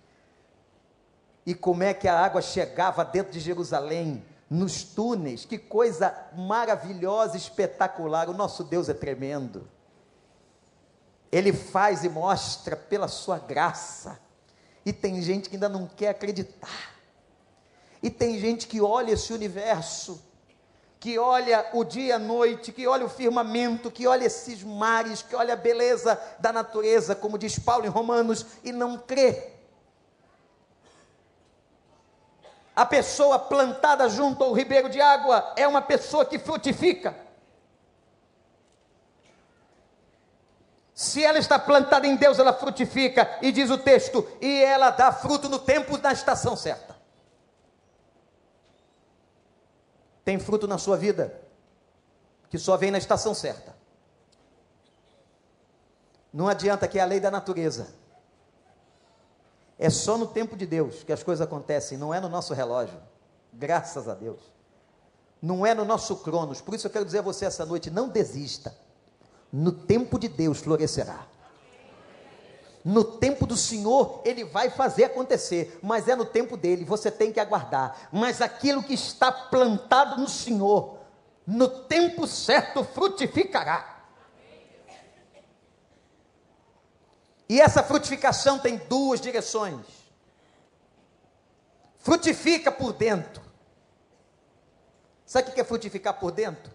E 1.47 1.55
como 1.55 1.83
é 1.83 1.93
que 1.93 2.09
a 2.09 2.19
água 2.19 2.41
chegava 2.41 3.05
dentro 3.05 3.33
de 3.33 3.41
Jerusalém, 3.41 4.25
nos 4.49 4.83
túneis. 4.83 5.45
Que 5.45 5.59
coisa 5.59 6.15
maravilhosa, 6.37 7.37
espetacular. 7.37 8.29
O 8.29 8.35
nosso 8.35 8.65
Deus 8.65 8.89
é 8.89 8.95
tremendo. 8.95 9.69
Ele 11.31 11.53
faz 11.53 12.05
e 12.05 12.09
mostra 12.09 12.77
pela 12.77 13.09
sua 13.09 13.39
graça. 13.39 14.19
E 14.87 14.93
tem 14.93 15.21
gente 15.21 15.49
que 15.49 15.57
ainda 15.57 15.69
não 15.69 15.87
quer 15.87 16.11
acreditar. 16.11 16.95
E 18.03 18.11
tem 18.11 18.39
gente 18.39 18.67
que 18.67 18.81
olha 18.81 19.13
esse 19.13 19.33
universo 19.33 20.23
que 21.05 21.19
olha 21.19 21.69
o 21.75 21.85
dia 21.85 22.07
e 22.07 22.13
a 22.13 22.19
noite, 22.19 22.73
que 22.73 22.87
olha 22.87 23.05
o 23.05 23.11
firmamento, 23.11 23.91
que 23.91 24.07
olha 24.07 24.25
esses 24.25 24.63
mares, 24.63 25.21
que 25.21 25.37
olha 25.37 25.53
a 25.53 25.57
beleza 25.57 26.19
da 26.41 26.51
natureza, 26.51 27.15
como 27.15 27.37
diz 27.37 27.59
Paulo 27.59 27.85
em 27.85 27.91
Romanos, 27.91 28.47
e 28.65 28.73
não 28.73 28.97
crê. 28.97 29.54
A 32.75 32.85
pessoa 32.85 33.39
plantada 33.39 34.09
junto 34.09 34.43
ao 34.43 34.53
ribeiro 34.53 34.89
de 34.89 35.01
água 35.01 35.53
é 35.57 35.67
uma 35.67 35.83
pessoa 35.83 36.25
que 36.25 36.39
frutifica. 36.39 37.17
Se 40.93 41.25
ela 41.25 41.39
está 41.39 41.59
plantada 41.59 42.07
em 42.07 42.17
Deus, 42.17 42.39
ela 42.39 42.53
frutifica, 42.53 43.39
e 43.43 43.51
diz 43.51 43.71
o 43.71 43.79
texto, 43.79 44.27
e 44.41 44.63
ela 44.63 44.91
dá 44.91 45.13
fruto 45.13 45.49
no 45.49 45.59
tempo, 45.59 45.99
na 45.99 46.13
estação 46.13 46.57
certa. 46.57 46.95
tem 50.25 50.39
fruto 50.39 50.67
na 50.67 50.79
sua 50.79 50.97
vida 50.97 51.41
que 52.49 52.59
só 52.59 52.77
vem 52.77 52.91
na 52.91 52.99
estação 52.99 53.35
certa. 53.35 53.77
Não 56.33 56.49
adianta 56.49 56.89
que 56.89 56.99
é 56.99 57.03
a 57.03 57.05
lei 57.05 57.21
da 57.21 57.31
natureza. 57.31 57.89
É 59.79 59.91
só 59.91 60.17
no 60.17 60.27
tempo 60.27 60.57
de 60.57 60.67
Deus 60.67 61.03
que 61.03 61.13
as 61.13 61.23
coisas 61.23 61.45
acontecem, 61.47 61.99
não 61.99 62.15
é 62.15 62.21
no 62.21 62.29
nosso 62.29 62.55
relógio. 62.55 62.99
Graças 63.53 64.09
a 64.09 64.15
Deus. 64.15 64.41
Não 65.41 65.67
é 65.67 65.75
no 65.75 65.85
nosso 65.85 66.17
cronos. 66.17 66.61
Por 66.61 66.75
isso 66.75 66.87
eu 66.87 66.91
quero 66.91 67.05
dizer 67.05 67.19
a 67.19 67.23
você 67.23 67.45
essa 67.45 67.67
noite: 67.67 67.91
não 67.91 68.09
desista. 68.09 68.75
No 69.53 69.73
tempo 69.73 70.19
de 70.19 70.29
Deus 70.29 70.59
florescerá. 70.59 71.27
No 72.85 73.03
tempo 73.03 73.47
do 73.47 73.57
Senhor, 73.57 74.21
Ele 74.25 74.45
vai 74.45 74.69
fazer 74.69 75.05
acontecer, 75.05 75.79
mas 75.83 76.07
é 76.07 76.15
no 76.15 76.27
tempo 76.27 76.55
dele, 76.55 76.85
você 76.85 77.11
tem 77.11 77.33
que 77.33 77.41
aguardar. 77.41 78.09
Mas 78.13 78.43
aquilo 78.43 78.83
que 78.83 78.93
está 78.93 79.33
plantado 79.33 80.21
no 80.21 80.29
Senhor, 80.29 80.99
no 81.47 81.67
tempo 81.67 82.27
certo 82.27 82.85
frutificará. 82.85 83.94
E 87.49 87.61
essa 87.61 87.83
frutificação 87.83 88.59
tem 88.59 88.77
duas 88.77 89.21
direções. 89.21 89.87
Frutifica 91.99 92.71
por 92.71 92.93
dentro. 92.93 93.43
Sabe 95.27 95.51
o 95.51 95.53
que 95.53 95.61
é 95.61 95.65
frutificar 95.65 96.15
por 96.19 96.31
dentro? 96.31 96.73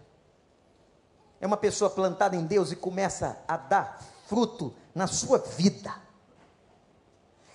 É 1.40 1.46
uma 1.46 1.56
pessoa 1.56 1.88
plantada 1.88 2.36
em 2.36 2.44
Deus 2.44 2.70
e 2.70 2.76
começa 2.76 3.38
a 3.48 3.56
dar 3.56 4.00
fruto 4.26 4.74
na 4.94 5.06
sua 5.06 5.38
vida. 5.38 5.94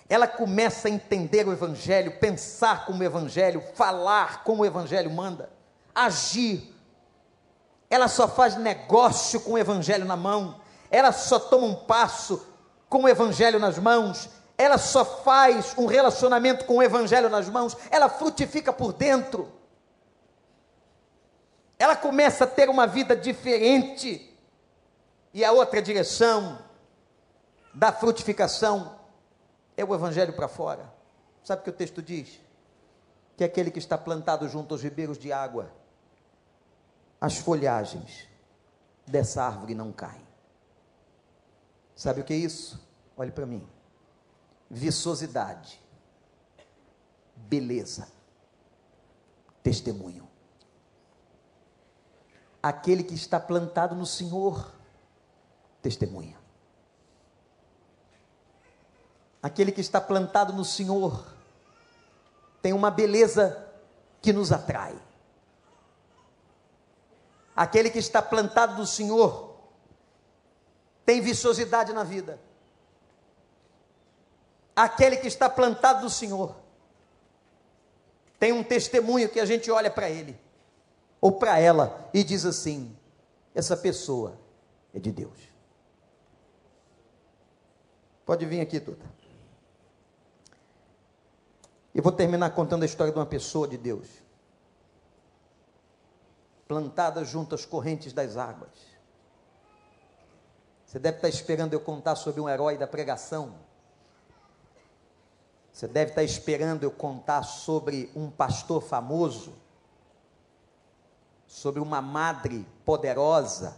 Ela 0.08 0.26
começa 0.26 0.88
a 0.88 0.90
entender 0.90 1.46
o 1.46 1.52
Evangelho, 1.52 2.18
pensar 2.18 2.86
como 2.86 3.00
o 3.00 3.04
Evangelho, 3.04 3.62
falar 3.74 4.44
como 4.44 4.62
o 4.62 4.66
Evangelho 4.66 5.10
manda, 5.10 5.50
agir. 5.94 6.74
Ela 7.90 8.08
só 8.08 8.28
faz 8.28 8.56
negócio 8.56 9.40
com 9.40 9.52
o 9.52 9.58
Evangelho 9.58 10.04
na 10.04 10.16
mão, 10.16 10.60
ela 10.90 11.12
só 11.12 11.38
toma 11.38 11.66
um 11.66 11.74
passo 11.74 12.46
com 12.88 13.02
o 13.02 13.08
Evangelho 13.08 13.58
nas 13.58 13.78
mãos, 13.78 14.28
ela 14.56 14.78
só 14.78 15.04
faz 15.04 15.74
um 15.76 15.86
relacionamento 15.86 16.64
com 16.64 16.76
o 16.76 16.82
Evangelho 16.82 17.28
nas 17.28 17.48
mãos, 17.48 17.76
ela 17.90 18.08
frutifica 18.08 18.72
por 18.72 18.92
dentro. 18.92 19.52
Ela 21.78 21.94
começa 21.94 22.44
a 22.44 22.46
ter 22.46 22.68
uma 22.68 22.86
vida 22.86 23.14
diferente. 23.14 24.32
E 25.32 25.44
a 25.44 25.52
outra 25.52 25.82
direção 25.82 26.58
da 27.74 27.92
frutificação 27.92 28.98
é 29.76 29.84
o 29.84 29.94
evangelho 29.94 30.32
para 30.32 30.48
fora. 30.48 30.90
Sabe 31.44 31.60
o 31.60 31.64
que 31.64 31.70
o 31.70 31.74
texto 31.74 32.00
diz? 32.02 32.40
Que 33.36 33.44
é 33.44 33.46
aquele 33.46 33.70
que 33.70 33.78
está 33.78 33.98
plantado 33.98 34.48
junto 34.48 34.72
aos 34.72 34.82
ribeiros 34.82 35.18
de 35.18 35.30
água, 35.30 35.70
as 37.20 37.36
folhagens 37.36 38.26
dessa 39.06 39.42
árvore 39.42 39.74
não 39.74 39.92
caem. 39.92 40.25
Sabe 41.96 42.20
o 42.20 42.24
que 42.24 42.32
é 42.32 42.36
isso? 42.36 42.80
Olhe 43.16 43.32
para 43.32 43.46
mim. 43.46 43.66
Viçosidade, 44.70 45.80
beleza, 47.34 48.08
testemunho. 49.62 50.28
Aquele 52.62 53.02
que 53.02 53.14
está 53.14 53.40
plantado 53.40 53.96
no 53.96 54.06
Senhor, 54.06 54.72
testemunha. 55.80 56.36
aquele 59.46 59.70
que 59.70 59.80
está 59.80 60.00
plantado 60.00 60.52
no 60.52 60.64
Senhor, 60.64 61.24
tem 62.60 62.72
uma 62.72 62.90
beleza 62.90 63.64
que 64.20 64.32
nos 64.32 64.50
atrai. 64.50 65.00
Aquele 67.54 67.88
que 67.88 67.98
está 68.00 68.20
plantado 68.20 68.76
no 68.76 68.84
Senhor 68.84 69.45
tem 71.06 71.20
viçosidade 71.20 71.92
na 71.92 72.02
vida. 72.02 72.38
Aquele 74.74 75.16
que 75.16 75.28
está 75.28 75.48
plantado 75.48 76.02
no 76.02 76.10
Senhor 76.10 76.54
tem 78.38 78.52
um 78.52 78.62
testemunho 78.62 79.28
que 79.28 79.40
a 79.40 79.46
gente 79.46 79.70
olha 79.70 79.90
para 79.90 80.10
ele 80.10 80.38
ou 81.20 81.32
para 81.32 81.58
ela 81.58 82.10
e 82.12 82.22
diz 82.22 82.44
assim: 82.44 82.94
essa 83.54 83.76
pessoa 83.76 84.38
é 84.92 84.98
de 84.98 85.10
Deus. 85.10 85.38
Pode 88.26 88.44
vir 88.44 88.60
aqui, 88.60 88.80
Tuta. 88.80 89.06
E 91.94 92.00
vou 92.00 92.12
terminar 92.12 92.50
contando 92.50 92.82
a 92.82 92.86
história 92.86 93.12
de 93.12 93.18
uma 93.18 93.24
pessoa 93.24 93.66
de 93.66 93.78
Deus, 93.78 94.06
plantada 96.68 97.24
junto 97.24 97.54
às 97.54 97.64
correntes 97.64 98.12
das 98.12 98.36
águas. 98.36 98.95
Você 100.86 101.00
deve 101.00 101.18
estar 101.18 101.28
esperando 101.28 101.72
eu 101.72 101.80
contar 101.80 102.14
sobre 102.14 102.40
um 102.40 102.48
herói 102.48 102.78
da 102.78 102.86
pregação. 102.86 103.54
Você 105.72 105.88
deve 105.88 106.12
estar 106.12 106.22
esperando 106.22 106.84
eu 106.84 106.92
contar 106.92 107.42
sobre 107.42 108.10
um 108.14 108.30
pastor 108.30 108.80
famoso, 108.80 109.52
sobre 111.44 111.80
uma 111.80 112.00
madre 112.00 112.64
poderosa. 112.84 113.76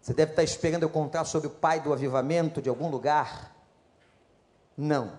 Você 0.00 0.14
deve 0.14 0.32
estar 0.32 0.44
esperando 0.44 0.84
eu 0.84 0.88
contar 0.88 1.24
sobre 1.24 1.48
o 1.48 1.50
pai 1.50 1.80
do 1.80 1.92
avivamento 1.92 2.62
de 2.62 2.68
algum 2.68 2.88
lugar. 2.88 3.54
Não. 4.76 5.18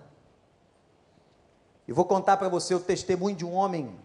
E 1.86 1.92
vou 1.92 2.06
contar 2.06 2.38
para 2.38 2.48
você 2.48 2.74
o 2.74 2.80
testemunho 2.80 3.36
de 3.36 3.46
um 3.46 3.54
homem 3.54 4.00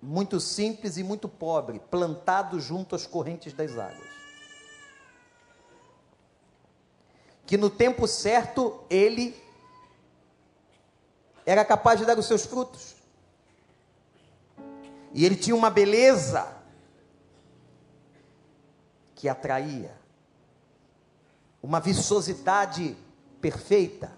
muito 0.00 0.38
simples 0.38 0.98
e 0.98 1.02
muito 1.02 1.28
pobre, 1.28 1.80
plantado 1.90 2.60
junto 2.60 2.94
às 2.94 3.06
correntes 3.06 3.54
das 3.54 3.76
águas. 3.78 4.19
Que 7.50 7.56
no 7.56 7.68
tempo 7.68 8.06
certo 8.06 8.80
ele 8.88 9.34
era 11.44 11.64
capaz 11.64 11.98
de 11.98 12.06
dar 12.06 12.16
os 12.16 12.26
seus 12.26 12.46
frutos. 12.46 12.94
E 15.12 15.24
ele 15.24 15.34
tinha 15.34 15.56
uma 15.56 15.68
beleza 15.68 16.46
que 19.16 19.28
atraía, 19.28 19.98
uma 21.60 21.80
viçosidade 21.80 22.96
perfeita, 23.40 24.12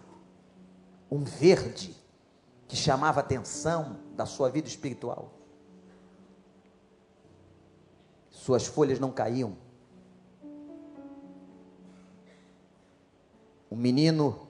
um 1.11 1.25
verde 1.25 1.97
que 2.69 2.77
chamava 2.77 3.21
a 3.21 3.23
atenção 3.23 3.99
da 4.15 4.27
sua 4.27 4.51
vida 4.51 4.69
espiritual. 4.69 5.33
Suas 8.31 8.67
folhas 8.67 9.01
não 9.01 9.11
caíam. 9.11 9.57
Um 13.73 13.77
menino 13.77 14.49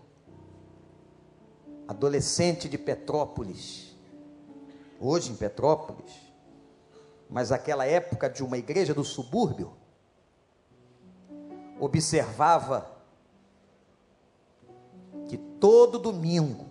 adolescente 1.86 2.68
de 2.68 2.76
Petrópolis, 2.76 3.96
hoje 5.00 5.30
em 5.30 5.36
Petrópolis, 5.36 6.12
mas 7.30 7.52
aquela 7.52 7.86
época 7.86 8.28
de 8.28 8.42
uma 8.42 8.58
igreja 8.58 8.92
do 8.92 9.04
subúrbio, 9.04 9.74
observava 11.78 12.90
que 15.28 15.38
todo 15.38 16.00
domingo 16.00 16.66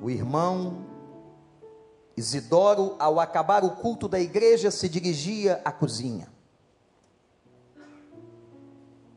o 0.00 0.08
irmão 0.08 0.86
Isidoro, 2.16 2.96
ao 2.98 3.20
acabar 3.20 3.62
o 3.62 3.72
culto 3.72 4.08
da 4.08 4.18
igreja, 4.18 4.70
se 4.70 4.88
dirigia 4.88 5.60
à 5.66 5.70
cozinha. 5.70 6.37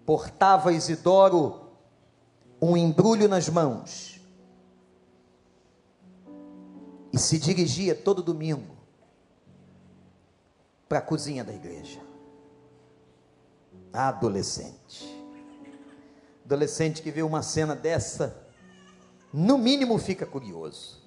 Portava 0.06 0.72
Isidoro 0.72 1.62
um 2.62 2.78
embrulho 2.78 3.28
nas 3.28 3.50
mãos 3.50 4.22
e 7.12 7.18
se 7.18 7.40
dirigia 7.40 7.96
todo 7.96 8.22
domingo 8.22 8.78
para 10.88 11.00
a 11.00 11.02
cozinha 11.02 11.44
da 11.44 11.54
igreja. 11.54 12.00
Adolescente. 13.92 15.06
Adolescente 16.46 17.02
que 17.02 17.12
vê 17.12 17.24
uma 17.24 17.42
cena 17.42 17.76
dessa 17.76 18.46
no 19.34 19.58
mínimo 19.58 19.98
fica 19.98 20.26
curioso. 20.26 21.02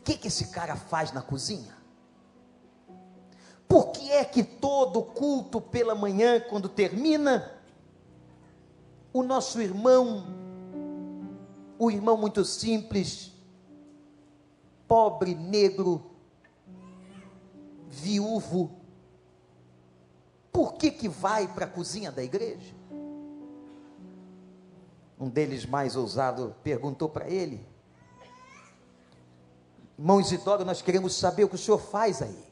O 0.00 0.02
que, 0.02 0.16
que 0.16 0.28
esse 0.28 0.48
cara 0.48 0.74
faz 0.76 1.12
na 1.12 1.20
cozinha? 1.20 1.79
Por 3.70 3.92
que 3.92 4.10
é 4.10 4.24
que 4.24 4.42
todo 4.42 5.00
culto 5.00 5.60
pela 5.60 5.94
manhã, 5.94 6.40
quando 6.40 6.68
termina, 6.68 7.52
o 9.12 9.22
nosso 9.22 9.62
irmão, 9.62 10.26
o 11.78 11.88
irmão 11.88 12.16
muito 12.16 12.44
simples, 12.44 13.30
pobre, 14.88 15.36
negro, 15.36 16.10
viúvo, 17.88 18.72
por 20.50 20.74
que 20.74 20.90
que 20.90 21.08
vai 21.08 21.46
para 21.46 21.66
a 21.66 21.68
cozinha 21.68 22.10
da 22.10 22.24
igreja? 22.24 22.74
Um 25.16 25.28
deles 25.28 25.64
mais 25.64 25.94
ousado 25.94 26.56
perguntou 26.64 27.08
para 27.08 27.30
ele: 27.30 27.64
Irmão 29.96 30.20
Isidoro, 30.20 30.64
nós 30.64 30.82
queremos 30.82 31.14
saber 31.14 31.44
o 31.44 31.48
que 31.48 31.54
o 31.54 31.58
senhor 31.58 31.78
faz 31.78 32.20
aí. 32.20 32.49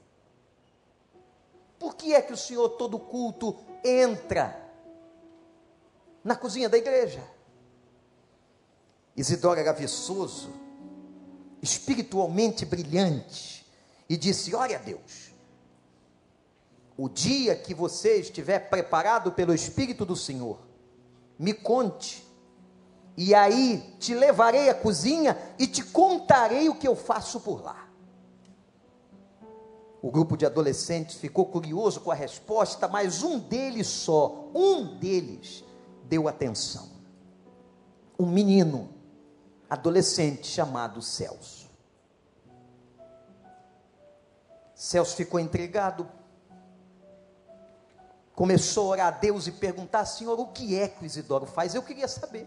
Por 1.78 1.94
que 1.94 2.14
é 2.14 2.20
que 2.20 2.32
o 2.32 2.36
senhor, 2.36 2.70
todo 2.70 2.98
culto, 2.98 3.56
entra 3.84 4.60
na 6.24 6.34
cozinha 6.34 6.68
da 6.68 6.76
igreja? 6.76 7.22
Isidoro 9.16 9.58
era 9.58 9.72
viçoso, 9.72 10.50
espiritualmente 11.62 12.64
brilhante, 12.64 13.66
e 14.08 14.16
disse: 14.16 14.54
Olha, 14.54 14.78
Deus, 14.78 15.32
o 16.96 17.08
dia 17.08 17.54
que 17.54 17.74
você 17.74 18.20
estiver 18.20 18.68
preparado 18.70 19.32
pelo 19.32 19.54
Espírito 19.54 20.04
do 20.04 20.16
Senhor, 20.16 20.58
me 21.38 21.52
conte, 21.54 22.26
e 23.16 23.34
aí 23.34 23.94
te 23.98 24.14
levarei 24.14 24.68
à 24.68 24.74
cozinha 24.74 25.36
e 25.58 25.66
te 25.66 25.84
contarei 25.84 26.68
o 26.68 26.74
que 26.74 26.86
eu 26.86 26.96
faço 26.96 27.40
por 27.40 27.62
lá. 27.62 27.87
O 30.00 30.10
grupo 30.10 30.36
de 30.36 30.46
adolescentes 30.46 31.16
ficou 31.16 31.46
curioso 31.46 32.00
com 32.00 32.10
a 32.10 32.14
resposta, 32.14 32.86
mas 32.86 33.22
um 33.22 33.38
deles 33.38 33.86
só, 33.86 34.48
um 34.54 34.96
deles, 34.98 35.64
deu 36.04 36.28
atenção. 36.28 36.88
Um 38.18 38.26
menino, 38.26 38.90
adolescente 39.68 40.46
chamado 40.46 41.02
Celso. 41.02 41.68
Celso 44.74 45.16
ficou 45.16 45.40
entregado 45.40 46.08
começou 48.38 48.84
a 48.84 48.90
orar 48.90 49.06
a 49.08 49.10
Deus 49.10 49.48
e 49.48 49.50
perguntar: 49.50 50.04
Senhor, 50.04 50.38
o 50.38 50.46
que 50.46 50.78
é 50.78 50.86
que 50.86 51.02
o 51.02 51.06
Isidoro 51.06 51.44
faz? 51.44 51.74
Eu 51.74 51.82
queria 51.82 52.06
saber. 52.06 52.46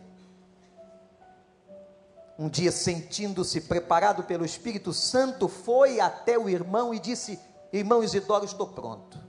Um 2.41 2.49
dia, 2.49 2.71
sentindo-se 2.71 3.61
preparado 3.61 4.23
pelo 4.23 4.43
Espírito 4.43 4.91
Santo, 4.91 5.47
foi 5.47 5.99
até 5.99 6.39
o 6.39 6.49
irmão 6.49 6.91
e 6.91 6.99
disse: 6.99 7.39
Irmão 7.71 8.03
Isidoro, 8.03 8.43
estou 8.43 8.65
pronto. 8.65 9.19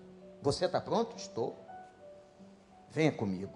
Você 0.40 0.64
está 0.64 0.80
pronto? 0.80 1.14
Estou. 1.14 1.54
Venha 2.90 3.12
comigo. 3.12 3.52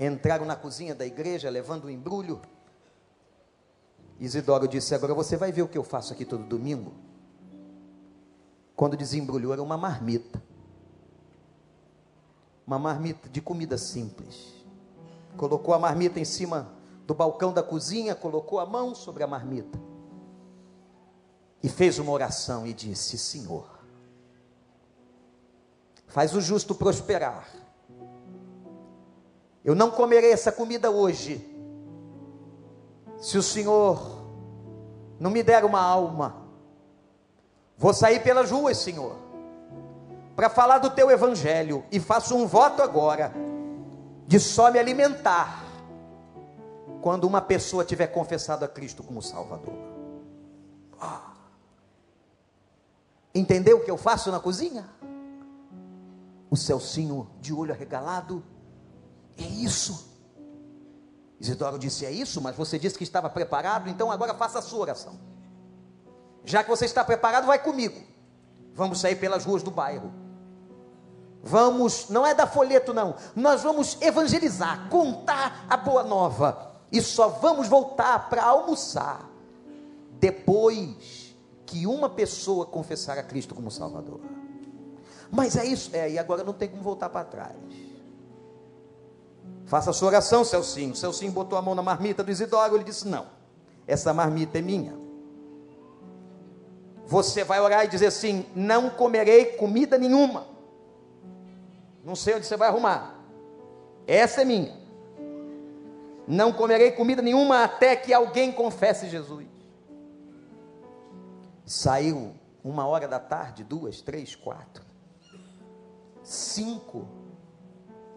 Entraram 0.00 0.46
na 0.46 0.56
cozinha 0.56 0.94
da 0.94 1.04
igreja 1.04 1.50
levando 1.50 1.84
um 1.84 1.90
embrulho. 1.90 2.40
Isidoro 4.18 4.66
disse: 4.66 4.94
Agora 4.94 5.12
você 5.12 5.36
vai 5.36 5.52
ver 5.52 5.60
o 5.60 5.68
que 5.68 5.76
eu 5.76 5.84
faço 5.84 6.14
aqui 6.14 6.24
todo 6.24 6.42
domingo. 6.42 6.94
Quando 8.74 8.96
desembrulhou, 8.96 9.52
era 9.52 9.62
uma 9.62 9.76
marmita 9.76 10.42
uma 12.66 12.78
marmita 12.78 13.28
de 13.28 13.40
comida 13.40 13.78
simples. 13.78 14.54
Colocou 15.36 15.74
a 15.74 15.78
marmita 15.78 16.18
em 16.18 16.24
cima 16.24 16.75
do 17.06 17.14
balcão 17.14 17.52
da 17.52 17.62
cozinha, 17.62 18.14
colocou 18.14 18.58
a 18.58 18.66
mão 18.66 18.94
sobre 18.94 19.22
a 19.22 19.26
marmita 19.26 19.80
e 21.62 21.68
fez 21.68 21.98
uma 21.98 22.12
oração 22.12 22.66
e 22.66 22.74
disse: 22.74 23.16
Senhor, 23.16 23.66
faz 26.06 26.34
o 26.34 26.40
justo 26.40 26.74
prosperar. 26.74 27.48
Eu 29.64 29.74
não 29.74 29.90
comerei 29.90 30.32
essa 30.32 30.52
comida 30.52 30.90
hoje, 30.90 31.44
se 33.18 33.38
o 33.38 33.42
Senhor 33.42 34.24
não 35.18 35.30
me 35.30 35.42
der 35.42 35.64
uma 35.64 35.80
alma. 35.80 36.44
Vou 37.78 37.92
sair 37.92 38.22
pelas 38.22 38.50
ruas, 38.50 38.78
Senhor 38.78 39.26
para 40.36 40.50
falar 40.50 40.78
do 40.78 40.90
teu 40.90 41.10
evangelho 41.10 41.82
e 41.90 41.98
faço 41.98 42.36
um 42.36 42.46
voto 42.46 42.82
agora 42.82 43.32
de 44.26 44.38
só 44.38 44.70
me 44.70 44.78
alimentar 44.78 45.64
quando 47.02 47.24
uma 47.24 47.40
pessoa 47.40 47.84
tiver 47.84 48.08
confessado 48.08 48.64
a 48.64 48.68
Cristo 48.68 49.02
como 49.02 49.22
Salvador. 49.22 49.74
Ah. 51.00 51.34
Entendeu 53.34 53.78
o 53.78 53.84
que 53.84 53.90
eu 53.90 53.96
faço 53.96 54.30
na 54.30 54.40
cozinha? 54.40 54.88
O 56.50 56.56
Celcinho 56.56 57.30
de 57.40 57.52
olho 57.52 57.72
arregalado, 57.72 58.42
é 59.36 59.42
isso. 59.42 60.14
Isidoro 61.38 61.78
disse: 61.78 62.06
É 62.06 62.10
isso, 62.10 62.40
mas 62.40 62.56
você 62.56 62.78
disse 62.78 62.96
que 62.96 63.04
estava 63.04 63.28
preparado, 63.28 63.88
então 63.88 64.10
agora 64.10 64.34
faça 64.34 64.58
a 64.58 64.62
sua 64.62 64.80
oração. 64.80 65.18
Já 66.44 66.62
que 66.62 66.70
você 66.70 66.84
está 66.86 67.04
preparado, 67.04 67.46
vai 67.46 67.58
comigo. 67.58 68.00
Vamos 68.72 69.00
sair 69.00 69.16
pelas 69.16 69.44
ruas 69.44 69.62
do 69.62 69.70
bairro 69.70 70.26
Vamos, 71.46 72.08
não 72.08 72.26
é 72.26 72.34
da 72.34 72.44
folheto 72.44 72.92
não, 72.92 73.14
nós 73.36 73.62
vamos 73.62 73.96
evangelizar, 74.02 74.88
contar 74.88 75.64
a 75.70 75.76
boa 75.76 76.02
nova. 76.02 76.72
E 76.90 77.00
só 77.02 77.28
vamos 77.28 77.68
voltar 77.68 78.28
para 78.28 78.44
almoçar 78.44 79.28
depois 80.20 81.34
que 81.64 81.86
uma 81.86 82.08
pessoa 82.08 82.64
confessar 82.64 83.18
a 83.18 83.22
Cristo 83.22 83.54
como 83.54 83.70
Salvador. 83.70 84.20
Mas 85.30 85.56
é 85.56 85.64
isso, 85.64 85.90
é, 85.92 86.10
e 86.10 86.18
agora 86.18 86.44
não 86.44 86.52
tem 86.52 86.68
como 86.68 86.82
voltar 86.82 87.08
para 87.08 87.24
trás. 87.24 87.56
Faça 89.64 89.90
a 89.90 89.92
sua 89.92 90.08
oração, 90.08 90.44
Celcinho. 90.44 90.94
Celcinho 90.94 91.32
botou 91.32 91.58
a 91.58 91.62
mão 91.62 91.74
na 91.74 91.82
marmita 91.82 92.22
do 92.22 92.30
Isidoro, 92.30 92.76
ele 92.76 92.84
disse: 92.84 93.08
Não, 93.08 93.26
essa 93.86 94.14
marmita 94.14 94.58
é 94.58 94.62
minha. 94.62 94.96
Você 97.06 97.42
vai 97.42 97.60
orar 97.60 97.84
e 97.84 97.88
dizer 97.88 98.06
assim: 98.06 98.46
Não 98.54 98.88
comerei 98.90 99.46
comida 99.56 99.98
nenhuma 99.98 100.56
não 102.06 102.14
sei 102.14 102.36
onde 102.36 102.46
você 102.46 102.56
vai 102.56 102.68
arrumar. 102.68 103.16
Essa 104.06 104.42
é 104.42 104.44
minha. 104.44 104.72
Não 106.26 106.52
comerei 106.52 106.90
comida 106.90 107.22
nenhuma 107.22 107.62
até 107.62 107.94
que 107.94 108.12
alguém 108.12 108.50
confesse 108.50 109.08
Jesus. 109.08 109.46
Saiu 111.64 112.34
uma 112.64 112.86
hora 112.86 113.06
da 113.06 113.20
tarde, 113.20 113.62
duas, 113.62 114.00
três, 114.00 114.34
quatro, 114.34 114.84
cinco. 116.22 117.06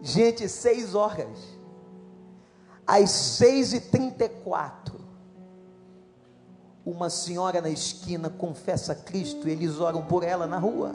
Gente, 0.00 0.48
seis 0.48 0.94
horas. 0.94 1.38
Às 2.86 3.10
seis 3.10 3.72
e 3.72 3.80
trinta 3.80 4.24
e 4.24 4.28
quatro, 4.28 4.98
uma 6.84 7.08
senhora 7.08 7.60
na 7.60 7.70
esquina 7.70 8.28
confessa 8.28 8.94
Cristo 8.94 9.46
e 9.46 9.52
eles 9.52 9.78
oram 9.78 10.04
por 10.04 10.24
ela 10.24 10.46
na 10.46 10.58
rua. 10.58 10.92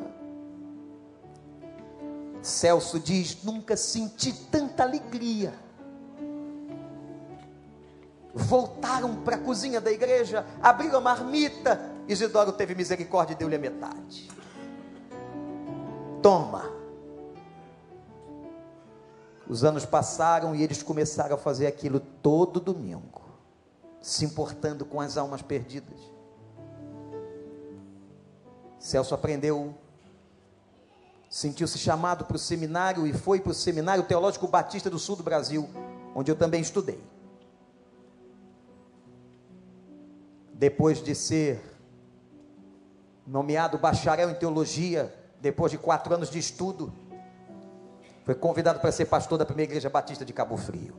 Celso 2.42 3.00
diz: 3.00 3.44
nunca 3.44 3.78
senti 3.78 4.34
tanta 4.34 4.84
alegria. 4.84 5.54
Voltaram 8.36 9.16
para 9.24 9.38
a 9.38 9.40
cozinha 9.40 9.80
da 9.80 9.90
igreja, 9.90 10.46
abriram 10.62 10.98
a 10.98 11.02
marmita. 11.02 11.80
Isidoro 12.06 12.52
teve 12.52 12.76
misericórdia 12.76 13.34
e 13.34 13.38
deu-lhe 13.38 13.56
a 13.56 13.60
metade. 13.60 14.30
Toma. 16.22 16.70
Os 19.48 19.64
anos 19.64 19.86
passaram 19.86 20.54
e 20.54 20.62
eles 20.62 20.84
começaram 20.84 21.36
a 21.36 21.40
fazer 21.40 21.66
aquilo 21.66 22.00
todo 22.00 22.60
domingo, 22.60 23.22
se 24.02 24.26
importando 24.26 24.84
com 24.86 25.00
as 25.00 25.18
almas 25.18 25.42
perdidas. 25.42 26.00
Celso 28.78 29.16
aprendeu 29.16 29.74
sentiu-se 31.36 31.78
chamado 31.78 32.24
para 32.24 32.38
o 32.38 32.40
seminário 32.40 33.06
e 33.06 33.12
foi 33.12 33.42
para 33.42 33.52
o 33.52 33.54
Seminário 33.54 34.04
Teológico 34.04 34.48
Batista 34.48 34.90
do 34.90 34.98
Sul 34.98 35.18
do 35.18 35.24
Brasil, 35.24 35.70
onde 36.16 36.32
eu 36.32 36.36
também 36.36 36.62
estudei. 36.62 37.04
Depois 40.58 41.04
de 41.04 41.14
ser 41.14 41.62
nomeado 43.28 43.78
bacharel 43.78 44.30
em 44.30 44.36
teologia, 44.36 45.14
depois 45.42 45.70
de 45.70 45.78
quatro 45.78 46.14
anos 46.14 46.30
de 46.30 46.40
estudo, 46.40 46.94
foi 48.24 48.36
convidado 48.36 48.80
para 48.80 48.90
ser 48.90 49.06
pastor 49.06 49.38
da 49.38 49.46
primeira 49.46 49.70
igreja 49.70 49.90
batista 49.90 50.24
de 50.24 50.32
Cabo 50.32 50.56
Frio. 50.56 50.96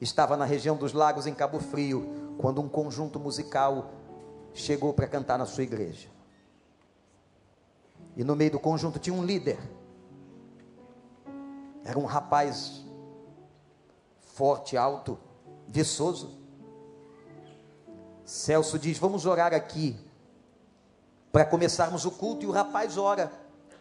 Estava 0.00 0.38
na 0.38 0.46
região 0.46 0.74
dos 0.74 0.94
lagos 0.94 1.26
em 1.26 1.34
Cabo 1.34 1.60
Frio, 1.60 2.34
quando 2.38 2.62
um 2.62 2.68
conjunto 2.68 3.20
musical 3.20 3.90
chegou 4.54 4.94
para 4.94 5.06
cantar 5.06 5.38
na 5.38 5.44
sua 5.44 5.62
igreja. 5.62 6.08
E 8.16 8.24
no 8.24 8.34
meio 8.34 8.52
do 8.52 8.58
conjunto 8.58 8.98
tinha 8.98 9.14
um 9.14 9.22
líder. 9.22 9.58
Era 11.84 11.98
um 11.98 12.06
rapaz 12.06 12.82
forte, 14.20 14.78
alto, 14.78 15.18
viçoso. 15.68 16.39
Celso 18.30 18.78
diz: 18.78 18.96
Vamos 18.96 19.26
orar 19.26 19.52
aqui. 19.52 19.98
para 21.32 21.44
começarmos 21.44 22.04
o 22.04 22.12
culto 22.12 22.44
e 22.44 22.46
o 22.46 22.52
rapaz 22.52 22.96
ora. 22.96 23.32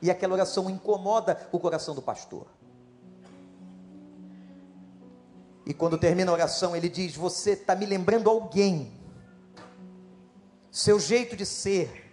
E 0.01 0.09
aquela 0.09 0.33
oração 0.33 0.69
incomoda 0.69 1.47
o 1.51 1.59
coração 1.59 1.93
do 1.93 2.01
pastor. 2.01 2.47
E 5.65 5.73
quando 5.73 5.99
termina 5.99 6.31
a 6.31 6.33
oração, 6.33 6.75
ele 6.75 6.89
diz: 6.89 7.15
Você 7.15 7.51
está 7.51 7.75
me 7.75 7.85
lembrando 7.85 8.27
alguém. 8.27 8.91
Seu 10.71 10.99
jeito 10.99 11.35
de 11.35 11.45
ser, 11.45 12.11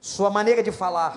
sua 0.00 0.28
maneira 0.28 0.64
de 0.64 0.72
falar. 0.72 1.16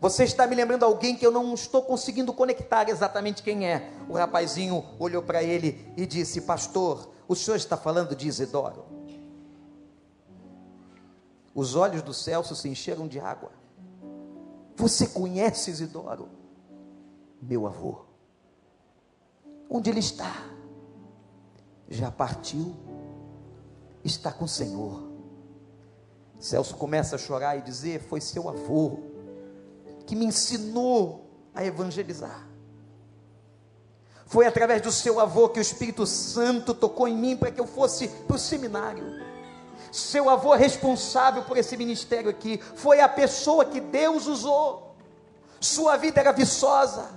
Você 0.00 0.22
está 0.22 0.46
me 0.46 0.54
lembrando 0.54 0.84
alguém 0.84 1.16
que 1.16 1.26
eu 1.26 1.32
não 1.32 1.52
estou 1.54 1.82
conseguindo 1.82 2.32
conectar 2.32 2.88
exatamente 2.88 3.42
quem 3.42 3.68
é. 3.68 3.90
O 4.08 4.14
rapazinho 4.14 4.84
olhou 5.00 5.22
para 5.22 5.42
ele 5.42 5.92
e 5.96 6.06
disse: 6.06 6.42
Pastor, 6.42 7.13
o 7.26 7.34
senhor 7.34 7.56
está 7.56 7.76
falando 7.76 8.14
de 8.14 8.28
Isidoro? 8.28 8.84
Os 11.54 11.74
olhos 11.74 12.02
do 12.02 12.12
Celso 12.12 12.56
se 12.56 12.68
encheram 12.68 13.06
de 13.06 13.20
água. 13.20 13.52
Você 14.76 15.06
conhece 15.06 15.70
Isidoro? 15.70 16.28
Meu 17.40 17.66
avô. 17.66 18.04
Onde 19.70 19.90
ele 19.90 20.00
está? 20.00 20.32
Já 21.88 22.10
partiu? 22.10 22.74
Está 24.02 24.32
com 24.32 24.44
o 24.44 24.48
Senhor. 24.48 25.02
Celso 26.38 26.76
começa 26.76 27.16
a 27.16 27.18
chorar 27.18 27.56
e 27.56 27.62
dizer: 27.62 28.00
Foi 28.00 28.20
seu 28.20 28.48
avô 28.48 28.98
que 30.06 30.14
me 30.14 30.26
ensinou 30.26 31.30
a 31.54 31.64
evangelizar. 31.64 32.46
Foi 34.26 34.46
através 34.46 34.80
do 34.80 34.90
seu 34.90 35.20
avô 35.20 35.48
que 35.48 35.58
o 35.58 35.62
Espírito 35.62 36.06
Santo 36.06 36.74
tocou 36.74 37.06
em 37.06 37.16
mim 37.16 37.36
para 37.36 37.50
que 37.50 37.60
eu 37.60 37.66
fosse 37.66 38.08
para 38.08 38.36
o 38.36 38.38
seminário 38.38 39.24
seu 39.94 40.28
avô 40.28 40.52
é 40.52 40.58
responsável 40.58 41.44
por 41.44 41.56
esse 41.56 41.76
ministério 41.76 42.28
aqui, 42.28 42.60
foi 42.74 43.00
a 43.00 43.08
pessoa 43.08 43.64
que 43.64 43.80
Deus 43.80 44.26
usou. 44.26 44.92
Sua 45.60 45.96
vida 45.96 46.20
era 46.20 46.32
viçosa, 46.32 47.10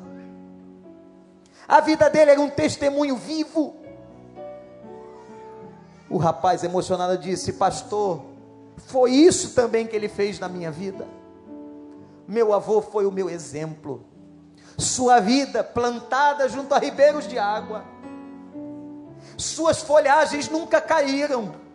a 1.67 1.81
vida 1.81 2.07
dele 2.07 2.31
era 2.31 2.39
um 2.39 2.49
testemunho 2.49 3.15
vivo. 3.17 3.75
O 6.07 6.17
rapaz 6.17 6.63
emocionado 6.63 7.17
disse: 7.17 7.53
Pastor, 7.53 8.21
foi 8.77 9.11
isso 9.11 9.55
também 9.55 9.87
que 9.87 9.95
ele 9.95 10.07
fez 10.07 10.39
na 10.39 10.47
minha 10.47 10.69
vida. 10.69 11.07
Meu 12.27 12.53
avô 12.53 12.81
foi 12.81 13.07
o 13.07 13.11
meu 13.11 13.27
exemplo. 13.27 14.05
Sua 14.77 15.19
vida 15.19 15.63
plantada 15.63 16.47
junto 16.47 16.73
a 16.73 16.79
ribeiros 16.79 17.27
de 17.27 17.39
água, 17.39 17.83
suas 19.35 19.81
folhagens 19.81 20.49
nunca 20.49 20.79
caíram 20.79 21.67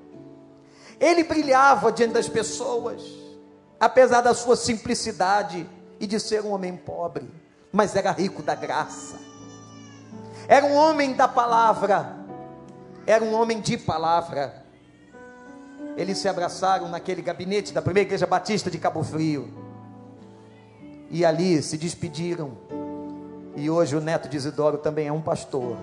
ele 1.02 1.24
brilhava 1.24 1.90
diante 1.90 2.14
das 2.14 2.28
pessoas, 2.28 3.02
apesar 3.80 4.20
da 4.20 4.32
sua 4.32 4.54
simplicidade 4.54 5.68
e 5.98 6.06
de 6.06 6.20
ser 6.20 6.44
um 6.44 6.52
homem 6.52 6.76
pobre, 6.76 7.28
mas 7.72 7.96
era 7.96 8.12
rico 8.12 8.40
da 8.40 8.54
graça. 8.54 9.18
Era 10.46 10.64
um 10.64 10.76
homem 10.76 11.12
da 11.12 11.26
palavra, 11.26 12.14
era 13.04 13.24
um 13.24 13.34
homem 13.34 13.60
de 13.60 13.76
palavra. 13.76 14.64
Eles 15.96 16.18
se 16.18 16.28
abraçaram 16.28 16.88
naquele 16.88 17.20
gabinete 17.20 17.72
da 17.72 17.82
primeira 17.82 18.06
igreja 18.06 18.26
batista 18.26 18.70
de 18.70 18.78
Cabo 18.78 19.02
Frio. 19.02 19.52
E 21.10 21.24
ali 21.24 21.60
se 21.64 21.76
despediram. 21.76 22.56
E 23.54 23.68
hoje 23.68 23.96
o 23.96 24.00
neto 24.00 24.28
de 24.28 24.36
Isidoro 24.36 24.78
também 24.78 25.08
é 25.08 25.12
um 25.12 25.20
pastor. 25.20 25.76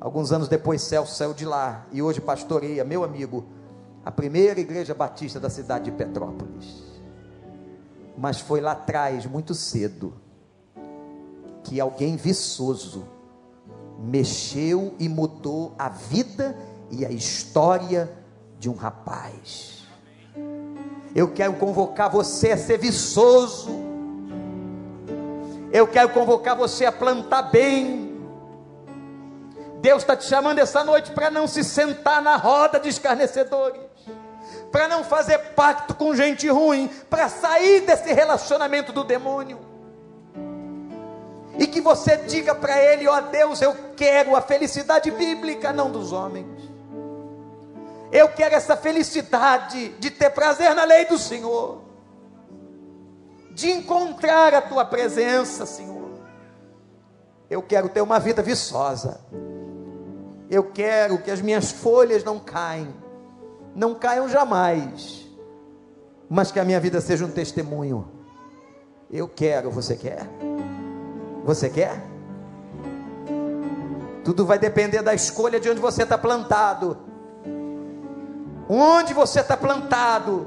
Alguns 0.00 0.32
anos 0.32 0.48
depois, 0.48 0.82
Celso 0.82 1.14
saiu 1.14 1.32
de 1.32 1.44
lá 1.44 1.86
e 1.92 2.02
hoje 2.02 2.20
pastoreia, 2.20 2.84
meu 2.84 3.02
amigo, 3.02 3.44
a 4.04 4.10
primeira 4.10 4.60
igreja 4.60 4.94
batista 4.94 5.40
da 5.40 5.50
cidade 5.50 5.86
de 5.86 5.92
Petrópolis. 5.92 6.84
Mas 8.16 8.40
foi 8.40 8.60
lá 8.60 8.72
atrás, 8.72 9.26
muito 9.26 9.54
cedo, 9.54 10.14
que 11.64 11.80
alguém 11.80 12.16
viçoso 12.16 13.04
mexeu 13.98 14.94
e 14.98 15.08
mudou 15.08 15.74
a 15.78 15.88
vida 15.88 16.56
e 16.90 17.04
a 17.04 17.10
história 17.10 18.10
de 18.58 18.68
um 18.68 18.74
rapaz. 18.74 19.86
Eu 21.14 21.32
quero 21.32 21.54
convocar 21.54 22.10
você 22.10 22.52
a 22.52 22.58
ser 22.58 22.78
viçoso. 22.78 23.70
Eu 25.72 25.86
quero 25.86 26.10
convocar 26.10 26.56
você 26.56 26.84
a 26.84 26.92
plantar 26.92 27.42
bem. 27.42 28.16
Deus 29.80 30.02
está 30.02 30.16
te 30.16 30.24
chamando 30.24 30.58
essa 30.58 30.82
noite 30.82 31.10
para 31.10 31.30
não 31.30 31.46
se 31.46 31.62
sentar 31.62 32.22
na 32.22 32.36
roda 32.36 32.80
de 32.80 32.88
escarnecedores 32.88 33.86
para 34.70 34.88
não 34.88 35.04
fazer 35.04 35.38
pacto 35.54 35.94
com 35.94 36.14
gente 36.14 36.48
ruim, 36.48 36.90
para 37.08 37.28
sair 37.28 37.80
desse 37.80 38.12
relacionamento 38.12 38.92
do 38.92 39.04
demônio. 39.04 39.58
E 41.58 41.66
que 41.66 41.80
você 41.80 42.16
diga 42.18 42.54
para 42.54 42.78
ele: 42.78 43.08
ó 43.08 43.16
oh 43.16 43.22
Deus, 43.22 43.62
eu 43.62 43.74
quero 43.96 44.36
a 44.36 44.42
felicidade 44.42 45.10
bíblica, 45.10 45.72
não 45.72 45.90
dos 45.90 46.12
homens. 46.12 46.46
Eu 48.12 48.28
quero 48.28 48.54
essa 48.54 48.76
felicidade 48.76 49.88
de 49.98 50.10
ter 50.10 50.30
prazer 50.30 50.74
na 50.74 50.84
lei 50.84 51.06
do 51.06 51.18
Senhor, 51.18 51.80
de 53.56 53.70
encontrar 53.70 54.52
a 54.52 54.60
tua 54.60 54.84
presença, 54.84 55.64
Senhor. 55.64 56.10
Eu 57.48 57.62
quero 57.62 57.88
ter 57.88 58.02
uma 58.02 58.20
vida 58.20 58.42
viçosa. 58.42 59.20
Eu 60.50 60.64
quero 60.64 61.18
que 61.22 61.30
as 61.30 61.40
minhas 61.40 61.70
folhas 61.72 62.22
não 62.22 62.38
caem 62.38 62.94
não 63.76 63.94
caiam 63.94 64.26
jamais, 64.26 65.26
mas 66.30 66.50
que 66.50 66.58
a 66.58 66.64
minha 66.64 66.80
vida 66.80 66.98
seja 66.98 67.26
um 67.26 67.30
testemunho. 67.30 68.08
Eu 69.10 69.28
quero, 69.28 69.70
você 69.70 69.94
quer? 69.94 70.26
Você 71.44 71.68
quer? 71.68 72.02
Tudo 74.24 74.46
vai 74.46 74.58
depender 74.58 75.02
da 75.02 75.14
escolha 75.14 75.60
de 75.60 75.68
onde 75.68 75.78
você 75.78 76.04
está 76.04 76.16
plantado. 76.16 76.96
Onde 78.66 79.12
você 79.12 79.40
está 79.40 79.58
plantado? 79.58 80.46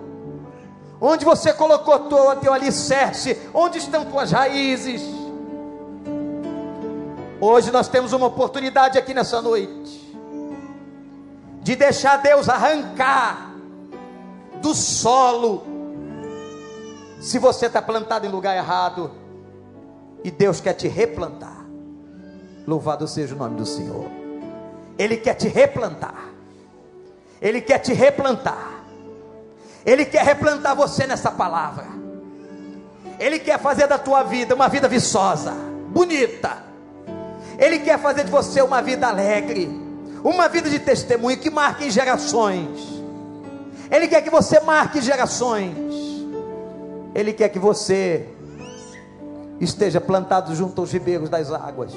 Onde 1.02 1.24
você 1.24 1.54
colocou 1.54 1.98
teu, 2.00 2.36
teu 2.38 2.54
alicerce? 2.54 3.38
Onde 3.54 3.78
estão 3.78 4.06
tuas 4.06 4.32
raízes? 4.32 5.02
Hoje 7.40 7.72
nós 7.72 7.88
temos 7.88 8.12
uma 8.12 8.28
oportunidade 8.28 8.98
aqui 8.98 9.14
nessa 9.14 9.42
noite 9.42 10.00
de 11.62 11.76
deixar 11.76 12.18
Deus 12.18 12.50
arrancar 12.50 13.54
do 14.62 14.74
solo. 14.74 15.64
Se 17.22 17.40
você 17.40 17.68
está 17.68 17.82
plantado 17.82 18.26
em 18.26 18.30
lugar 18.30 18.56
errado 18.58 19.12
e 20.24 20.32
Deus 20.32 20.60
quer 20.60 20.74
te 20.74 20.88
replantar, 20.88 21.66
louvado 22.68 23.08
seja 23.08 23.36
o 23.36 23.38
nome 23.38 23.56
do 23.56 23.66
Senhor. 23.66 24.06
Ele 24.98 25.16
quer 25.16 25.36
te 25.36 25.48
replantar. 25.48 26.30
Ele 27.42 27.62
quer 27.62 27.80
te 27.80 27.94
replantar. 27.94 28.79
Ele 29.86 30.06
quer 30.06 30.24
replantar 30.24 30.76
você 30.76 31.08
nessa 31.08 31.32
palavra. 31.32 31.86
Ele 33.20 33.40
quer 33.40 33.60
fazer 33.60 33.88
da 33.88 33.98
tua 33.98 34.24
vida 34.24 34.56
uma 34.56 34.70
vida 34.70 34.88
viçosa, 34.88 35.52
bonita. 35.90 36.64
Ele 37.58 37.80
quer 37.80 38.00
fazer 38.00 38.24
de 38.24 38.32
você 38.32 38.62
uma 38.62 38.82
vida 38.82 39.08
alegre 39.08 39.90
uma 40.24 40.50
vida 40.50 40.70
de 40.70 40.80
testemunho 40.80 41.38
que 41.38 41.50
marque 41.50 41.90
gerações. 41.90 43.02
Ele 43.90 44.08
quer 44.08 44.22
que 44.22 44.30
você 44.30 44.60
marque 44.60 45.02
gerações. 45.02 45.76
Ele 47.16 47.34
quer 47.34 47.50
que 47.50 47.60
você 47.60 48.28
esteja 49.60 50.00
plantado 50.00 50.56
junto 50.56 50.82
aos 50.82 50.92
ribeiros 50.92 51.30
das 51.30 51.52
águas. 51.52 51.94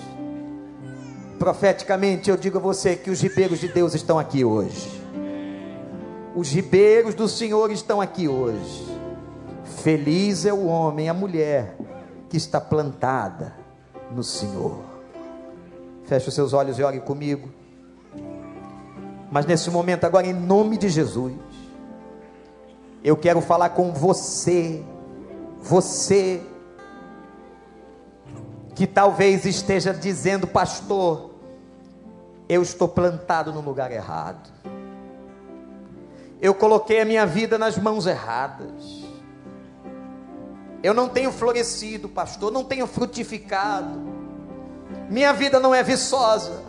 Profeticamente, 1.39 2.31
eu 2.31 2.37
digo 2.37 2.59
a 2.59 2.61
você 2.61 2.97
que 2.97 3.11
os 3.11 3.21
ribeiros 3.21 3.59
de 3.59 3.69
Deus 3.69 3.95
estão 3.95 4.19
aqui 4.19 4.45
hoje. 4.45 5.02
Os 6.35 6.51
ribeiros 6.51 7.15
do 7.15 7.29
Senhor 7.29 7.71
estão 7.71 8.01
aqui 8.01 8.27
hoje. 8.27 8.87
Feliz 9.83 10.47
é 10.47 10.53
o 10.53 10.67
homem, 10.67 11.09
a 11.09 11.15
mulher 11.15 11.77
que 12.31 12.37
está 12.37 12.61
plantada 12.61 13.55
no 14.11 14.25
Senhor. 14.25 14.81
Feche 16.05 16.29
os 16.29 16.35
seus 16.35 16.53
olhos 16.53 16.79
e 16.79 16.83
ore 16.83 17.01
comigo. 17.01 17.49
Mas 19.31 19.45
nesse 19.45 19.71
momento, 19.71 20.05
agora, 20.05 20.27
em 20.27 20.33
nome 20.33 20.79
de 20.79 20.89
Jesus, 20.89 21.35
eu 23.05 23.17
quero 23.17 23.41
falar 23.41 23.71
com 23.71 23.93
você, 23.93 24.83
você, 25.61 26.41
que 28.75 28.87
talvez 28.87 29.45
esteja 29.45 29.93
dizendo, 29.93 30.47
pastor, 30.47 31.31
eu 32.49 32.63
estou 32.63 32.89
plantado 32.89 33.53
no 33.53 33.61
lugar 33.61 33.91
errado, 33.91 34.51
eu 36.43 36.53
coloquei 36.53 37.01
a 37.01 37.05
minha 37.05 37.25
vida 37.25 37.57
nas 37.57 37.79
mãos 37.79 38.07
erradas, 38.07 39.03
eu 40.83 40.93
não 40.93 41.09
tenho 41.09 41.33
florescido, 41.33 42.09
pastor, 42.09 42.53
não 42.53 42.65
tenho 42.65 42.87
frutificado, 42.87 44.01
minha 45.09 45.33
vida 45.33 45.59
não 45.61 45.73
é 45.75 45.83
viçosa, 45.83 46.65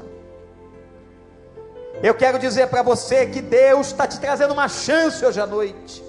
eu 2.04 2.14
quero 2.14 2.38
dizer 2.38 2.68
para 2.68 2.84
você 2.84 3.26
que 3.26 3.42
Deus 3.42 3.88
está 3.88 4.06
te 4.06 4.20
trazendo 4.20 4.54
uma 4.54 4.68
chance 4.68 5.26
hoje 5.26 5.40
à 5.40 5.48
noite. 5.48 6.04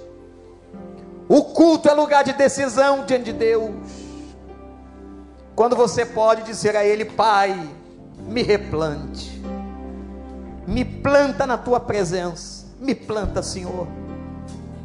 O 1.28 1.42
culto 1.44 1.88
é 1.88 1.94
lugar 1.94 2.24
de 2.24 2.32
decisão 2.32 3.04
diante 3.06 3.24
de 3.26 3.32
Deus. 3.32 3.72
Quando 5.54 5.74
você 5.74 6.04
pode 6.04 6.42
dizer 6.42 6.76
a 6.76 6.84
Ele, 6.84 7.04
Pai, 7.04 7.56
me 8.18 8.42
replante, 8.42 9.40
me 10.66 10.84
planta 10.84 11.46
na 11.46 11.56
tua 11.56 11.78
presença, 11.78 12.53
me 12.80 12.94
planta, 12.94 13.42
Senhor. 13.42 13.86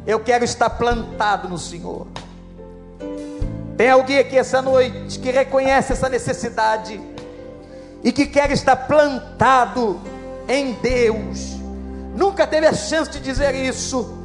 Eu 0.06 0.20
quero 0.20 0.44
estar 0.44 0.70
plantado 0.70 1.48
no 1.48 1.58
Senhor. 1.58 2.06
Tem 3.76 3.88
alguém 3.88 4.18
aqui 4.18 4.36
essa 4.36 4.60
noite 4.60 5.18
que 5.18 5.30
reconhece 5.30 5.92
essa 5.92 6.08
necessidade 6.08 7.00
e 8.02 8.12
que 8.12 8.26
quer 8.26 8.50
estar 8.50 8.76
plantado 8.76 10.00
em 10.48 10.72
Deus. 10.74 11.56
Nunca 12.14 12.46
teve 12.46 12.66
a 12.66 12.72
chance 12.72 13.10
de 13.10 13.20
dizer 13.20 13.54
isso, 13.54 14.18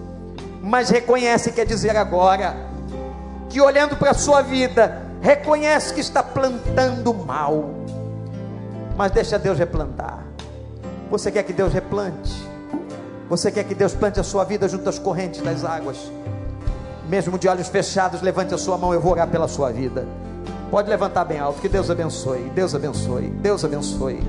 mas 0.61 0.89
reconhece 0.89 1.49
que 1.49 1.55
quer 1.55 1.65
dizer 1.65 1.95
agora. 1.95 2.55
Que 3.49 3.61
olhando 3.61 3.95
para 3.95 4.11
a 4.11 4.13
sua 4.13 4.41
vida, 4.41 5.01
reconhece 5.21 5.93
que 5.93 6.01
está 6.01 6.21
plantando 6.21 7.13
mal, 7.13 7.69
mas 8.97 9.11
deixa 9.11 9.39
Deus 9.39 9.57
replantar. 9.57 10.25
Você 11.09 11.31
quer 11.31 11.43
que 11.43 11.53
Deus 11.53 11.71
replante? 11.71 12.44
Você 13.29 13.51
quer 13.51 13.63
que 13.63 13.73
Deus 13.73 13.93
plante 13.93 14.19
a 14.19 14.23
sua 14.23 14.43
vida 14.43 14.67
junto 14.67 14.87
às 14.87 14.99
correntes 14.99 15.41
das 15.41 15.63
águas? 15.65 15.97
Mesmo 17.09 17.39
de 17.39 17.47
olhos 17.47 17.67
fechados, 17.67 18.21
levante 18.21 18.53
a 18.53 18.57
sua 18.57 18.77
mão, 18.77 18.93
eu 18.93 19.01
vou 19.01 19.13
orar 19.13 19.27
pela 19.27 19.47
sua 19.47 19.71
vida. 19.71 20.07
Pode 20.69 20.89
levantar 20.89 21.25
bem 21.25 21.39
alto, 21.39 21.59
que 21.59 21.69
Deus 21.69 21.89
abençoe, 21.89 22.51
Deus 22.53 22.75
abençoe, 22.75 23.27
Deus 23.27 23.63
abençoe, 23.63 24.19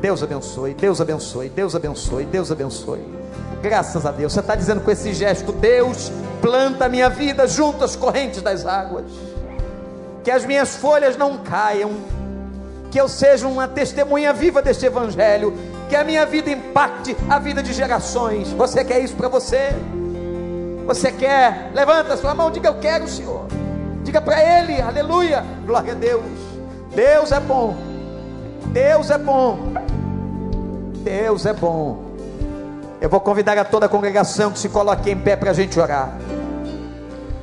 Deus 0.00 0.22
abençoe, 0.22 0.74
Deus 0.74 1.00
abençoe, 1.00 1.48
Deus 1.50 1.74
abençoe, 1.74 2.24
Deus 2.24 2.50
abençoe. 2.50 3.16
Graças 3.62 4.06
a 4.06 4.10
Deus, 4.10 4.32
você 4.32 4.40
está 4.40 4.54
dizendo 4.54 4.80
com 4.80 4.90
esse 4.90 5.12
gesto: 5.12 5.52
Deus 5.52 6.10
planta 6.40 6.86
a 6.86 6.88
minha 6.88 7.10
vida 7.10 7.46
junto 7.46 7.84
às 7.84 7.96
correntes 7.96 8.40
das 8.40 8.64
águas, 8.64 9.04
que 10.22 10.30
as 10.30 10.46
minhas 10.46 10.76
folhas 10.76 11.16
não 11.16 11.38
caiam, 11.38 11.92
que 12.90 13.00
eu 13.00 13.08
seja 13.08 13.46
uma 13.46 13.66
testemunha 13.68 14.32
viva 14.32 14.62
deste 14.62 14.86
Evangelho, 14.86 15.54
que 15.88 15.96
a 15.96 16.04
minha 16.04 16.26
vida 16.26 16.50
impacte 16.50 17.16
a 17.28 17.38
vida 17.38 17.62
de 17.62 17.72
gerações. 17.72 18.50
Você 18.52 18.84
quer 18.84 19.00
isso 19.00 19.14
para 19.14 19.28
você? 19.28 19.70
Você 20.86 21.10
quer? 21.10 21.70
Levanta 21.74 22.16
sua 22.16 22.34
mão, 22.34 22.50
diga 22.50 22.68
eu 22.68 22.74
quero, 22.74 23.08
Senhor. 23.08 23.46
Diga 24.02 24.20
para 24.20 24.40
Ele, 24.40 24.80
aleluia, 24.80 25.44
glória 25.66 25.92
a 25.92 25.96
Deus. 25.96 26.22
Deus 26.94 27.32
é 27.32 27.40
bom, 27.40 27.76
Deus 28.68 29.10
é 29.10 29.18
bom, 29.18 29.58
Deus 31.02 31.44
é 31.44 31.52
bom. 31.52 32.04
Eu 33.00 33.10
vou 33.10 33.20
convidar 33.20 33.58
a 33.58 33.64
toda 33.64 33.86
a 33.86 33.88
congregação 33.88 34.52
que 34.52 34.58
se 34.58 34.68
coloque 34.68 35.10
em 35.10 35.18
pé 35.18 35.36
para 35.36 35.50
a 35.50 35.54
gente 35.54 35.78
orar. 35.78 36.12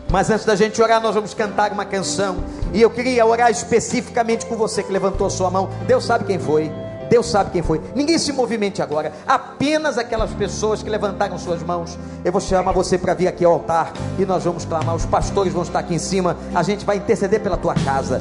Mas 0.09 0.29
antes 0.29 0.45
da 0.45 0.55
gente 0.55 0.81
orar, 0.81 1.01
nós 1.01 1.15
vamos 1.15 1.33
cantar 1.33 1.71
uma 1.71 1.85
canção. 1.85 2.37
E 2.71 2.81
eu 2.81 2.89
queria 2.89 3.25
orar 3.25 3.51
especificamente 3.51 4.45
com 4.45 4.55
você 4.55 4.83
que 4.83 4.91
levantou 4.91 5.29
sua 5.29 5.49
mão. 5.49 5.69
Deus 5.85 6.05
sabe 6.05 6.25
quem 6.25 6.39
foi. 6.39 6.71
Deus 7.14 7.30
sabe 7.30 7.51
quem 7.51 7.61
foi. 7.61 7.80
Ninguém 7.93 8.18
se 8.18 8.34
movimente 8.34 8.82
agora. 8.82 9.14
Apenas 9.28 9.99
aquelas 9.99 10.32
pessoas 10.32 10.82
que 10.82 10.89
levantaram 10.89 11.38
suas 11.38 11.61
mãos. 11.61 11.95
Eu 12.26 12.32
vou 12.32 12.41
chamar 12.41 12.72
você 12.72 12.97
para 12.97 13.14
vir 13.14 13.28
aqui 13.28 13.45
ao 13.45 13.53
altar 13.53 13.93
e 14.18 14.26
nós 14.26 14.43
vamos 14.45 14.66
clamar. 14.66 14.95
Os 14.95 15.05
pastores 15.05 15.53
vão 15.53 15.61
estar 15.61 15.78
aqui 15.78 15.93
em 15.93 15.99
cima. 15.99 16.36
A 16.55 16.64
gente 16.64 16.84
vai 16.84 16.97
interceder 16.97 17.39
pela 17.39 17.55
tua 17.55 17.76
casa, 17.76 18.20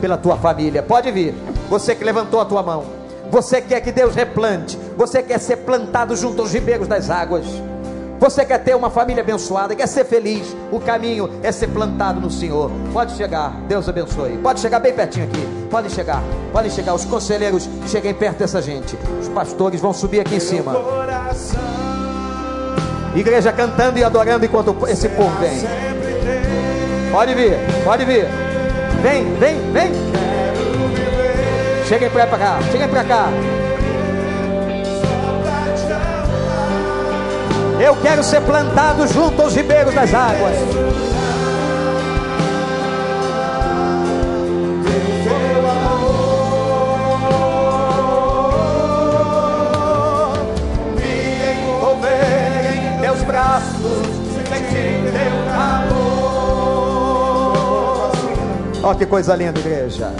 pela 0.00 0.16
tua 0.16 0.36
família. 0.36 0.84
Pode 0.84 1.10
vir. 1.10 1.34
Você 1.68 1.96
que 1.96 2.04
levantou 2.04 2.40
a 2.40 2.44
tua 2.44 2.62
mão. 2.62 2.84
Você 3.28 3.60
quer 3.60 3.80
que 3.80 3.90
Deus 3.90 4.14
replante. 4.14 4.78
Você 4.96 5.20
quer 5.20 5.40
ser 5.40 5.56
plantado 5.56 6.14
junto 6.14 6.40
aos 6.40 6.52
ribeiros 6.52 6.86
das 6.86 7.10
águas. 7.10 7.44
Você 8.18 8.44
quer 8.44 8.58
ter 8.58 8.74
uma 8.74 8.90
família 8.90 9.22
abençoada, 9.22 9.76
quer 9.76 9.86
ser 9.86 10.04
feliz. 10.04 10.54
O 10.72 10.80
caminho 10.80 11.30
é 11.42 11.52
ser 11.52 11.68
plantado 11.68 12.20
no 12.20 12.30
Senhor. 12.30 12.70
Pode 12.92 13.16
chegar, 13.16 13.52
Deus 13.68 13.88
abençoe. 13.88 14.36
Pode 14.38 14.60
chegar 14.60 14.80
bem 14.80 14.92
pertinho 14.92 15.26
aqui. 15.26 15.48
Podem 15.70 15.90
chegar, 15.90 16.22
podem 16.52 16.70
chegar. 16.70 16.94
Os 16.94 17.04
conselheiros, 17.04 17.68
cheguem 17.86 18.12
perto 18.12 18.38
dessa 18.38 18.60
gente. 18.60 18.98
Os 19.20 19.28
pastores 19.28 19.80
vão 19.80 19.92
subir 19.92 20.20
aqui 20.20 20.34
em 20.34 20.40
cima. 20.40 20.74
Igreja 23.14 23.52
cantando 23.52 23.98
e 23.98 24.04
adorando 24.04 24.44
enquanto 24.44 24.76
esse 24.88 25.08
povo 25.08 25.36
vem. 25.38 25.60
Pode 27.12 27.34
vir, 27.34 27.56
pode 27.84 28.04
vir. 28.04 28.26
Vem, 29.02 29.34
vem, 29.36 29.72
vem. 29.72 29.92
Cheguem 31.86 32.10
para 32.10 32.26
cá, 32.26 32.58
cheguem 32.70 32.88
para 32.88 33.04
cá. 33.04 33.28
Eu 37.80 37.94
quero 38.02 38.24
ser 38.24 38.40
plantado 38.40 39.06
junto 39.06 39.40
aos 39.40 39.54
ribeiros 39.54 39.94
das 39.94 40.12
águas. 40.12 40.56
Me 50.96 51.52
envolver 51.52 52.96
em 52.96 53.00
teus 53.00 53.22
braços, 53.22 54.06
sentir 54.48 55.12
teu 55.12 55.32
calor. 55.54 56.08
Ó, 58.82 58.94
que 58.94 59.06
coisa 59.06 59.36
linda, 59.36 59.60
igreja. 59.60 60.12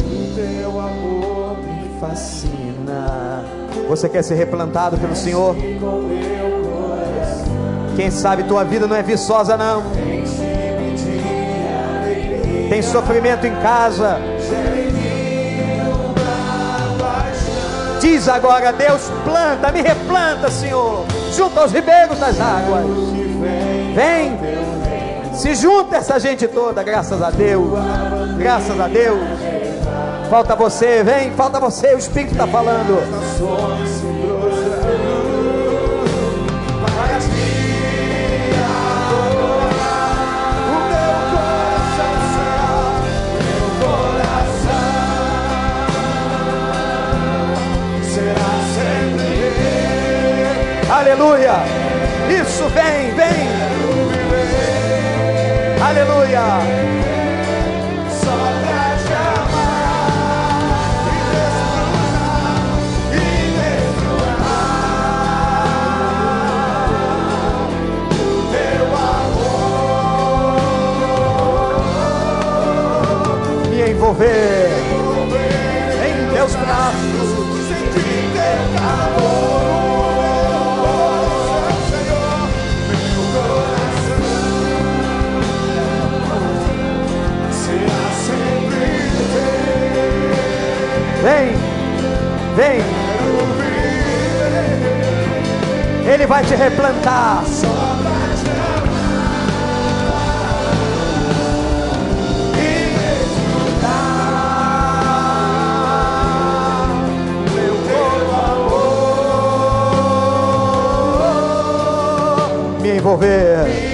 O 0.00 0.34
teu 0.34 0.80
amor 0.80 1.58
me 1.58 2.00
fascina. 2.00 3.44
Você 3.86 4.08
quer 4.08 4.22
ser 4.24 4.36
replantado 4.36 4.96
pelo 4.96 5.14
Senhor? 5.14 5.54
Quem 7.96 8.10
sabe 8.10 8.44
tua 8.44 8.62
vida 8.62 8.86
não 8.86 8.94
é 8.94 9.02
viçosa, 9.02 9.56
não. 9.56 9.82
Tem 12.68 12.82
sofrimento 12.82 13.46
em 13.46 13.54
casa. 13.56 14.18
Diz 18.00 18.28
agora, 18.28 18.72
Deus 18.72 19.10
planta, 19.24 19.72
me 19.72 19.80
replanta, 19.80 20.50
Senhor, 20.50 21.06
junto 21.34 21.58
aos 21.58 21.72
ribeiros 21.72 22.18
das 22.18 22.38
águas. 22.38 22.84
Vem, 23.94 24.38
se 25.32 25.54
junta 25.54 25.96
essa 25.96 26.20
gente 26.20 26.46
toda, 26.46 26.82
graças 26.82 27.20
a 27.22 27.30
Deus. 27.30 27.70
Graças 28.36 28.78
a 28.78 28.86
Deus. 28.88 29.18
Falta 30.28 30.54
você, 30.54 31.02
vem, 31.02 31.30
falta 31.32 31.58
você, 31.58 31.94
o 31.94 31.98
Espírito 31.98 32.32
está 32.32 32.46
falando. 32.46 33.95
Aleluia. 50.98 51.56
Isso, 52.40 52.64
vem, 52.70 53.14
vem. 53.14 53.46
Aleluia. 55.86 56.44
Só 58.10 58.36
pra 58.62 58.96
te 59.04 59.12
amar 59.12 60.16
e 63.12 63.14
desfrutar 63.58 64.56
do 68.08 68.28
teu 68.50 68.86
amor. 68.96 69.76
Me 73.68 73.78
envolver 73.90 74.70
em 76.06 76.16
teus 76.34 76.54
braços, 76.56 77.15
Vem, 91.26 91.56
vem. 92.54 92.80
Ele 96.08 96.24
vai 96.24 96.44
te 96.44 96.54
replantar. 96.54 97.42
Me 112.80 112.96
envolver. 112.98 113.85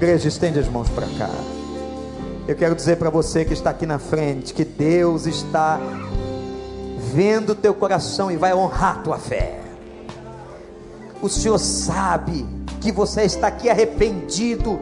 Igreja, 0.00 0.28
estende 0.28 0.58
as 0.58 0.66
mãos 0.66 0.88
para 0.88 1.06
cá. 1.18 1.28
Eu 2.48 2.56
quero 2.56 2.74
dizer 2.74 2.96
para 2.96 3.10
você 3.10 3.44
que 3.44 3.52
está 3.52 3.68
aqui 3.68 3.84
na 3.84 3.98
frente 3.98 4.54
que 4.54 4.64
Deus 4.64 5.26
está 5.26 5.78
vendo 7.12 7.50
o 7.50 7.54
teu 7.54 7.74
coração 7.74 8.30
e 8.30 8.36
vai 8.36 8.54
honrar 8.54 9.02
tua 9.02 9.18
fé. 9.18 9.60
O 11.20 11.28
Senhor 11.28 11.58
sabe 11.58 12.46
que 12.80 12.90
você 12.90 13.24
está 13.24 13.48
aqui 13.48 13.68
arrependido, 13.68 14.80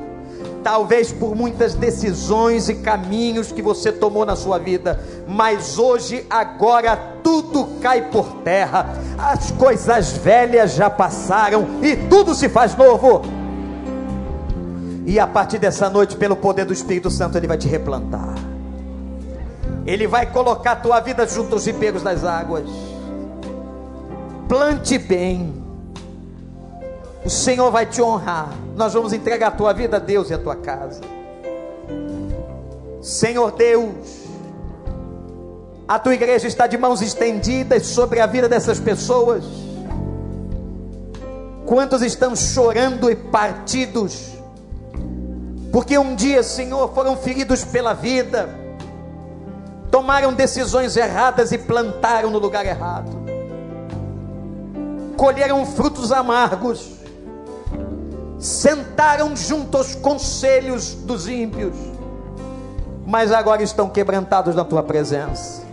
talvez 0.62 1.10
por 1.10 1.34
muitas 1.34 1.74
decisões 1.74 2.68
e 2.68 2.76
caminhos 2.76 3.50
que 3.50 3.60
você 3.60 3.90
tomou 3.90 4.24
na 4.24 4.36
sua 4.36 4.56
vida, 4.56 5.02
mas 5.26 5.80
hoje, 5.80 6.24
agora, 6.30 6.96
tudo 7.24 7.80
cai 7.80 8.02
por 8.02 8.34
terra, 8.44 8.94
as 9.18 9.50
coisas 9.50 10.12
velhas 10.12 10.74
já 10.74 10.88
passaram 10.88 11.66
e 11.82 11.96
tudo 11.96 12.36
se 12.36 12.48
faz 12.48 12.76
novo. 12.76 13.37
E 15.08 15.18
a 15.18 15.26
partir 15.26 15.58
dessa 15.58 15.88
noite, 15.88 16.18
pelo 16.18 16.36
poder 16.36 16.66
do 16.66 16.72
Espírito 16.74 17.10
Santo, 17.10 17.38
Ele 17.38 17.46
vai 17.46 17.56
te 17.56 17.66
replantar. 17.66 18.34
Ele 19.86 20.06
vai 20.06 20.30
colocar 20.30 20.72
a 20.72 20.76
tua 20.76 21.00
vida 21.00 21.26
junto 21.26 21.54
aos 21.54 21.64
ribeiros 21.64 22.02
das 22.02 22.26
águas. 22.26 22.68
Plante 24.46 24.98
bem 24.98 25.64
o 27.24 27.30
Senhor 27.30 27.70
vai 27.70 27.86
te 27.86 28.02
honrar. 28.02 28.52
Nós 28.76 28.92
vamos 28.92 29.14
entregar 29.14 29.48
a 29.48 29.50
tua 29.50 29.72
vida 29.72 29.96
a 29.96 29.98
Deus 29.98 30.28
e 30.28 30.34
a 30.34 30.38
tua 30.38 30.56
casa. 30.56 31.00
Senhor 33.00 33.50
Deus, 33.52 34.26
a 35.88 35.98
tua 35.98 36.12
igreja 36.12 36.46
está 36.46 36.66
de 36.66 36.76
mãos 36.76 37.00
estendidas 37.00 37.86
sobre 37.86 38.20
a 38.20 38.26
vida 38.26 38.46
dessas 38.46 38.78
pessoas. 38.78 39.42
Quantos 41.64 42.02
estão 42.02 42.36
chorando 42.36 43.10
e 43.10 43.16
partidos, 43.16 44.37
porque 45.72 45.98
um 45.98 46.14
dia, 46.14 46.42
Senhor, 46.42 46.92
foram 46.94 47.16
feridos 47.16 47.64
pela 47.64 47.92
vida, 47.92 48.48
tomaram 49.90 50.32
decisões 50.32 50.96
erradas 50.96 51.52
e 51.52 51.58
plantaram 51.58 52.30
no 52.30 52.38
lugar 52.38 52.64
errado, 52.64 53.10
colheram 55.16 55.64
frutos 55.66 56.10
amargos, 56.10 56.98
sentaram 58.38 59.36
junto 59.36 59.76
aos 59.76 59.94
conselhos 59.94 60.94
dos 60.94 61.28
ímpios, 61.28 61.74
mas 63.06 63.32
agora 63.32 63.62
estão 63.62 63.88
quebrantados 63.88 64.54
na 64.54 64.64
tua 64.64 64.82
presença. 64.82 65.66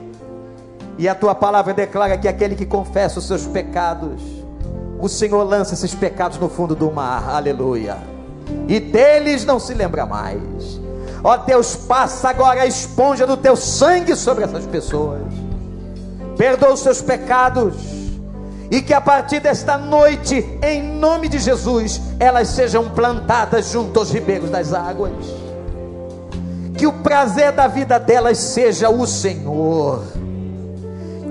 E 0.98 1.10
a 1.10 1.16
tua 1.16 1.36
palavra 1.36 1.74
declara 1.74 2.18
que 2.18 2.28
aquele 2.28 2.56
que 2.56 2.66
confessa 2.66 3.20
os 3.20 3.28
seus 3.28 3.46
pecados, 3.46 4.22
o 5.00 5.10
Senhor 5.10 5.44
lança 5.44 5.74
esses 5.74 5.94
pecados 5.94 6.38
no 6.38 6.50
fundo 6.50 6.74
do 6.74 6.90
mar, 6.90 7.30
aleluia. 7.30 8.15
E 8.68 8.80
deles 8.80 9.46
não 9.46 9.60
se 9.60 9.74
lembra 9.74 10.06
mais. 10.06 10.80
Ó 11.24 11.38
Deus, 11.38 11.76
passa 11.76 12.30
agora 12.30 12.62
a 12.62 12.68
esponja 12.68 13.26
do 13.26 13.36
teu 13.36 13.56
sangue 13.56 14.16
sobre 14.16 14.44
essas 14.44 14.66
pessoas. 14.66 15.22
Perdoa 16.38 16.74
os 16.74 16.82
seus 16.82 17.02
pecados 17.02 17.76
e 18.70 18.82
que 18.82 18.94
a 18.94 19.02
partir 19.02 19.40
desta 19.40 19.78
noite, 19.78 20.44
em 20.62 20.82
nome 20.82 21.30
de 21.30 21.40
Jesus, 21.40 22.02
elas 22.20 22.50
sejam 22.50 22.90
plantadas 22.90 23.70
junto 23.70 24.00
aos 24.00 24.12
ribeiros 24.12 24.50
das 24.50 24.74
águas. 24.74 25.14
Que 26.78 26.88
o 26.88 26.94
prazer 26.94 27.52
da 27.52 27.68
vida 27.68 28.00
delas 28.00 28.38
seja 28.38 28.90
o 28.90 29.06
Senhor. 29.06 30.04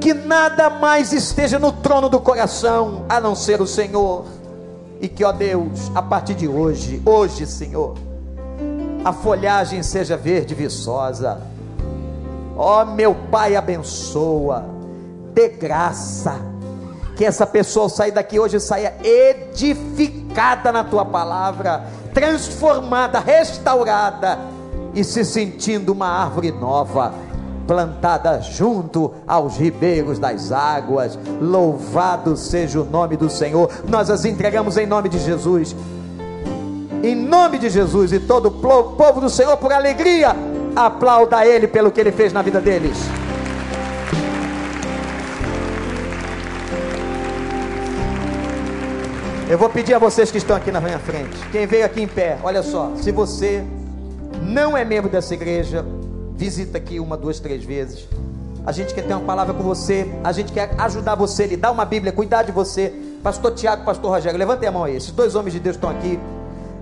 Que 0.01 0.15
nada 0.15 0.71
mais 0.71 1.13
esteja 1.13 1.59
no 1.59 1.73
trono 1.73 2.09
do 2.09 2.21
coração 2.21 3.05
a 3.09 3.21
não 3.21 3.35
ser 3.35 3.61
o 3.61 3.67
Senhor. 3.67 4.27
E 5.05 5.09
que, 5.09 5.23
ó 5.23 5.33
Deus, 5.33 5.93
a 5.95 6.01
partir 6.01 6.33
de 6.35 6.49
hoje, 6.49 7.03
hoje, 7.05 7.47
Senhor, 7.47 7.95
a 9.05 9.13
folhagem 9.13 9.83
seja 9.83 10.17
verde 10.17 10.55
viçosa. 10.55 11.43
Ó 12.57 12.87
meu 12.87 13.15
Pai, 13.31 13.55
abençoa, 13.55 14.65
dê 15.35 15.51
graça. 15.51 16.41
Que 17.19 17.27
essa 17.27 17.47
pessoa 17.47 17.91
saia 17.91 18.13
daqui 18.13 18.41
hoje 18.41 18.59
saia 18.59 18.95
edificada 19.05 20.73
na 20.73 20.83
tua 20.83 21.05
palavra, 21.05 21.85
transformada, 22.15 23.21
restaurada 23.21 24.39
e 24.95 25.05
se 25.05 25.23
sentindo 25.23 25.93
uma 25.93 26.09
árvore 26.09 26.51
nova, 26.51 27.13
plantada 27.67 28.41
junto 28.41 29.13
aos 29.27 29.57
ribeiros 29.57 30.19
das 30.19 30.53
águas. 30.53 31.19
Louvado 31.41 32.37
seja 32.37 32.81
o 32.81 32.85
nome 32.85 33.17
do 33.17 33.29
Senhor. 33.29 33.71
Nós 33.89 34.11
as 34.11 34.25
entregamos 34.25 34.77
em 34.77 34.87
nome 34.87 35.09
de 35.09 35.19
Jesus. 35.19 35.75
Em 37.03 37.15
nome 37.15 37.59
de 37.59 37.69
Jesus 37.69 38.13
e 38.13 38.21
todo 38.21 38.47
o 38.47 38.51
povo 38.51 39.21
do 39.21 39.29
Senhor 39.29 39.57
por 39.59 39.73
alegria, 39.73 40.35
aplauda 40.75 41.47
ele 41.47 41.69
pelo 41.69 41.91
que 41.91 42.01
ele 42.01 42.11
fez 42.11 42.33
na 42.33 42.41
vida 42.41 42.61
deles. 42.61 42.97
Eu 49.49 49.59
vou 49.59 49.69
pedir 49.69 49.93
a 49.93 49.99
vocês 49.99 50.31
que 50.31 50.39
estão 50.39 50.57
aqui 50.57 50.73
na 50.73 50.81
minha 50.81 50.99
frente, 50.99 51.37
quem 51.53 51.67
veio 51.67 51.85
aqui 51.85 52.01
em 52.01 52.09
pé, 52.09 52.39
olha 52.43 52.63
só, 52.63 52.93
se 52.97 53.13
você 53.13 53.63
não 54.43 54.75
é 54.75 54.85
membro 54.85 55.11
dessa 55.11 55.35
igreja, 55.35 55.85
visita 56.45 56.77
aqui 56.77 57.01
uma, 57.01 57.17
duas, 57.17 57.41
três 57.41 57.65
vezes. 57.65 58.07
A 58.67 58.71
gente 58.71 58.93
quer 58.93 59.07
ter 59.07 59.15
uma 59.15 59.25
palavra 59.25 59.55
com 59.55 59.63
você, 59.63 60.07
a 60.23 60.31
gente 60.31 60.53
quer 60.53 60.75
ajudar 60.79 61.15
você, 61.15 61.47
lhe 61.47 61.57
dar 61.57 61.71
uma 61.71 61.87
Bíblia, 61.87 62.13
cuidar 62.13 62.43
de 62.43 62.53
você. 62.53 62.93
Pastor 63.23 63.55
Tiago, 63.55 63.83
Pastor 63.83 64.11
Rogério, 64.11 64.39
levantem 64.39 64.69
a 64.69 64.73
mão 64.73 64.85
aí. 64.85 64.95
Esses 64.95 65.11
dois 65.11 65.35
homens 65.35 65.55
de 65.55 65.61
Deus 65.61 65.77
estão 65.77 65.89
aqui. 65.89 66.21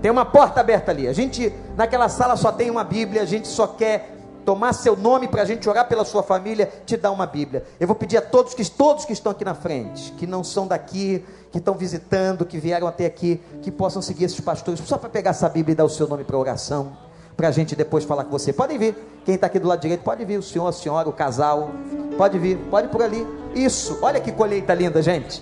Tem 0.01 0.11
uma 0.11 0.25
porta 0.25 0.59
aberta 0.59 0.91
ali. 0.91 1.07
A 1.07 1.13
gente, 1.13 1.53
naquela 1.77 2.09
sala, 2.09 2.35
só 2.35 2.51
tem 2.51 2.69
uma 2.69 2.83
Bíblia. 2.83 3.21
A 3.21 3.25
gente 3.25 3.47
só 3.47 3.65
quer 3.65 4.13
tomar 4.43 4.73
seu 4.73 4.97
nome 4.97 5.29
para 5.29 5.43
a 5.43 5.45
gente 5.45 5.69
orar 5.69 5.87
pela 5.87 6.03
sua 6.03 6.21
família, 6.21 6.69
te 6.85 6.97
dar 6.97 7.11
uma 7.11 7.25
Bíblia. 7.25 7.63
Eu 7.79 7.87
vou 7.87 7.95
pedir 7.95 8.17
a 8.17 8.21
todos 8.21 8.53
que 8.53 8.69
todos 8.69 9.05
que 9.05 9.13
estão 9.13 9.31
aqui 9.31 9.45
na 9.45 9.55
frente, 9.55 10.11
que 10.17 10.27
não 10.27 10.43
são 10.43 10.67
daqui, 10.67 11.23
que 11.53 11.57
estão 11.57 11.75
visitando, 11.75 12.45
que 12.45 12.57
vieram 12.57 12.85
até 12.85 13.05
aqui, 13.05 13.41
que 13.61 13.71
possam 13.71 14.01
seguir 14.01 14.25
esses 14.25 14.41
pastores, 14.41 14.81
só 14.81 14.97
para 14.97 15.09
pegar 15.09 15.29
essa 15.29 15.47
Bíblia 15.47 15.71
e 15.71 15.75
dar 15.75 15.85
o 15.85 15.89
seu 15.89 16.05
nome 16.05 16.25
para 16.25 16.37
oração, 16.37 16.97
para 17.35 17.47
a 17.47 17.51
gente 17.51 17.75
depois 17.75 18.03
falar 18.03 18.23
com 18.23 18.31
você. 18.31 18.53
Podem 18.53 18.77
vir, 18.77 18.95
quem 19.25 19.35
está 19.35 19.47
aqui 19.47 19.59
do 19.59 19.67
lado 19.67 19.79
direito, 19.79 20.03
pode 20.03 20.23
vir, 20.25 20.37
o 20.37 20.43
senhor, 20.43 20.67
a 20.67 20.71
senhora, 20.71 21.07
o 21.09 21.13
casal, 21.13 21.71
pode 22.17 22.37
vir, 22.37 22.57
pode 22.69 22.87
por 22.87 23.01
ali. 23.01 23.25
Isso, 23.55 23.99
olha 24.01 24.19
que 24.19 24.31
colheita 24.31 24.73
linda, 24.73 25.01
gente. 25.01 25.41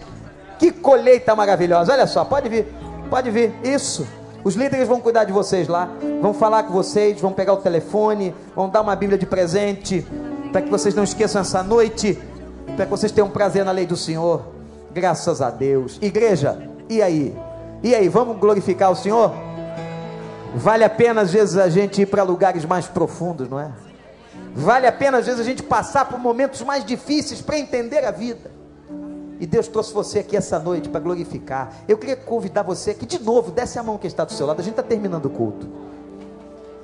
Que 0.59 0.71
colheita 0.71 1.35
maravilhosa, 1.35 1.93
olha 1.93 2.07
só, 2.07 2.23
pode 2.23 2.47
vir, 2.47 2.67
pode 3.09 3.29
vir, 3.31 3.53
isso. 3.63 4.07
Os 4.43 4.55
líderes 4.55 4.87
vão 4.87 4.99
cuidar 4.99 5.23
de 5.23 5.31
vocês 5.31 5.67
lá, 5.67 5.89
vão 6.21 6.33
falar 6.33 6.63
com 6.63 6.73
vocês, 6.73 7.19
vão 7.21 7.31
pegar 7.31 7.53
o 7.53 7.57
telefone, 7.57 8.33
vão 8.55 8.69
dar 8.69 8.81
uma 8.81 8.95
Bíblia 8.95 9.17
de 9.17 9.25
presente, 9.25 10.05
para 10.51 10.61
que 10.61 10.69
vocês 10.69 10.95
não 10.95 11.03
esqueçam 11.03 11.41
essa 11.41 11.61
noite, 11.61 12.19
para 12.75 12.85
que 12.85 12.91
vocês 12.91 13.11
tenham 13.11 13.29
prazer 13.29 13.63
na 13.63 13.71
lei 13.71 13.85
do 13.85 13.95
Senhor. 13.95 14.41
Graças 14.91 15.41
a 15.41 15.49
Deus. 15.49 15.99
Igreja, 16.01 16.57
e 16.89 17.01
aí? 17.01 17.35
E 17.83 17.95
aí, 17.95 18.09
vamos 18.09 18.37
glorificar 18.37 18.91
o 18.91 18.95
Senhor? 18.95 19.31
Vale 20.55 20.83
a 20.83 20.89
pena 20.89 21.21
às 21.21 21.31
vezes 21.31 21.57
a 21.57 21.69
gente 21.69 22.01
ir 22.01 22.05
para 22.05 22.23
lugares 22.23 22.65
mais 22.65 22.87
profundos, 22.87 23.49
não 23.49 23.59
é? 23.59 23.71
Vale 24.53 24.85
a 24.85 24.91
pena 24.91 25.19
às 25.19 25.25
vezes 25.25 25.39
a 25.39 25.43
gente 25.43 25.63
passar 25.63 26.05
por 26.05 26.19
momentos 26.19 26.61
mais 26.61 26.83
difíceis 26.83 27.41
para 27.41 27.57
entender 27.57 28.03
a 28.05 28.11
vida. 28.11 28.51
E 29.39 29.47
Deus 29.47 29.67
trouxe 29.67 29.93
você 29.93 30.19
aqui 30.19 30.37
essa 30.37 30.59
noite 30.59 30.89
para 30.89 30.99
glorificar. 30.99 31.73
Eu 31.87 31.97
queria 31.97 32.15
convidar 32.15 32.61
você 32.61 32.91
aqui 32.91 33.05
de 33.05 33.19
novo, 33.19 33.49
desce 33.49 33.79
a 33.79 33.83
mão 33.83 33.97
que 33.97 34.05
está 34.05 34.23
do 34.23 34.31
seu 34.33 34.45
lado. 34.45 34.59
A 34.59 34.63
gente 34.63 34.73
está 34.73 34.83
terminando 34.83 35.25
o 35.25 35.29
culto. 35.29 35.67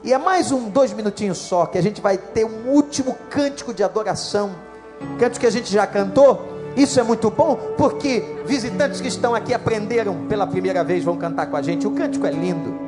E 0.03 0.13
é 0.13 0.17
mais 0.17 0.51
um, 0.51 0.69
dois 0.69 0.93
minutinhos 0.93 1.37
só, 1.37 1.65
que 1.65 1.77
a 1.77 1.81
gente 1.81 2.01
vai 2.01 2.17
ter 2.17 2.45
um 2.45 2.69
último 2.69 3.15
cântico 3.29 3.73
de 3.73 3.83
adoração. 3.83 4.51
Cântico 5.19 5.41
que 5.41 5.45
a 5.45 5.51
gente 5.51 5.71
já 5.71 5.85
cantou. 5.85 6.47
Isso 6.75 6.99
é 6.99 7.03
muito 7.03 7.29
bom, 7.29 7.57
porque 7.77 8.23
visitantes 8.45 9.01
que 9.01 9.07
estão 9.07 9.35
aqui 9.35 9.53
aprenderam 9.53 10.25
pela 10.27 10.47
primeira 10.47 10.83
vez, 10.83 11.03
vão 11.03 11.17
cantar 11.17 11.47
com 11.47 11.57
a 11.57 11.61
gente. 11.61 11.85
O 11.85 11.91
cântico 11.91 12.25
é 12.25 12.31
lindo. 12.31 12.86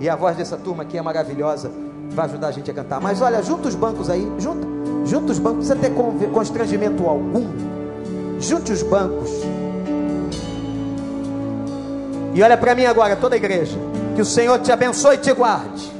E 0.00 0.08
a 0.08 0.16
voz 0.16 0.36
dessa 0.36 0.56
turma 0.56 0.82
aqui 0.82 0.98
é 0.98 1.02
maravilhosa. 1.02 1.70
Vai 2.10 2.26
ajudar 2.26 2.48
a 2.48 2.52
gente 2.52 2.70
a 2.70 2.74
cantar. 2.74 3.00
Mas 3.00 3.20
olha, 3.20 3.42
junta 3.42 3.68
os 3.68 3.74
bancos 3.74 4.10
aí. 4.10 4.30
Junta, 4.38 4.66
junta 5.04 5.32
os 5.32 5.38
bancos. 5.38 5.68
Não 5.68 5.76
precisa 5.76 5.94
ter 6.20 6.28
constrangimento 6.30 7.06
algum 7.06 7.76
junte 8.38 8.72
os 8.72 8.82
bancos. 8.82 9.30
E 12.34 12.42
olha 12.42 12.56
para 12.56 12.74
mim 12.74 12.84
agora, 12.84 13.16
toda 13.16 13.34
a 13.34 13.38
igreja. 13.38 13.78
Que 14.14 14.22
o 14.22 14.24
Senhor 14.24 14.58
te 14.60 14.70
abençoe 14.70 15.16
e 15.16 15.18
te 15.18 15.32
guarde. 15.32 15.92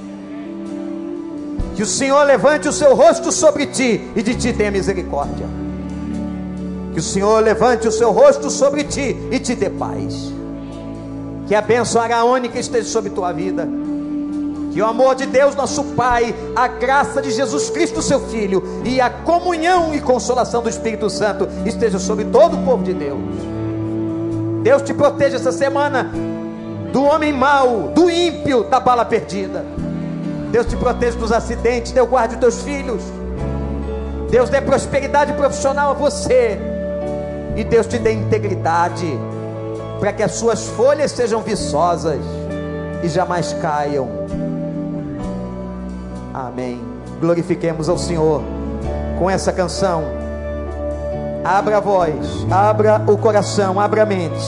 Que 1.74 1.82
o 1.82 1.86
Senhor 1.86 2.22
levante 2.24 2.68
o 2.68 2.72
seu 2.72 2.94
rosto 2.94 3.30
sobre 3.30 3.66
ti 3.66 4.11
e 4.14 4.22
de 4.22 4.34
ti 4.34 4.53
tenha 4.53 4.70
misericórdia. 4.70 5.47
Que 6.92 7.01
o 7.01 7.03
Senhor 7.03 7.42
levante 7.42 7.86
o 7.86 7.92
seu 7.92 8.11
rosto 8.11 8.51
sobre 8.51 8.84
ti 8.84 9.16
e 9.30 9.38
te 9.38 9.55
dê 9.55 9.68
paz. 9.68 10.32
Que 11.47 11.55
a 11.55 11.61
bênção 11.61 12.01
araônica 12.01 12.59
esteja 12.59 12.88
sobre 12.88 13.11
tua 13.11 13.32
vida 13.32 13.68
que 14.77 14.83
o 14.83 14.85
amor 14.85 15.14
de 15.14 15.24
Deus, 15.24 15.55
nosso 15.55 15.83
Pai, 15.83 16.35
a 16.55 16.68
graça 16.68 17.22
de 17.22 17.31
Jesus 17.31 17.70
Cristo, 17.70 18.03
seu 18.03 18.20
Filho, 18.29 18.62
e 18.85 19.01
a 19.01 19.09
comunhão 19.09 19.95
e 19.95 20.03
consolação 20.03 20.62
do 20.62 20.68
Espírito 20.68 21.09
Santo 21.09 21.49
esteja 21.64 21.99
sobre 21.99 22.27
todo 22.27 22.59
o 22.59 22.62
povo 22.62 22.83
de 22.83 22.93
Deus. 22.93 23.18
Deus 24.62 24.83
te 24.83 24.93
proteja 24.93 25.37
essa 25.37 25.51
semana 25.51 26.12
do 26.93 27.05
homem 27.05 27.33
mau, 27.33 27.89
do 27.95 28.11
ímpio, 28.11 28.64
da 28.64 28.79
bala 28.79 29.07
perdida. 29.07 29.64
Deus 30.53 30.66
te 30.66 30.77
protege 30.77 31.16
dos 31.16 31.33
acidentes, 31.33 31.93
Deus 31.93 32.07
guarde 32.07 32.35
os 32.35 32.41
teus 32.41 32.61
filhos. 32.61 33.03
Deus 34.31 34.51
dê 34.51 34.61
prosperidade 34.61 35.33
profissional 35.33 35.93
a 35.93 35.95
você. 35.95 36.59
E 37.57 37.64
Deus 37.64 37.87
te 37.87 37.99
dê 37.99 38.12
integridade, 38.12 39.11
para 39.99 40.12
que 40.12 40.22
as 40.22 40.33
suas 40.33 40.66
folhas 40.66 41.12
sejam 41.12 41.41
viçosas 41.41 42.20
e 43.03 43.09
jamais 43.09 43.55
caiam. 43.55 44.45
Amém. 46.37 46.78
Glorifiquemos 47.18 47.89
ao 47.89 47.97
Senhor 47.97 48.43
com 49.18 49.30
essa 49.30 49.51
canção. 49.51 50.05
Abra 51.43 51.78
a 51.78 51.80
voz, 51.80 52.47
abra 52.51 53.03
o 53.09 53.16
coração, 53.16 53.80
abra 53.80 54.03
a 54.03 54.07
mente. 54.07 54.45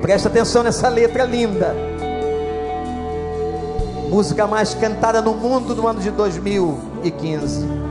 Presta 0.00 0.28
atenção 0.28 0.62
nessa 0.62 0.88
letra 0.88 1.24
linda. 1.24 1.74
Música 4.08 4.46
mais 4.46 4.74
cantada 4.74 5.20
no 5.20 5.34
mundo 5.34 5.74
no 5.74 5.88
ano 5.88 5.98
de 5.98 6.12
2015. 6.12 7.87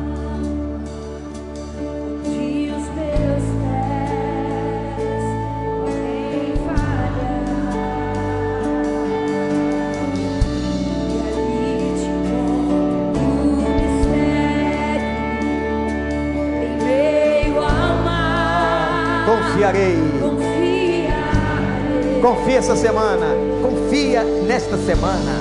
Confiarei. 19.67 19.97
Confia 22.21 22.57
essa 22.57 22.75
semana. 22.75 23.25
Confia 23.61 24.23
nesta 24.23 24.77
semana. 24.77 25.31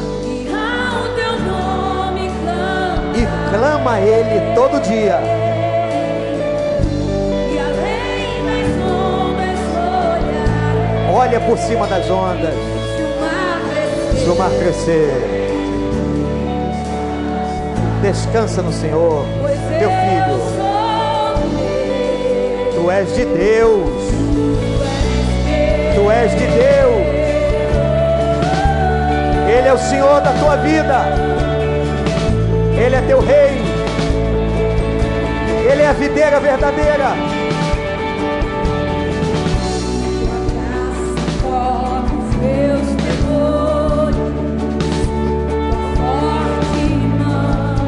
E 3.15 3.27
clama 3.51 3.93
a 3.93 4.01
Ele 4.01 4.55
todo 4.55 4.81
dia. 4.81 5.21
Olha 11.13 11.41
por 11.41 11.57
cima 11.59 11.87
das 11.87 12.11
ondas. 12.11 12.55
Se 14.23 14.29
o 14.29 14.35
mar 14.37 14.51
crescer. 14.51 15.37
Descansa 18.03 18.61
no 18.63 18.73
Senhor, 18.73 19.25
teu 19.79 19.89
filho. 19.89 20.37
Tu 22.75 22.91
és 22.91 23.15
de 23.15 23.25
Deus. 23.25 24.06
Tu 25.95 26.11
és 26.11 26.31
de 26.33 26.47
Deus. 26.47 27.07
Ele 29.49 29.69
é 29.69 29.73
o 29.73 29.79
Senhor 29.79 30.21
da 30.21 30.33
tua 30.33 30.57
vida. 30.57 31.07
Ele 32.79 32.95
é 32.95 33.01
teu 33.03 33.21
rei. 33.21 33.63
Ele 35.71 35.83
é 35.83 35.89
a 35.89 35.93
videira 35.93 36.39
verdadeira. 36.41 37.15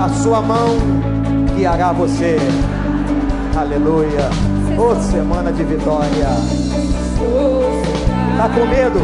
A 0.00 0.08
sua 0.22 0.40
mão 0.40 0.78
guiará 1.54 1.92
você. 1.92 2.38
Aleluia. 3.54 4.47
Oh, 4.80 4.94
semana 5.10 5.50
de 5.50 5.64
vitória. 5.64 6.28
Tá 8.36 8.48
com 8.48 8.64
medo? 8.64 9.00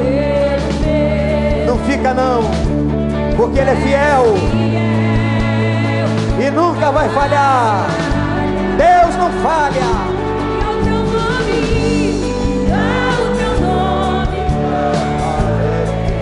Não 1.67 1.77
fica 1.79 2.15
não, 2.15 2.43
porque 3.37 3.59
Ele 3.59 3.71
é 3.71 3.77
fiel 3.77 4.25
e 6.47 6.51
nunca 6.53 6.93
vai 6.93 7.09
falhar. 7.09 7.89
Deus 8.79 9.17
não 9.17 9.33
falha. 9.43 10.15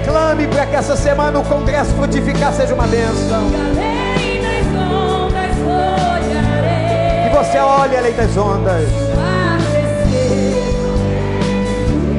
Clame 0.07 0.46
para 0.46 0.66
que 0.66 0.76
essa 0.76 0.96
semana 0.96 1.38
o 1.38 1.44
congresso 1.44 1.92
frutificar 1.92 2.55
seja 2.55 2.74
uma 2.74 2.86
bênção. 2.86 3.50
Você 7.34 7.59
olhe 7.59 7.96
além 7.98 8.12
das 8.14 8.34
ondas. 8.36 9.41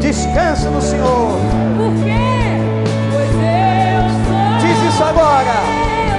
Descansa 0.04 0.70
no 0.70 0.82
Senhor. 0.82 1.40
Por 1.78 1.94
quê? 2.04 2.60
Pois 3.10 3.30
eu 3.32 4.04
sou. 4.26 4.60
Diz 4.60 4.94
isso 4.94 5.02
agora. 5.02 5.56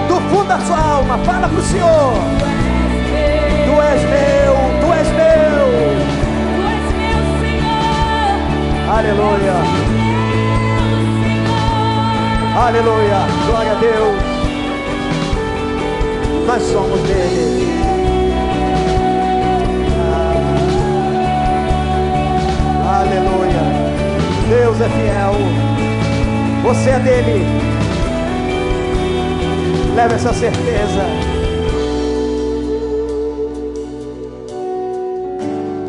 Do 0.08 0.16
fundo 0.30 0.48
da 0.48 0.58
sua 0.60 0.78
alma. 0.78 1.18
Fala 1.18 1.46
para 1.46 1.58
o 1.58 1.62
Senhor. 1.62 2.14
Tu 3.66 3.82
és 3.82 4.02
meu. 4.08 4.54
Tu 4.80 4.88
és 4.90 5.08
meu. 5.08 5.66
Tu 6.48 6.62
és 6.72 6.86
meu 6.96 7.20
Senhor. 7.42 8.96
Aleluia. 8.96 9.56
Aleluia. 12.56 13.20
Glória 13.46 13.72
a 13.72 13.74
Deus. 13.74 14.16
Nós 16.46 16.62
somos 16.62 17.00
dele. 17.02 17.93
Aleluia. 23.04 23.60
Deus 24.48 24.80
é 24.80 24.88
fiel. 24.88 25.34
Você 26.62 26.90
é 26.90 26.98
dele. 27.00 27.44
Leve 29.94 30.14
essa 30.14 30.32
certeza. 30.32 31.02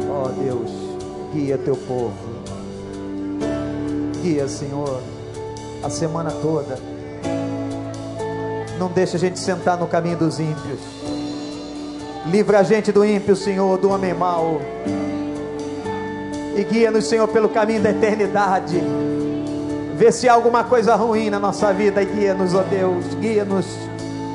Ó 0.09 0.25
oh, 0.25 0.29
Deus, 0.43 0.71
guia 1.33 1.57
teu 1.57 1.77
povo. 1.77 2.13
Guia, 4.21 4.49
Senhor, 4.49 5.01
a 5.81 5.89
semana 5.89 6.31
toda. 6.31 6.77
Não 8.77 8.89
deixa 8.89 9.15
a 9.15 9.19
gente 9.19 9.39
sentar 9.39 9.77
no 9.77 9.87
caminho 9.87 10.17
dos 10.17 10.37
ímpios. 10.41 10.81
Livra 12.25 12.59
a 12.59 12.63
gente 12.63 12.91
do 12.91 13.05
ímpio, 13.05 13.37
Senhor, 13.37 13.77
do 13.77 13.89
homem 13.89 14.13
mau 14.13 14.59
e 16.55 16.63
guia-nos, 16.63 17.05
Senhor, 17.07 17.27
pelo 17.27 17.49
caminho 17.49 17.81
da 17.81 17.89
eternidade. 17.89 18.81
Vê 19.95 20.11
se 20.11 20.27
há 20.29 20.33
alguma 20.33 20.63
coisa 20.63 20.95
ruim 20.95 21.29
na 21.29 21.39
nossa 21.39 21.73
vida 21.73 22.01
e 22.01 22.05
guia-nos, 22.05 22.53
ó 22.53 22.61
oh 22.61 22.63
Deus, 22.63 23.05
guia-nos. 23.15 23.65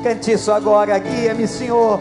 Cante 0.03 0.31
isso 0.31 0.51
agora, 0.51 0.97
guia-me, 0.97 1.47
Senhor. 1.47 1.99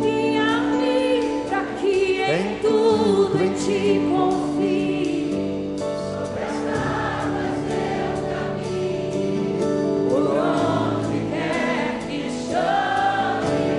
Guia-me 0.00 1.44
para 1.48 1.64
que 1.80 2.22
em 2.22 2.58
tudo 2.62 3.42
em 3.42 3.52
ti 3.52 4.00
confie. 4.10 5.76
Sobre 5.78 6.42
as 6.44 6.56
águas 6.76 7.56
meu 7.68 8.12
caminho, 8.34 9.68
por 10.08 10.24
onde 10.38 11.18
quer 11.30 11.98
que 12.06 12.20
chame. 12.48 13.70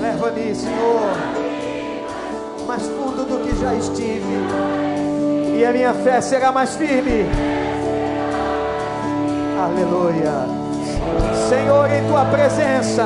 Leva-me, 0.00 0.54
Senhor 0.54 1.38
mais 2.68 2.82
fundo 2.82 3.24
do 3.24 3.38
que 3.42 3.56
já 3.58 3.74
estive, 3.74 4.17
a 5.68 5.72
minha 5.72 5.92
fé 5.92 6.20
será 6.20 6.50
mais 6.50 6.74
firme. 6.76 7.26
Aleluia. 9.62 10.46
Senhor, 11.48 11.90
em 11.92 12.06
tua 12.06 12.24
presença. 12.24 13.04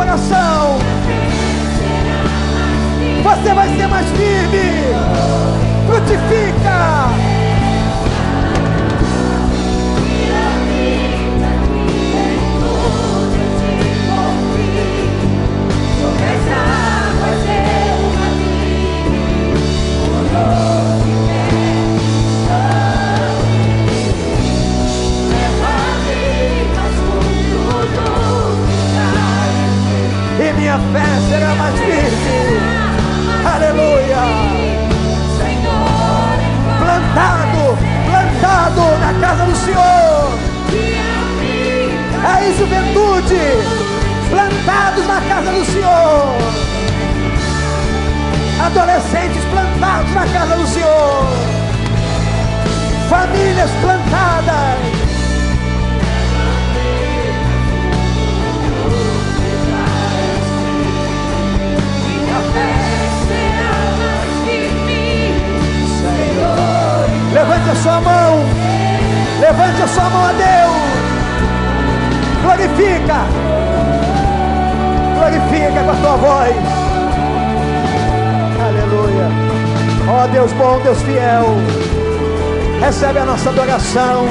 Coração. 0.00 0.78
Você 3.22 3.54
vai 3.54 3.76
ser 3.76 3.86
mais 3.86 4.06
firme. 4.12 4.94
Frutifica. 5.86 6.69
Deus 80.82 81.02
fiel. 81.02 81.44
Recebe 82.80 83.18
a 83.18 83.24
nossa 83.24 83.50
adoração. 83.50 84.26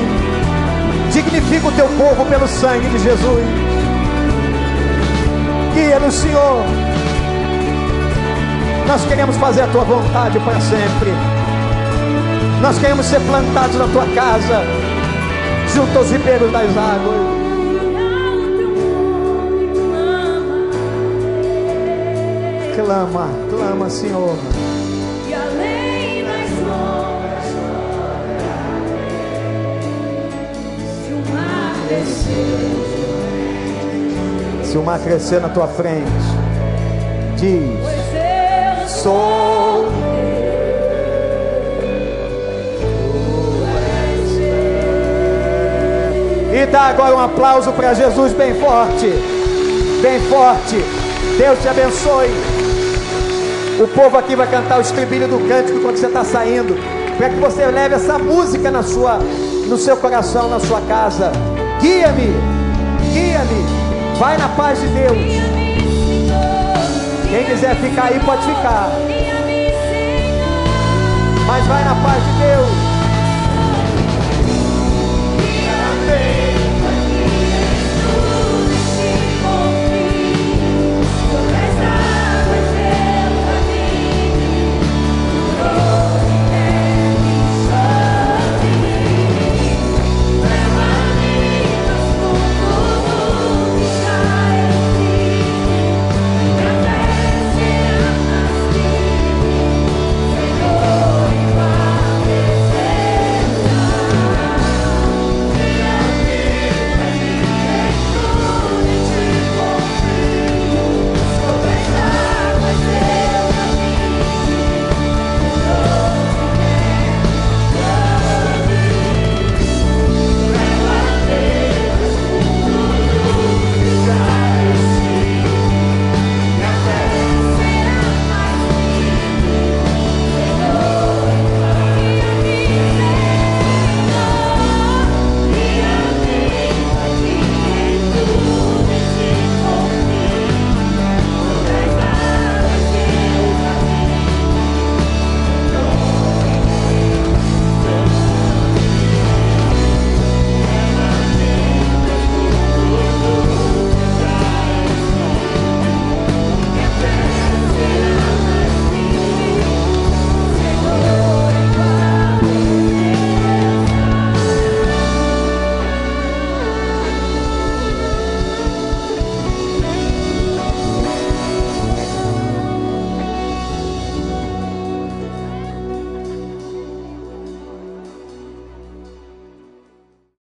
Dignifica 1.11 1.67
o 1.67 1.71
teu 1.71 1.88
povo 1.88 2.26
pelo 2.26 2.47
sangue 2.47 2.88
de 2.89 2.99
Jesus. 2.99 3.45
Guia-nos, 5.73 6.13
Senhor. 6.13 6.63
Nós 8.88 9.05
queremos 9.05 9.38
fazer 9.38 9.61
a 9.61 9.67
tua 9.67 9.84
vontade 9.84 10.39
para 10.39 10.59
sempre. 10.59 11.13
Nós 12.61 12.77
queremos 12.80 13.05
ser 13.05 13.19
plantados 13.21 13.76
na 13.76 13.88
tua 13.88 14.05
casa, 14.07 14.63
junto 15.73 15.97
aos 15.97 16.11
ribeiros 16.11 16.51
das 16.51 16.69
águas. 16.76 17.30
Clama, 22.76 23.30
clama, 23.49 23.89
Senhor. 23.89 24.35
Se 34.64 34.77
o 34.77 34.84
mar 34.84 34.99
crescer 34.99 35.41
na 35.41 35.49
tua 35.49 35.68
frente, 35.68 36.06
diz: 37.38 37.80
Sou. 39.01 39.88
E 46.53 46.65
dá 46.65 46.81
agora 46.81 47.15
um 47.15 47.19
aplauso 47.19 47.72
para 47.72 47.93
Jesus 47.93 48.34
bem 48.34 48.53
forte. 48.56 49.07
Bem 50.01 50.19
forte. 50.30 50.76
Deus 51.38 51.60
te 51.60 51.68
abençoe. 51.68 52.30
O 53.81 53.88
povo 53.88 54.18
aqui 54.18 54.35
vai 54.35 54.45
cantar 54.45 54.77
o 54.77 54.81
estribilho 54.81 55.27
do 55.27 55.47
cântico 55.47 55.80
quando 55.80 55.97
você 55.97 56.07
está 56.07 56.23
saindo. 56.23 56.76
Para 57.18 57.30
que 57.30 57.35
você 57.35 57.65
leve 57.65 57.95
essa 57.95 58.18
música 58.19 58.69
na 58.69 58.84
sua, 58.84 59.19
no 59.68 59.77
seu 59.77 59.95
coração, 59.97 60.49
na 60.49 60.60
sua 60.60 60.81
casa. 60.81 61.31
Guia-me. 61.81 62.34
Guia-me. 63.14 64.18
Vai 64.18 64.38
na 64.38 64.49
paz 64.49 64.80
de 64.81 64.88
Deus. 64.88 65.18
Quem 67.30 67.45
quiser 67.45 67.76
ficar 67.77 68.06
aí 68.06 68.19
pode 68.19 68.41
ficar. 68.41 68.89
Mas 71.47 71.65
vai 71.68 71.84
na 71.85 71.95
paz 71.95 72.23
de 72.23 72.31
Deus. 72.39 72.78